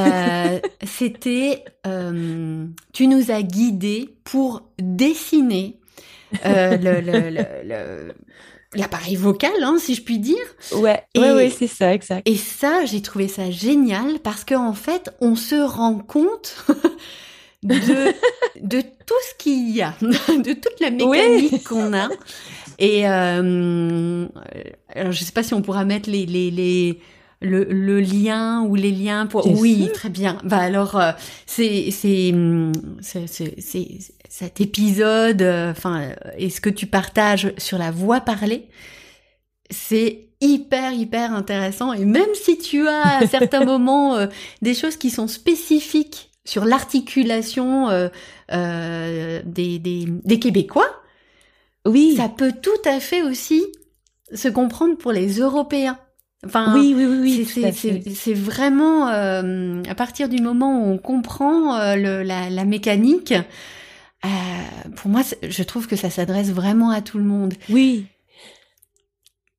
C'était, 0.82 1.62
tu 1.84 3.06
nous 3.06 3.30
as 3.30 3.42
guidés 3.42 4.16
pour 4.24 4.62
dessiner 4.78 5.78
le, 6.42 7.00
le, 7.00 7.30
le 7.30 8.14
l'appareil 8.74 9.16
vocal, 9.16 9.52
hein, 9.62 9.76
si 9.78 9.94
je 9.94 10.02
puis 10.02 10.18
dire. 10.18 10.36
Ouais, 10.72 11.02
ouais, 11.16 11.50
c'est 11.50 11.66
ça, 11.66 11.94
exact. 11.94 12.28
Et 12.28 12.36
ça, 12.36 12.84
j'ai 12.84 13.02
trouvé 13.02 13.28
ça 13.28 13.50
génial 13.50 14.18
parce 14.22 14.44
qu'en 14.44 14.68
en 14.68 14.74
fait, 14.74 15.14
on 15.20 15.36
se 15.36 15.54
rend 15.54 15.98
compte 15.98 16.64
de, 17.62 18.12
de 18.60 18.80
tout 18.80 19.14
ce 19.30 19.34
qu'il 19.38 19.70
y 19.70 19.82
a, 19.82 19.94
de 20.00 20.52
toute 20.52 20.80
la 20.80 20.90
mécanique 20.90 21.64
qu'on 21.64 21.92
a. 21.94 22.08
Et 22.78 23.08
euh, 23.08 24.26
alors, 24.94 25.12
je 25.12 25.24
sais 25.24 25.32
pas 25.32 25.42
si 25.42 25.54
on 25.54 25.62
pourra 25.62 25.84
mettre 25.84 26.10
les, 26.10 26.26
les, 26.26 26.50
les 26.50 27.00
le, 27.40 27.64
le, 27.64 28.00
lien 28.00 28.62
ou 28.62 28.74
les 28.74 28.90
liens 28.90 29.26
pour 29.26 29.46
oui 29.46 29.90
très 29.92 30.08
bien 30.08 30.38
bah 30.44 30.58
alors 30.58 30.96
euh, 30.96 31.12
c'est 31.44 31.90
c'est 31.90 32.32
c'est 33.02 33.98
cet 34.36 34.60
épisode 34.60 35.42
euh, 35.42 35.70
enfin 35.70 36.08
est 36.36 36.50
ce 36.50 36.60
que 36.60 36.70
tu 36.70 36.86
partages 36.86 37.52
sur 37.56 37.78
la 37.78 37.92
voix 37.92 38.20
parlée 38.20 38.66
c'est 39.70 40.26
hyper 40.40 40.92
hyper 40.92 41.32
intéressant. 41.32 41.92
Et 41.92 42.04
même 42.04 42.34
si 42.34 42.58
tu 42.58 42.86
as 42.88 43.18
à 43.18 43.26
certains 43.28 43.64
moments 43.64 44.16
euh, 44.16 44.26
des 44.60 44.74
choses 44.74 44.96
qui 44.96 45.10
sont 45.10 45.28
spécifiques 45.28 46.30
sur 46.44 46.64
l'articulation 46.64 47.88
des, 48.50 49.78
des, 49.78 49.78
des 49.78 50.38
Québécois 50.38 50.90
oui. 51.86 52.16
ça 52.16 52.28
peut 52.28 52.52
tout 52.60 52.70
à 52.84 53.00
fait 53.00 53.22
aussi 53.22 53.62
se 54.32 54.48
comprendre 54.48 54.96
pour 54.96 55.12
les 55.12 55.38
Européens. 55.38 55.98
Enfin, 56.44 56.74
oui, 56.78 56.94
oui, 56.94 57.06
oui, 57.06 57.46
c'est 58.14 58.34
vraiment 58.34 59.08
euh, 59.08 59.82
à 59.88 59.94
partir 59.94 60.28
du 60.28 60.42
moment 60.42 60.82
où 60.82 60.90
on 60.90 60.98
comprend 60.98 61.78
euh, 61.78 61.96
le, 61.96 62.22
la, 62.22 62.50
la, 62.50 62.64
mécanique. 62.64 63.32
Euh, 64.24 64.88
pour 64.96 65.10
moi, 65.10 65.22
je 65.42 65.62
trouve 65.62 65.86
que 65.86 65.96
ça 65.96 66.10
s'adresse 66.10 66.50
vraiment 66.50 66.90
à 66.90 67.02
tout 67.02 67.18
le 67.18 67.24
monde. 67.24 67.54
Oui. 67.68 68.06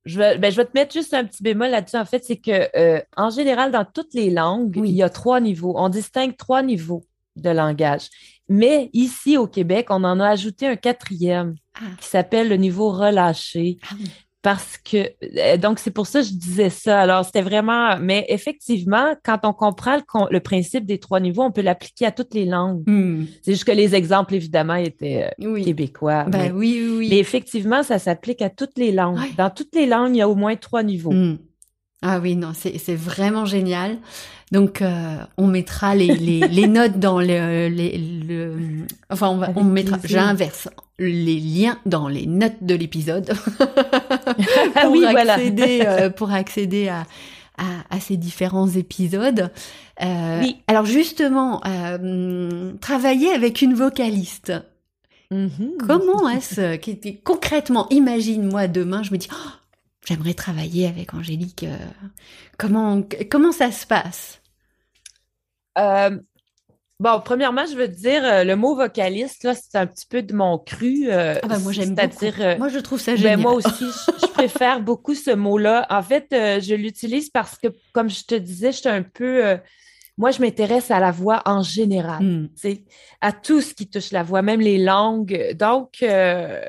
Je 0.04 0.18
vais, 0.18 0.38
ben, 0.38 0.50
je 0.52 0.56
vais 0.56 0.64
te 0.64 0.72
mettre 0.74 0.92
juste 0.92 1.14
un 1.14 1.24
petit 1.24 1.42
bémol 1.42 1.70
là-dessus. 1.70 1.96
En 1.96 2.04
fait, 2.04 2.24
c'est 2.24 2.36
que 2.36 2.68
euh, 2.76 3.00
en 3.16 3.30
général, 3.30 3.72
dans 3.72 3.84
toutes 3.84 4.14
les 4.14 4.30
langues, 4.30 4.80
il 4.84 4.92
y 4.92 5.02
a 5.02 5.10
trois 5.10 5.40
niveaux. 5.40 5.74
On 5.76 5.88
distingue 5.88 6.36
trois 6.36 6.62
niveaux 6.62 7.04
de 7.34 7.50
langage. 7.50 8.08
Mais 8.48 8.90
ici, 8.92 9.36
au 9.36 9.46
Québec, 9.46 9.88
on 9.90 10.04
en 10.04 10.20
a 10.20 10.28
ajouté 10.28 10.66
un 10.66 10.76
quatrième 10.76 11.56
ah. 11.74 11.80
qui 12.00 12.08
s'appelle 12.08 12.48
le 12.48 12.56
niveau 12.56 12.90
relâché. 12.90 13.78
Ah 13.90 13.94
parce 14.42 14.76
que 14.78 15.10
euh, 15.38 15.56
donc 15.56 15.78
c'est 15.78 15.90
pour 15.90 16.06
ça 16.06 16.20
que 16.20 16.26
je 16.26 16.32
disais 16.32 16.70
ça. 16.70 17.00
Alors 17.00 17.24
c'était 17.24 17.42
vraiment, 17.42 17.98
mais 17.98 18.24
effectivement, 18.28 19.14
quand 19.24 19.40
on 19.42 19.52
comprend 19.52 19.98
le, 20.30 20.38
principe 20.38 20.86
des 20.86 20.98
trois 20.98 21.20
niveaux, 21.20 21.42
on 21.42 21.50
peut 21.50 21.62
l'appliquer 21.62 22.06
à 22.06 22.12
toutes 22.12 22.34
les 22.34 22.44
langues. 22.44 22.82
Hmm. 22.86 23.24
C'est 23.42 23.52
juste 23.52 23.64
que 23.64 23.72
les 23.72 23.94
exemples 23.94 24.34
évidemment 24.34 24.76
étaient 24.76 25.30
euh, 25.40 25.62
québécois. 25.62 26.24
Ben 26.24 26.52
oui, 26.54 26.86
oui, 26.88 27.08
Mais 27.10 27.18
effectivement, 27.18 27.82
ça 27.82 27.98
s'applique 27.98 28.42
à 28.42 28.50
toutes 28.50 28.78
les 28.78 28.92
langues. 28.92 29.18
Dans 29.36 29.50
toutes 29.50 29.74
les 29.74 29.86
langues, 29.86 30.14
il 30.14 30.18
y 30.18 30.22
a 30.22 30.28
au 30.28 30.36
moins 30.36 30.54
trois 30.56 30.82
niveaux. 30.82 31.12
Hmm. 31.12 31.38
Ah 32.02 32.20
oui, 32.20 32.36
non, 32.36 32.52
c'est 32.54 32.94
vraiment 32.94 33.46
génial. 33.46 33.98
Donc, 34.52 34.80
euh, 34.80 35.16
on 35.38 35.48
mettra 35.48 35.94
les, 35.94 36.06
les, 36.06 36.40
les, 36.46 36.66
notes 36.68 37.00
dans 37.00 37.20
le, 37.20 37.68
le 37.68 38.56
enfin, 39.10 39.28
on, 39.28 39.38
va, 39.38 39.50
on 39.56 39.64
mettra, 39.64 39.98
j'inverse 40.04 40.68
les 40.98 41.38
liens 41.38 41.78
dans 41.86 42.08
les 42.08 42.26
notes 42.26 42.62
de 42.62 42.74
l'épisode 42.74 43.32
pour, 44.80 44.90
oui, 44.90 45.04
accéder, 45.04 45.82
euh, 45.84 46.10
pour 46.16 46.32
accéder 46.32 46.88
à, 46.88 47.06
à, 47.58 47.64
à, 47.90 48.00
ces 48.00 48.16
différents 48.16 48.68
épisodes. 48.68 49.50
Euh, 50.02 50.40
oui. 50.40 50.62
Alors 50.66 50.86
justement, 50.86 51.60
euh, 51.66 52.72
travailler 52.80 53.32
avec 53.32 53.62
une 53.62 53.74
vocaliste. 53.74 54.52
Mm-hmm. 55.30 55.76
Comment 55.86 56.28
est-ce 56.28 56.76
concrètement 57.24 57.88
Imagine-moi 57.90 58.68
demain, 58.68 59.02
je 59.02 59.12
me 59.12 59.18
dis, 59.18 59.28
oh, 59.32 59.50
j'aimerais 60.06 60.34
travailler 60.34 60.86
avec 60.86 61.14
Angélique. 61.14 61.64
Euh, 61.64 61.76
comment 62.58 63.02
comment 63.30 63.52
ça 63.52 63.72
se 63.72 63.86
passe? 63.86 64.40
Euh, 65.78 66.18
bon, 67.00 67.20
premièrement, 67.24 67.64
je 67.66 67.76
veux 67.76 67.88
te 67.88 67.96
dire, 67.96 68.24
euh, 68.24 68.44
le 68.44 68.56
mot 68.56 68.74
vocaliste, 68.74 69.44
là, 69.44 69.54
c'est 69.54 69.76
un 69.78 69.86
petit 69.86 70.06
peu 70.06 70.22
de 70.22 70.34
mon 70.34 70.58
cru. 70.58 71.10
ah 71.10 71.38
ben, 71.46 71.58
moi, 71.60 71.72
j'aime 71.72 71.94
beaucoup. 71.94 72.58
moi, 72.58 72.68
je 72.68 72.78
trouve 72.78 73.00
ça 73.00 73.12
ben, 73.12 73.18
génial. 73.18 73.40
moi 73.40 73.52
aussi, 73.52 73.84
je, 74.22 74.26
préfère 74.28 74.80
beaucoup 74.82 75.14
ce 75.14 75.30
mot-là. 75.30 75.86
En 75.90 76.02
fait, 76.02 76.26
je 76.30 76.74
l'utilise 76.74 77.30
parce 77.30 77.56
que, 77.58 77.68
comme 77.92 78.10
je 78.10 78.24
te 78.24 78.34
disais, 78.34 78.72
je 78.72 78.78
suis 78.78 78.88
un 78.88 79.02
peu 79.02 79.58
moi, 80.18 80.30
je 80.30 80.40
m'intéresse 80.40 80.90
à 80.90 80.98
la 80.98 81.10
voix 81.10 81.42
en 81.44 81.62
général, 81.62 82.22
hmm. 82.22 82.48
à 83.20 83.32
tout 83.32 83.60
ce 83.60 83.74
qui 83.74 83.88
touche 83.88 84.12
la 84.12 84.22
voix, 84.22 84.42
même 84.42 84.60
les 84.60 84.78
langues. 84.78 85.54
Donc, 85.58 85.98
euh, 86.02 86.62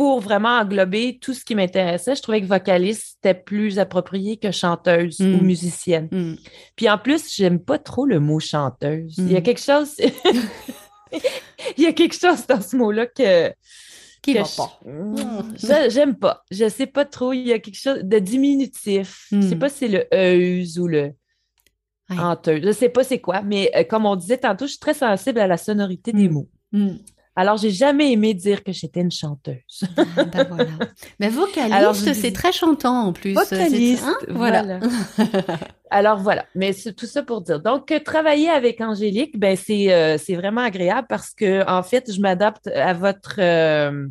pour 0.00 0.20
vraiment 0.20 0.60
englober 0.60 1.18
tout 1.20 1.34
ce 1.34 1.44
qui 1.44 1.54
m'intéressait, 1.54 2.16
je 2.16 2.22
trouvais 2.22 2.40
que 2.40 2.46
vocaliste, 2.46 3.16
c'était 3.16 3.34
plus 3.34 3.78
approprié 3.78 4.38
que 4.38 4.50
chanteuse 4.50 5.20
ou 5.20 5.24
hmm. 5.24 5.42
musicienne. 5.42 6.08
Hmm. 6.10 6.36
Puis 6.74 6.88
en 6.88 6.96
plus, 6.96 7.30
j'aime 7.36 7.58
pas 7.58 7.78
trop 7.78 8.06
le 8.06 8.18
mot 8.18 8.40
chanteuse. 8.40 9.16
Il 9.18 9.30
y 9.30 9.36
a 9.36 9.42
quelque 9.42 9.60
chose... 9.60 9.96
Il 11.76 11.84
y 11.84 11.86
a 11.86 11.92
quelque 11.92 12.18
chose 12.18 12.46
dans 12.46 12.62
ce 12.62 12.76
mot-là 12.76 13.08
que... 13.08 13.52
Qui 14.22 14.32
va 14.32 14.44
pas. 14.56 14.80
J'aime 15.90 16.16
pas. 16.16 16.44
Je 16.50 16.66
sais 16.70 16.86
pas 16.86 17.04
trop. 17.04 17.34
Il 17.34 17.46
y 17.46 17.52
a 17.52 17.58
quelque 17.58 17.78
chose 17.78 18.00
de 18.02 18.18
diminutif. 18.18 19.26
Je 19.30 19.42
sais 19.42 19.56
pas 19.56 19.68
si 19.68 19.80
c'est 19.80 19.88
le 19.88 20.06
euse 20.14 20.78
ou 20.78 20.88
le 20.88 21.12
je 22.08 22.66
ne 22.66 22.72
sais 22.72 22.88
pas 22.88 23.04
c'est 23.04 23.20
quoi, 23.20 23.42
mais 23.42 23.70
euh, 23.76 23.84
comme 23.84 24.04
on 24.04 24.16
disait 24.16 24.38
tantôt, 24.38 24.64
je 24.64 24.70
suis 24.70 24.80
très 24.80 24.94
sensible 24.94 25.38
à 25.38 25.46
la 25.46 25.56
sonorité 25.58 26.12
des 26.12 26.28
mots. 26.28 26.48
Mm. 26.72 26.94
Alors, 27.36 27.56
j'ai 27.56 27.70
jamais 27.70 28.12
aimé 28.12 28.34
dire 28.34 28.64
que 28.64 28.72
j'étais 28.72 29.00
une 29.00 29.10
chanteuse. 29.10 29.84
Ah, 29.96 30.24
ben 30.24 30.46
voilà. 30.50 30.70
Mais 31.20 31.28
vocaliste, 31.28 32.14
c'est 32.14 32.32
très 32.32 32.52
chantant 32.52 33.06
en 33.06 33.12
plus. 33.12 33.34
Vocaliste, 33.34 34.04
hein? 34.04 34.16
voilà. 34.28 34.80
Alors 35.90 36.18
voilà, 36.18 36.46
mais 36.54 36.72
c'est 36.72 36.92
tout 36.92 37.06
ça 37.06 37.22
pour 37.22 37.40
dire. 37.40 37.60
Donc, 37.60 37.92
travailler 38.04 38.48
avec 38.48 38.80
Angélique, 38.80 39.38
ben 39.38 39.56
c'est 39.56 39.92
euh, 39.92 40.16
vraiment 40.36 40.60
agréable 40.60 41.06
parce 41.08 41.30
que 41.30 41.68
en 41.68 41.82
fait, 41.82 42.12
je 42.12 42.20
m'adapte 42.20 42.68
à 42.68 42.92
votre 42.94 43.36
euh, 43.38 44.06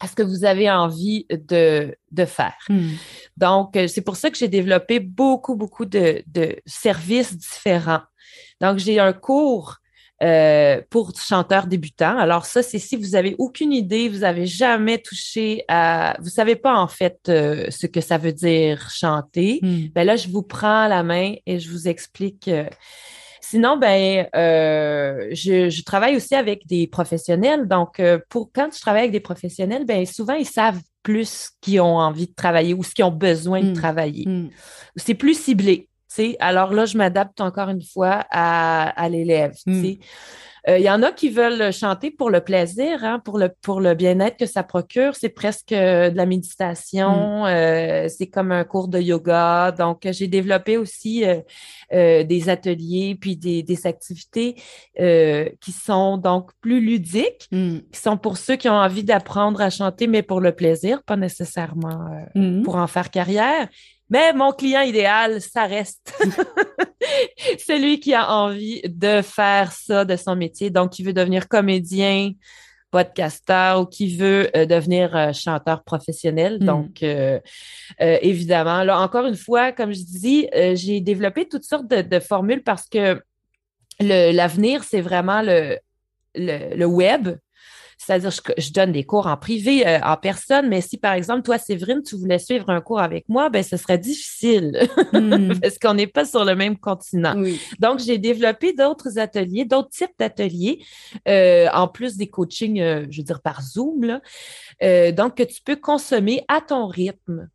à 0.00 0.08
ce 0.08 0.14
que 0.14 0.22
vous 0.22 0.44
avez 0.44 0.70
envie 0.70 1.26
de, 1.30 1.96
de 2.10 2.24
faire. 2.24 2.56
Hmm. 2.68 2.90
Donc, 3.36 3.76
euh, 3.76 3.88
c'est 3.88 4.02
pour 4.02 4.16
ça 4.16 4.30
que 4.30 4.36
j'ai 4.36 4.48
développé 4.48 5.00
beaucoup, 5.00 5.56
beaucoup 5.56 5.86
de, 5.86 6.22
de 6.26 6.56
services 6.66 7.36
différents. 7.36 8.02
Donc, 8.60 8.78
j'ai 8.78 8.98
un 8.98 9.12
cours 9.12 9.76
euh, 10.22 10.80
pour 10.90 11.12
chanteurs 11.18 11.66
débutants. 11.66 12.16
Alors 12.18 12.46
ça, 12.46 12.62
c'est 12.62 12.78
si 12.78 12.96
vous 12.96 13.14
avez 13.14 13.34
aucune 13.38 13.72
idée, 13.72 14.08
vous 14.08 14.24
avez 14.24 14.46
jamais 14.46 14.98
touché 14.98 15.64
à, 15.68 16.16
vous 16.20 16.30
savez 16.30 16.56
pas 16.56 16.78
en 16.78 16.88
fait 16.88 17.18
euh, 17.28 17.66
ce 17.70 17.86
que 17.86 18.00
ça 18.00 18.18
veut 18.18 18.32
dire 18.32 18.88
chanter. 18.90 19.60
Hmm. 19.62 19.86
Ben 19.94 20.04
là, 20.06 20.16
je 20.16 20.28
vous 20.28 20.42
prends 20.42 20.88
la 20.88 21.02
main 21.02 21.34
et 21.46 21.58
je 21.58 21.70
vous 21.70 21.88
explique 21.88 22.50
Sinon, 23.48 23.76
ben, 23.76 24.26
euh, 24.34 25.28
je, 25.30 25.84
travaille 25.84 26.16
aussi 26.16 26.34
avec 26.34 26.66
des 26.66 26.88
professionnels. 26.88 27.68
Donc, 27.68 28.00
euh, 28.00 28.18
pour 28.28 28.50
quand 28.52 28.74
je 28.74 28.80
travaille 28.80 29.02
avec 29.02 29.12
des 29.12 29.20
professionnels, 29.20 29.84
ben, 29.86 30.04
souvent, 30.04 30.34
ils 30.34 30.46
savent 30.46 30.80
plus 31.04 31.50
qui 31.60 31.78
ont 31.78 31.98
envie 31.98 32.26
de 32.26 32.34
travailler 32.34 32.74
ou 32.74 32.82
ce 32.82 32.92
qu'ils 32.92 33.04
ont 33.04 33.12
besoin 33.12 33.60
de 33.60 33.70
hmm. 33.70 33.74
travailler. 33.74 34.28
Hmm. 34.28 34.48
C'est 34.96 35.14
plus 35.14 35.40
ciblé. 35.40 35.88
Alors 36.40 36.72
là, 36.72 36.86
je 36.86 36.96
m'adapte 36.96 37.40
encore 37.40 37.68
une 37.68 37.82
fois 37.82 38.24
à, 38.30 39.08
l'élève. 39.08 39.54
Hmm. 39.66 39.82
Euh, 40.68 40.78
il 40.78 40.84
y 40.84 40.90
en 40.90 41.02
a 41.02 41.12
qui 41.12 41.28
veulent 41.28 41.72
chanter 41.72 42.10
pour 42.10 42.28
le 42.28 42.40
plaisir, 42.40 43.04
hein, 43.04 43.20
pour 43.24 43.38
le, 43.38 43.50
pour 43.62 43.80
le 43.80 43.94
bien-être 43.94 44.36
que 44.36 44.46
ça 44.46 44.64
procure. 44.64 45.14
C'est 45.14 45.28
presque 45.28 45.72
euh, 45.72 46.10
de 46.10 46.16
la 46.16 46.26
méditation, 46.26 47.44
mm. 47.44 47.46
euh, 47.46 48.08
c'est 48.08 48.26
comme 48.26 48.50
un 48.50 48.64
cours 48.64 48.88
de 48.88 48.98
yoga. 48.98 49.70
Donc, 49.70 50.08
j'ai 50.10 50.26
développé 50.26 50.76
aussi 50.76 51.24
des 51.92 52.48
ateliers 52.48 53.16
puis 53.20 53.36
des, 53.36 53.62
des 53.62 53.86
activités 53.86 54.56
qui 54.96 55.72
sont 55.72 56.16
donc 56.16 56.50
plus 56.60 56.80
ludiques, 56.80 57.48
mm. 57.52 57.78
qui 57.92 58.00
sont 58.00 58.16
pour 58.16 58.36
ceux 58.36 58.56
qui 58.56 58.68
ont 58.68 58.74
envie 58.74 59.04
d'apprendre 59.04 59.60
à 59.60 59.70
chanter, 59.70 60.06
mais 60.06 60.22
pour 60.22 60.40
le 60.40 60.52
plaisir, 60.52 61.02
pas 61.04 61.16
nécessairement 61.16 62.26
pour 62.64 62.76
en 62.76 62.86
faire 62.86 63.10
carrière. 63.10 63.68
Mais 64.08 64.32
mon 64.32 64.52
client 64.52 64.82
idéal, 64.82 65.40
ça 65.40 65.66
reste 65.66 66.14
celui 67.58 67.98
qui 67.98 68.14
a 68.14 68.30
envie 68.30 68.80
de 68.84 69.20
faire 69.22 69.72
ça 69.72 70.04
de 70.04 70.16
son 70.16 70.36
métier. 70.36 70.70
Donc, 70.70 70.92
qui 70.92 71.02
veut 71.02 71.12
devenir 71.12 71.48
comédien, 71.48 72.32
podcasteur 72.90 73.80
ou 73.80 73.86
qui 73.86 74.16
veut 74.16 74.48
euh, 74.56 74.64
devenir 74.64 75.14
euh, 75.14 75.32
chanteur 75.32 75.82
professionnel. 75.82 76.58
Hmm. 76.60 76.64
Donc, 76.64 77.02
euh, 77.02 77.40
évidemment, 77.98 78.84
là, 78.84 79.00
encore 79.00 79.26
une 79.26 79.36
fois, 79.36 79.72
comme 79.72 79.92
je 79.92 80.02
dis, 80.02 80.48
j'ai 80.74 81.00
développé 81.00 81.46
toutes 81.48 81.64
sortes 81.64 81.88
de, 81.88 82.18
formules 82.20 82.62
parce 82.62 82.88
que 82.88 83.20
l'avenir, 84.00 84.84
c'est 84.84 85.00
vraiment 85.00 85.42
le, 85.42 85.78
le, 86.34 86.84
web. 86.86 87.36
C'est-à-dire, 87.98 88.30
je, 88.30 88.40
je, 88.58 88.72
donne 88.72 88.92
des 88.92 89.04
cours 89.04 89.26
en 89.26 89.36
privé, 89.36 89.86
euh, 89.86 89.98
en 90.02 90.16
personne, 90.16 90.68
mais 90.68 90.80
si, 90.80 90.98
par 90.98 91.14
exemple, 91.14 91.42
toi, 91.42 91.58
Séverine, 91.58 92.02
tu 92.02 92.16
voulais 92.16 92.38
suivre 92.38 92.68
un 92.68 92.80
cours 92.80 93.00
avec 93.00 93.28
moi, 93.28 93.48
ben, 93.48 93.62
ce 93.62 93.76
serait 93.76 93.98
difficile 93.98 94.88
hmm. 95.12 95.58
parce 95.62 95.78
qu'on 95.78 95.94
n'est 95.94 96.06
pas 96.06 96.24
sur 96.24 96.44
le 96.44 96.54
même 96.54 96.76
continent. 96.76 97.34
Donc, 97.78 98.00
j'ai 98.00 98.18
développé 98.18 98.74
d'autres 98.74 99.18
ateliers, 99.18 99.64
d'autres 99.64 99.90
types 99.90 100.12
d'ateliers, 100.18 100.84
euh, 101.26 101.68
en 101.72 101.88
plus 101.88 102.16
des 102.16 102.28
coachings, 102.28 102.80
euh, 102.80 103.06
je 103.10 103.18
veux 103.18 103.24
dire, 103.24 103.40
par 103.40 103.62
Zoom, 103.62 104.04
là, 104.04 105.12
donc, 105.12 105.36
que 105.36 105.42
tu 105.42 105.62
peux 105.62 105.76
consommer 105.76 106.44
à 106.48 106.60
ton 106.60 106.86
rythme 106.86 107.48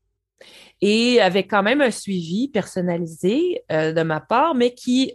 et 0.82 1.22
avec 1.22 1.50
quand 1.50 1.62
même 1.62 1.82
un 1.82 1.92
suivi 1.92 2.48
personnalisé 2.48 3.64
de 3.70 4.02
ma 4.02 4.20
part, 4.20 4.56
mais 4.56 4.74
qui, 4.74 5.14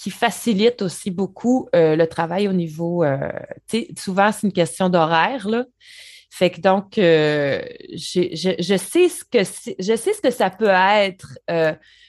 qui 0.00 0.10
facilite 0.10 0.80
aussi 0.80 1.10
beaucoup 1.10 1.68
euh, 1.76 1.94
le 1.94 2.06
travail 2.06 2.48
au 2.48 2.54
niveau, 2.54 3.04
euh, 3.04 3.18
souvent 3.98 4.32
c'est 4.32 4.46
une 4.46 4.52
question 4.52 4.88
d'horaire, 4.88 5.46
là. 5.46 5.66
Fait 6.30 6.48
que 6.50 6.60
donc, 6.60 6.96
euh, 6.96 7.60
je, 7.92 8.54
je, 8.60 8.76
sais 8.78 9.08
ce 9.10 9.24
que 9.24 9.40
je 9.78 9.96
sais 9.96 10.14
ce 10.14 10.22
que 10.22 10.30
ça 10.30 10.48
peut 10.48 10.70
être 10.70 11.26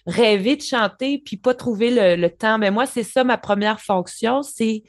rêver 0.06 0.56
de 0.56 0.62
chanter 0.62 1.22
puis 1.26 1.38
pas 1.38 1.54
trouver 1.54 1.90
le, 1.90 2.16
le 2.16 2.30
temps. 2.30 2.60
Mais 2.60 2.72
moi, 2.72 2.86
c'est 2.86 3.04
ça 3.04 3.24
ma 3.24 3.38
première 3.38 3.82
fonction, 3.82 4.42
c'est 4.44 4.84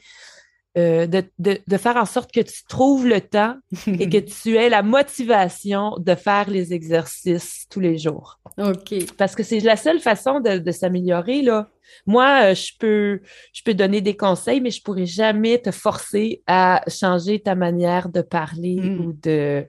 euh, 0.75 1.05
de, 1.05 1.23
de, 1.37 1.59
de, 1.67 1.77
faire 1.77 1.97
en 1.97 2.05
sorte 2.05 2.31
que 2.31 2.39
tu 2.39 2.63
trouves 2.67 3.05
le 3.05 3.21
temps 3.21 3.55
et 3.85 4.09
que 4.09 4.17
tu 4.41 4.57
aies 4.57 4.69
la 4.69 4.81
motivation 4.81 5.95
de 5.99 6.15
faire 6.15 6.49
les 6.49 6.73
exercices 6.73 7.67
tous 7.69 7.79
les 7.79 7.99
jours. 7.99 8.39
OK. 8.57 8.95
Parce 9.17 9.35
que 9.35 9.43
c'est 9.43 9.59
la 9.59 9.75
seule 9.75 9.99
façon 9.99 10.39
de, 10.39 10.57
de 10.57 10.71
s'améliorer, 10.71 11.43
là. 11.43 11.69
Moi, 12.05 12.51
euh, 12.51 12.55
je 12.55 12.71
peux, 12.79 13.21
je 13.53 13.61
peux 13.63 13.73
donner 13.73 14.01
des 14.01 14.17
conseils, 14.17 14.61
mais 14.61 14.71
je 14.71 14.81
pourrais 14.81 15.05
jamais 15.05 15.59
te 15.59 15.71
forcer 15.71 16.41
à 16.47 16.83
changer 16.87 17.39
ta 17.39 17.55
manière 17.55 18.09
de 18.09 18.21
parler 18.21 18.77
hmm. 18.77 18.99
ou 18.99 19.13
de. 19.13 19.67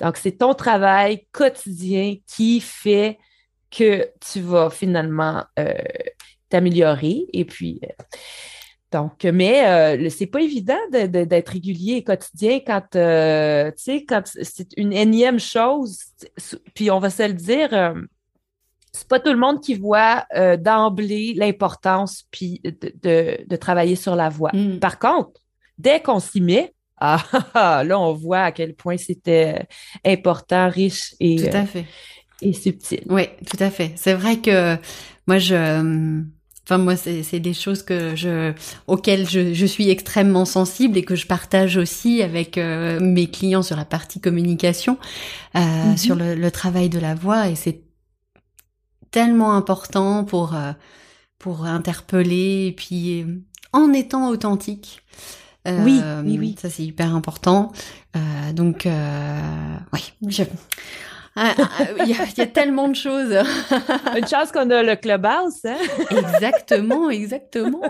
Donc, 0.00 0.16
c'est 0.16 0.38
ton 0.38 0.54
travail 0.54 1.26
quotidien 1.32 2.16
qui 2.26 2.60
fait 2.60 3.18
que 3.70 4.10
tu 4.32 4.40
vas 4.40 4.70
finalement 4.70 5.44
euh, 5.58 5.74
t'améliorer. 6.48 7.26
Et 7.32 7.44
puis, 7.44 7.80
euh, 7.84 8.04
donc, 8.92 9.24
mais 9.24 9.66
euh, 9.66 10.10
c'est 10.10 10.26
pas 10.26 10.40
évident 10.40 10.78
d'être 10.90 11.48
régulier 11.48 11.94
et 11.94 12.04
quotidien 12.04 12.58
quand, 12.66 12.96
euh, 12.96 13.70
tu 13.70 13.82
sais, 13.82 14.04
quand 14.04 14.22
c'est 14.24 14.68
une 14.76 14.92
énième 14.92 15.38
chose. 15.38 15.98
Puis 16.74 16.90
on 16.90 16.98
va 16.98 17.10
se 17.10 17.22
le 17.22 17.34
dire, 17.34 17.72
euh, 17.72 17.94
c'est 18.92 19.06
pas 19.06 19.20
tout 19.20 19.30
le 19.30 19.38
monde 19.38 19.60
qui 19.60 19.74
voit 19.74 20.26
d'emblée 20.58 21.34
l'importance 21.34 22.24
puis 22.32 22.60
de, 22.64 23.44
de, 23.46 23.56
travailler 23.56 23.94
sur 23.94 24.16
la 24.16 24.28
voix. 24.28 24.50
Mm. 24.52 24.80
Par 24.80 24.98
contre, 24.98 25.40
dès 25.78 26.00
qu'on 26.00 26.18
s'y 26.18 26.40
met, 26.40 26.74
ah, 27.02 27.24
ah, 27.32 27.46
ah, 27.54 27.84
là, 27.84 27.98
on 27.98 28.12
voit 28.12 28.42
à 28.42 28.52
quel 28.52 28.74
point 28.74 28.96
c'était 28.96 29.68
important, 30.04 30.68
riche 30.68 31.14
et, 31.20 31.36
tout 31.36 31.56
à 31.56 31.64
fait. 31.64 31.86
et 32.42 32.52
subtil. 32.52 33.04
Oui, 33.08 33.28
tout 33.46 33.56
à 33.62 33.70
fait. 33.70 33.92
C'est 33.94 34.14
vrai 34.14 34.38
que 34.38 34.76
moi, 35.28 35.38
je 35.38 36.24
Enfin, 36.70 36.78
moi, 36.78 36.94
c'est 36.94 37.40
des 37.40 37.52
choses 37.52 37.82
que 37.82 38.14
je, 38.14 38.52
auxquelles 38.86 39.28
je, 39.28 39.54
je, 39.54 39.66
suis 39.66 39.90
extrêmement 39.90 40.44
sensible 40.44 40.96
et 40.98 41.02
que 41.02 41.16
je 41.16 41.26
partage 41.26 41.76
aussi 41.76 42.22
avec 42.22 42.58
euh, 42.58 43.00
mes 43.00 43.26
clients 43.26 43.64
sur 43.64 43.74
la 43.74 43.84
partie 43.84 44.20
communication, 44.20 44.96
euh, 45.56 45.58
mhm. 45.58 45.96
sur 45.96 46.14
le, 46.14 46.36
le, 46.36 46.50
travail 46.52 46.88
de 46.88 47.00
la 47.00 47.16
voix. 47.16 47.48
Et 47.48 47.56
c'est 47.56 47.82
tellement 49.10 49.54
important 49.54 50.22
pour 50.22 50.54
euh, 50.54 50.70
pour 51.40 51.64
interpeller 51.64 52.68
et 52.68 52.72
puis 52.72 53.26
en 53.72 53.92
étant 53.92 54.28
authentique. 54.28 55.02
oui, 55.66 56.00
oui, 56.24 56.38
oui. 56.38 56.54
Ça 56.56 56.70
c'est 56.70 56.84
hyper 56.84 57.12
important. 57.16 57.72
donc, 58.54 58.86
oui, 59.92 60.02
je, 60.28 60.44
il 61.36 62.08
y, 62.08 62.40
a, 62.40 62.46
tellement 62.46 62.88
de 62.88 62.94
choses. 62.94 63.32
Une 64.16 64.26
chance 64.26 64.50
qu'on 64.52 64.68
a 64.70 64.82
le 64.82 64.96
clubhouse, 64.96 65.64
hein? 65.64 65.76
exactement, 66.10 67.08
exactement. 67.08 67.82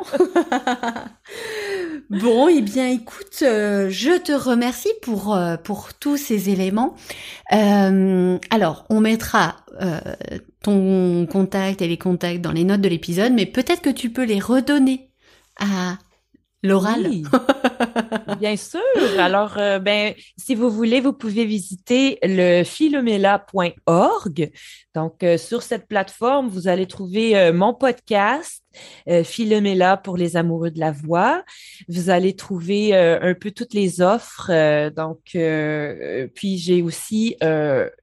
bon, 2.11 2.49
eh 2.49 2.61
bien, 2.61 2.88
écoute, 2.88 3.43
euh, 3.43 3.88
je 3.91 4.18
te 4.18 4.32
remercie 4.32 4.93
pour 5.03 5.34
euh, 5.34 5.57
pour 5.57 5.95
tous 5.95 6.18
ces 6.18 6.51
éléments. 6.51 6.95
Euh, 7.53 8.38
alors, 8.51 8.84
on 8.91 9.01
mettra 9.01 9.57
ton 10.62 11.26
contact 11.26 11.80
et 11.80 11.88
les 11.88 11.97
contacts 11.97 12.43
dans 12.43 12.53
les 12.53 12.64
notes 12.64 12.82
de 12.82 12.88
l'épisode, 12.88 13.32
mais 13.32 13.47
peut-être 13.47 13.80
que 13.80 13.91
tu 13.91 14.11
peux 14.11 14.24
les 14.24 14.41
redonner 14.41 15.11
à 15.59 15.97
l'oral. 16.62 17.07
Oui. 17.09 17.24
Bien 18.41 18.57
sûr. 18.57 18.80
Alors, 19.18 19.59
euh, 19.59 19.78
ben, 19.78 20.14
si 20.38 20.55
vous 20.55 20.70
voulez, 20.70 21.03
vous 21.03 21.12
pouvez 21.12 21.45
visiter 21.45 22.18
le 22.22 22.64
philomela.org. 22.64 24.51
Donc, 24.95 25.22
euh, 25.22 25.36
sur 25.36 25.62
cette 25.62 25.86
plateforme, 25.86 26.49
vous 26.49 26.66
allez 26.66 26.86
trouver 26.86 27.36
euh, 27.36 27.53
mon 27.53 27.74
podcast, 27.74 28.62
Philomela 29.24 29.97
pour 29.97 30.16
les 30.16 30.36
amoureux 30.36 30.70
de 30.70 30.78
la 30.78 30.93
voix. 30.93 31.43
Vous 31.88 32.09
allez 32.09 32.36
trouver 32.36 32.95
un 32.95 33.34
peu 33.34 33.51
toutes 33.51 33.74
les 33.74 34.01
offres. 34.01 34.53
donc, 34.91 35.36
puis 36.34 36.57
j'ai 36.57 36.80
aussi 36.80 37.36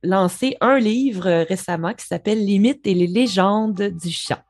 lancé 0.04 0.58
un 0.60 0.78
livre 0.78 1.46
récemment 1.48 1.94
qui 1.94 2.06
s'appelle 2.06 2.46
Limites 2.46 2.86
et 2.86 2.96
les 2.96 3.08
légendes 3.08 3.82
du 3.82 4.12
chant. 4.12 4.44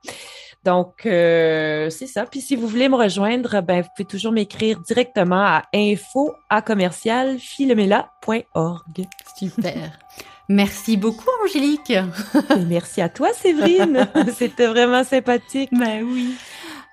Donc, 0.68 1.05
euh, 1.05 1.89
c'est 1.89 2.07
ça. 2.07 2.26
Puis 2.26 2.41
si 2.41 2.57
vous 2.57 2.68
voulez 2.68 2.89
me 2.89 2.97
rejoindre, 2.97 3.61
ben, 3.61 3.84
vous 3.84 3.88
pouvez 3.95 4.05
toujours 4.05 4.34
m'écrire 4.34 4.82
directement 4.82 5.41
à 5.41 5.63
info 5.74 6.36
à 6.49 6.61
commercial 6.61 7.39
Super. 9.38 9.97
Merci 10.49 10.97
beaucoup, 10.97 11.30
Angélique. 11.45 11.93
merci 12.68 12.99
à 12.99 13.07
toi, 13.07 13.30
Séverine. 13.32 14.09
C'était 14.38 14.68
vraiment 14.68 15.05
sympathique. 15.05 15.70
Ben 15.72 16.03
oui. 16.03 16.36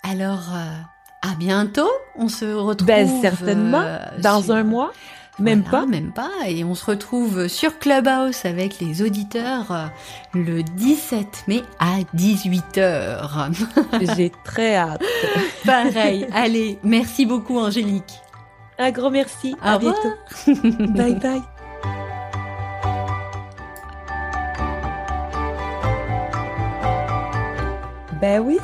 Alors, 0.04 0.52
euh, 0.54 1.28
à 1.28 1.34
bientôt. 1.36 1.90
On 2.14 2.28
se 2.28 2.44
retrouve. 2.44 2.86
Ben, 2.86 3.08
certainement. 3.22 3.82
Euh, 3.82 3.98
dans 4.22 4.52
un 4.52 4.62
mois. 4.62 4.92
Même 5.38 5.64
pas 5.64 5.86
Même 5.86 6.12
pas. 6.12 6.30
Et 6.46 6.62
on 6.64 6.74
se 6.74 6.84
retrouve 6.84 7.48
sur 7.48 7.78
Clubhouse 7.78 8.44
avec 8.44 8.80
les 8.80 9.02
auditeurs 9.02 9.72
euh, 9.72 9.86
le 10.32 10.62
17 10.62 11.44
mai 11.48 11.62
à 11.78 11.98
18h. 12.16 13.52
J'ai 14.16 14.30
très 14.44 14.76
hâte. 14.76 15.02
Pareil. 15.64 16.26
Allez, 16.32 16.78
merci 16.84 17.26
beaucoup 17.26 17.58
Angélique. 17.58 18.20
Un 18.78 18.90
gros 18.90 19.10
merci. 19.10 19.56
à 19.62 19.78
bientôt. 19.78 20.14
bye 20.46 21.14
bye. 21.14 21.42
Ben 28.20 28.40
oui, 28.40 28.58